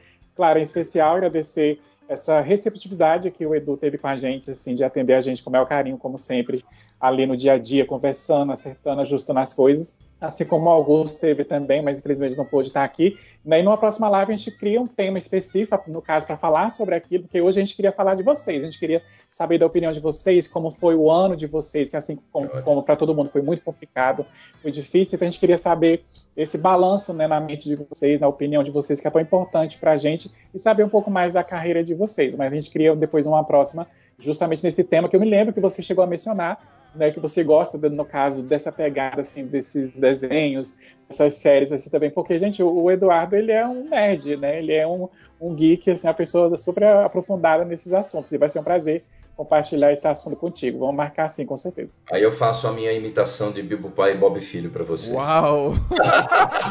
Claro, 0.42 0.58
em 0.58 0.64
especial 0.64 1.18
agradecer 1.18 1.80
essa 2.10 2.42
receptividade 2.42 3.30
que 3.30 3.46
o 3.46 3.54
Edu 3.54 3.78
teve 3.78 4.00
com 4.00 4.08
a 4.08 4.16
gente, 4.18 4.50
assim, 4.50 4.74
de 4.74 4.84
atender 4.84 5.14
a 5.14 5.22
gente 5.22 5.44
com 5.44 5.52
o 5.52 5.54
maior 5.54 5.68
carinho, 5.68 6.00
como 6.00 6.18
sempre, 6.18 6.66
ali 7.00 7.28
no 7.28 7.38
dia 7.38 7.54
a 7.54 7.58
dia, 7.60 7.86
conversando, 7.86 8.52
acertando, 8.52 9.02
ajustando 9.02 9.40
as 9.40 9.54
coisas. 9.54 9.96
Assim 10.20 10.44
como 10.44 10.66
o 10.66 10.70
Augusto 10.70 11.22
teve 11.22 11.44
também, 11.44 11.84
mas 11.84 12.00
infelizmente 12.00 12.36
não 12.36 12.44
pôde 12.44 12.70
estar 12.70 12.84
aqui. 12.84 13.20
E 13.46 13.62
numa 13.62 13.78
próxima 13.78 14.10
live, 14.10 14.34
a 14.34 14.36
gente 14.36 14.50
cria 14.50 14.82
um 14.82 14.88
tema 14.88 15.20
específico, 15.20 15.80
no 15.92 16.02
caso, 16.02 16.26
para 16.26 16.36
falar 16.36 16.72
sobre 16.72 16.96
aquilo, 16.96 17.26
porque 17.26 17.40
hoje 17.40 17.60
a 17.60 17.64
gente 17.64 17.76
queria 17.76 17.92
falar 17.92 18.16
de 18.16 18.24
vocês, 18.24 18.64
a 18.64 18.66
gente 18.66 18.80
queria 18.80 19.04
saber 19.42 19.58
da 19.58 19.66
opinião 19.66 19.92
de 19.92 20.00
vocês, 20.00 20.48
como 20.48 20.70
foi 20.70 20.94
o 20.94 21.10
ano 21.10 21.36
de 21.36 21.48
vocês, 21.48 21.90
que 21.90 21.98
assim 21.98 22.20
como, 22.32 22.48
como 22.62 22.84
para 22.84 22.96
todo 22.96 23.16
mundo 23.16 23.32
foi 23.32 23.42
muito 23.42 23.64
complicado, 23.64 24.24
foi 24.62 24.72
difícil, 24.72 25.16
então 25.16 25.28
a 25.28 25.32
gente 25.32 25.40
queria 25.40 25.58
saber 25.58 26.04
esse 26.38 26.60
balanço 26.60 27.12
né, 27.12 27.28
na 27.28 27.40
mente 27.40 27.68
de 27.68 27.76
vocês, 27.76 28.22
na 28.22 28.28
opinião 28.28 28.64
de 28.64 28.70
vocês, 28.70 29.02
que 29.02 29.08
é 29.08 29.10
tão 29.10 29.20
importante 29.20 29.80
para 29.80 29.94
a 29.94 29.98
gente, 29.98 30.32
e 30.54 30.60
saber 30.60 30.84
um 30.84 30.90
pouco 30.90 31.10
mais 31.10 31.34
da 31.34 31.44
carreira 31.44 31.84
de 31.84 31.96
vocês. 31.96 32.36
Mas 32.36 32.54
a 32.54 32.56
gente 32.56 32.70
queria 32.70 32.96
depois 32.96 33.26
uma 33.26 33.44
próxima, 33.44 33.88
justamente 34.20 34.64
nesse 34.64 34.84
tema 34.84 35.10
que 35.10 35.16
eu 35.16 35.20
me 35.20 35.28
lembro 35.28 35.54
que 35.54 35.60
você 35.60 35.82
chegou 35.82 36.04
a 36.04 36.08
mencionar, 36.08 36.60
né, 36.94 37.10
que 37.10 37.20
você 37.20 37.44
gosta, 37.44 37.80
no 37.90 38.06
caso, 38.06 38.44
dessa 38.44 38.72
pegada, 38.72 39.22
assim, 39.22 39.48
desses 39.48 39.92
desenhos, 39.94 40.78
essas 41.10 41.34
séries, 41.34 41.72
assim, 41.72 41.90
também, 41.90 42.12
porque, 42.12 42.38
gente, 42.38 42.62
o, 42.62 42.84
o 42.84 42.92
Eduardo, 42.92 43.36
ele 43.36 43.52
é 43.52 43.66
um 43.66 43.90
nerd, 43.90 44.38
né, 44.38 44.60
ele 44.60 44.74
é 44.74 44.86
um, 44.86 45.10
um 45.40 45.56
geek, 45.56 45.90
assim, 45.90 46.06
uma 46.06 46.14
pessoa 46.14 46.56
super 46.58 46.84
aprofundada 46.84 47.66
nesses 47.66 47.92
assuntos, 47.92 48.32
e 48.32 48.38
vai 48.38 48.50
ser 48.50 48.60
um 48.60 48.64
prazer 48.64 49.04
compartilhar 49.36 49.92
esse 49.92 50.08
assunto 50.08 50.36
contigo, 50.36 50.80
vamos 50.80 50.96
marcar 50.96 51.28
sim, 51.30 51.46
com 51.46 51.58
certeza. 51.58 51.90
Aí 52.12 52.22
eu 52.22 52.32
faço 52.32 52.68
a 52.68 52.72
minha 52.72 52.92
imitação 52.92 53.52
de 53.52 53.62
Bibo 53.64 53.90
Pai 53.90 54.12
e 54.12 54.16
Bob 54.16 54.40
Filho 54.40 54.70
para 54.70 54.84
vocês. 54.84 55.16
Uau! 55.16 55.74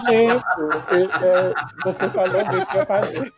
Gente, 0.09 1.25
é, 1.25 1.53
você 1.85 2.09
falou 2.11 2.45
disso 2.45 2.67
que 2.67 2.79
eu 2.79 2.87
falei. 2.87 3.33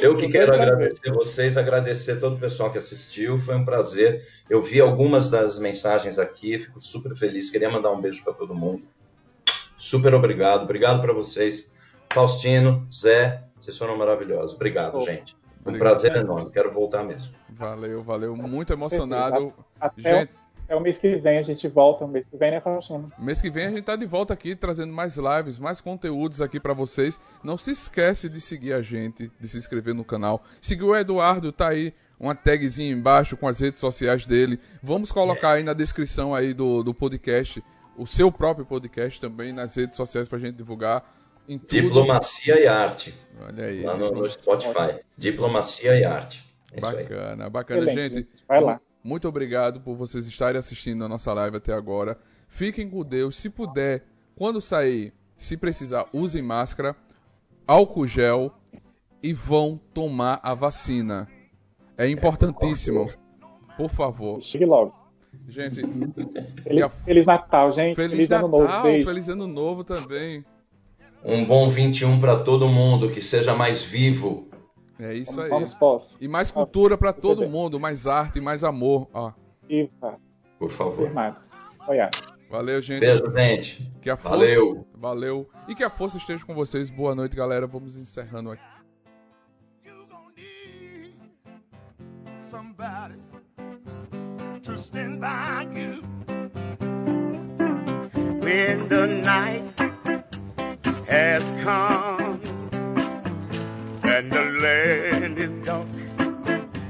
Eu 0.00 0.16
que 0.16 0.28
quero 0.28 0.54
agradecer 0.54 1.12
vocês, 1.12 1.56
agradecer 1.56 2.18
todo 2.18 2.36
o 2.36 2.38
pessoal 2.40 2.70
que 2.70 2.78
assistiu, 2.78 3.38
foi 3.38 3.54
um 3.54 3.64
prazer. 3.64 4.26
Eu 4.48 4.60
vi 4.60 4.80
algumas 4.80 5.28
das 5.28 5.58
mensagens 5.58 6.18
aqui, 6.18 6.58
fico 6.58 6.80
super 6.80 7.14
feliz. 7.14 7.50
Queria 7.50 7.70
mandar 7.70 7.90
um 7.92 8.00
beijo 8.00 8.24
para 8.24 8.32
todo 8.32 8.54
mundo. 8.54 8.82
Super 9.76 10.14
obrigado, 10.14 10.62
obrigado 10.62 11.00
para 11.00 11.12
vocês. 11.12 11.72
Faustino, 12.12 12.86
Zé, 12.92 13.42
vocês 13.58 13.76
foram 13.76 13.96
maravilhosos. 13.96 14.54
Obrigado, 14.54 14.98
Oh, 14.98 15.00
gente. 15.02 15.36
Um 15.64 15.68
obrigado. 15.70 15.90
prazer 15.90 16.16
enorme, 16.16 16.50
quero 16.50 16.72
voltar 16.72 17.04
mesmo. 17.04 17.34
Valeu, 17.50 18.02
valeu. 18.02 18.36
Muito 18.36 18.72
emocionado. 18.72 19.52
Até 19.80 20.02
Gente, 20.02 20.32
é 20.68 20.76
o 20.76 20.80
mês 20.80 20.98
que 20.98 21.16
vem, 21.16 21.38
a 21.38 21.42
gente 21.42 21.68
volta, 21.68 22.04
o 22.04 22.08
mês 22.08 22.26
que 22.26 22.36
vem, 22.36 22.50
né, 22.50 22.60
Faustino? 22.60 23.12
mês 23.18 23.40
que 23.40 23.50
vem 23.50 23.66
a 23.66 23.70
gente 23.70 23.82
tá 23.82 23.94
de 23.94 24.06
volta 24.06 24.32
aqui 24.32 24.56
trazendo 24.56 24.92
mais 24.92 25.16
lives, 25.16 25.58
mais 25.58 25.80
conteúdos 25.80 26.40
aqui 26.40 26.58
pra 26.58 26.72
vocês. 26.72 27.20
Não 27.44 27.58
se 27.58 27.72
esquece 27.72 28.28
de 28.28 28.40
seguir 28.40 28.72
a 28.72 28.80
gente, 28.80 29.30
de 29.38 29.48
se 29.48 29.58
inscrever 29.58 29.94
no 29.94 30.04
canal. 30.04 30.42
Seguir 30.60 30.84
o 30.84 30.96
Eduardo, 30.96 31.52
tá 31.52 31.68
aí 31.68 31.92
uma 32.18 32.34
tagzinha 32.34 32.90
embaixo 32.90 33.36
com 33.36 33.46
as 33.46 33.60
redes 33.60 33.80
sociais 33.80 34.24
dele. 34.24 34.58
Vamos 34.82 35.12
colocar 35.12 35.52
aí 35.52 35.62
na 35.62 35.72
descrição 35.72 36.34
aí 36.34 36.54
do, 36.54 36.82
do 36.82 36.94
podcast 36.94 37.62
o 37.96 38.06
seu 38.06 38.32
próprio 38.32 38.64
podcast 38.64 39.20
também 39.20 39.52
nas 39.52 39.74
redes 39.74 39.96
sociais 39.96 40.28
pra 40.28 40.38
gente 40.38 40.56
divulgar. 40.56 41.04
Em 41.48 41.58
tudo. 41.58 41.68
Diplomacia 41.70 42.60
e 42.60 42.66
arte. 42.66 43.14
Olha 43.40 43.64
aí. 43.64 43.82
Lá 43.82 43.96
no, 43.96 44.10
no 44.12 44.28
Spotify. 44.28 45.00
Diplomacia 45.18 45.98
e 45.98 46.04
arte. 46.04 46.44
É 46.72 46.78
isso 46.80 46.88
aí. 46.96 47.02
Bacana, 47.02 47.50
bacana, 47.50 47.80
Excelente, 47.84 48.14
gente. 48.14 48.28
Vai 48.48 48.60
lá. 48.60 48.80
Muito 49.04 49.26
obrigado 49.28 49.80
por 49.80 49.96
vocês 49.96 50.26
estarem 50.28 50.58
assistindo 50.58 51.04
a 51.04 51.08
nossa 51.08 51.32
live 51.34 51.56
até 51.56 51.72
agora. 51.72 52.16
Fiquem 52.48 52.88
com 52.88 53.02
Deus. 53.04 53.36
Se 53.36 53.50
puder, 53.50 54.04
quando 54.36 54.60
sair, 54.60 55.12
se 55.36 55.56
precisar, 55.56 56.06
usem 56.12 56.40
máscara, 56.42 56.94
álcool 57.66 58.06
gel 58.06 58.52
e 59.22 59.32
vão 59.32 59.80
tomar 59.92 60.38
a 60.42 60.54
vacina. 60.54 61.28
É 61.98 62.08
importantíssimo. 62.08 63.12
Por 63.76 63.90
favor. 63.90 64.40
Chegue 64.42 64.64
logo. 64.64 64.94
Gente, 65.48 65.80
Feliz, 66.62 66.82
a- 66.82 66.88
Feliz 66.90 67.26
Natal, 67.26 67.72
gente. 67.72 67.96
feliz, 67.96 68.12
Feliz, 68.12 68.28
Natal, 68.28 68.46
Ano 68.48 68.58
Novo. 68.68 68.82
Beijo. 68.82 69.08
feliz 69.08 69.28
ano 69.28 69.46
novo 69.46 69.82
também. 69.84 70.44
Um 71.24 71.44
bom 71.44 71.68
21 71.68 72.20
para 72.20 72.38
todo 72.38 72.68
mundo, 72.68 73.10
que 73.10 73.22
seja 73.22 73.54
mais 73.54 73.82
vivo. 73.82 74.48
É 74.98 75.14
isso 75.14 75.40
aí. 75.40 75.48
Vamos 75.48 75.74
posse. 75.74 76.14
E 76.20 76.28
mais 76.28 76.50
cultura 76.50 76.96
pra 76.96 77.12
todo 77.12 77.40
bem. 77.40 77.50
mundo, 77.50 77.78
mais 77.78 78.06
arte, 78.06 78.40
mais 78.40 78.64
amor. 78.64 79.08
Ó, 79.12 79.32
Viva. 79.68 80.18
Por 80.58 80.70
favor. 80.70 81.10
Olha. 81.88 82.10
valeu, 82.50 82.80
gente. 82.82 83.00
Beijo, 83.00 83.24
gente. 83.36 83.92
Que 84.00 84.10
a 84.10 84.16
força, 84.16 84.38
Valeu. 84.38 84.86
Valeu. 84.94 85.48
E 85.66 85.74
que 85.74 85.82
a 85.82 85.90
força 85.90 86.18
esteja 86.18 86.44
com 86.44 86.54
vocês. 86.54 86.90
Boa 86.90 87.14
noite, 87.14 87.34
galera. 87.34 87.66
Vamos 87.66 87.96
encerrando 87.96 88.50
aqui. 88.50 88.72
somebody 92.52 93.14
to 94.62 94.76
stand 94.76 95.20
by 95.20 95.66
you 95.74 96.02
when 98.40 98.88
the 98.88 99.06
night 99.06 99.71
has 101.12 101.44
come 101.62 102.40
and 104.02 104.32
the 104.32 104.44
land 104.62 105.36
is 105.38 105.66
dark 105.66 105.86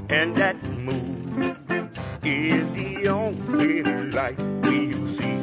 and 0.09 0.33
that 0.37 0.55
moon 0.77 1.91
is 2.23 2.63
the 2.71 3.09
only 3.09 3.83
light 4.11 4.41
we'll 4.61 5.07
see. 5.17 5.39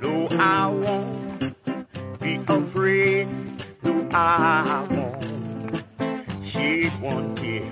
No, 0.00 0.26
I 0.40 0.68
won't 0.68 2.18
be 2.20 2.40
afraid. 2.48 3.28
No, 3.82 4.08
I 4.10 4.86
won't 4.90 5.84
shed 6.42 6.98
one 7.02 7.34
tear. 7.34 7.70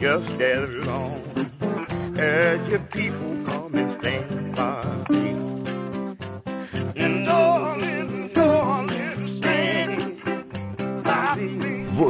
Just 0.00 0.40
as 0.40 0.68
long 0.84 1.20
as 2.18 2.68
your 2.68 2.80
people 2.90 3.31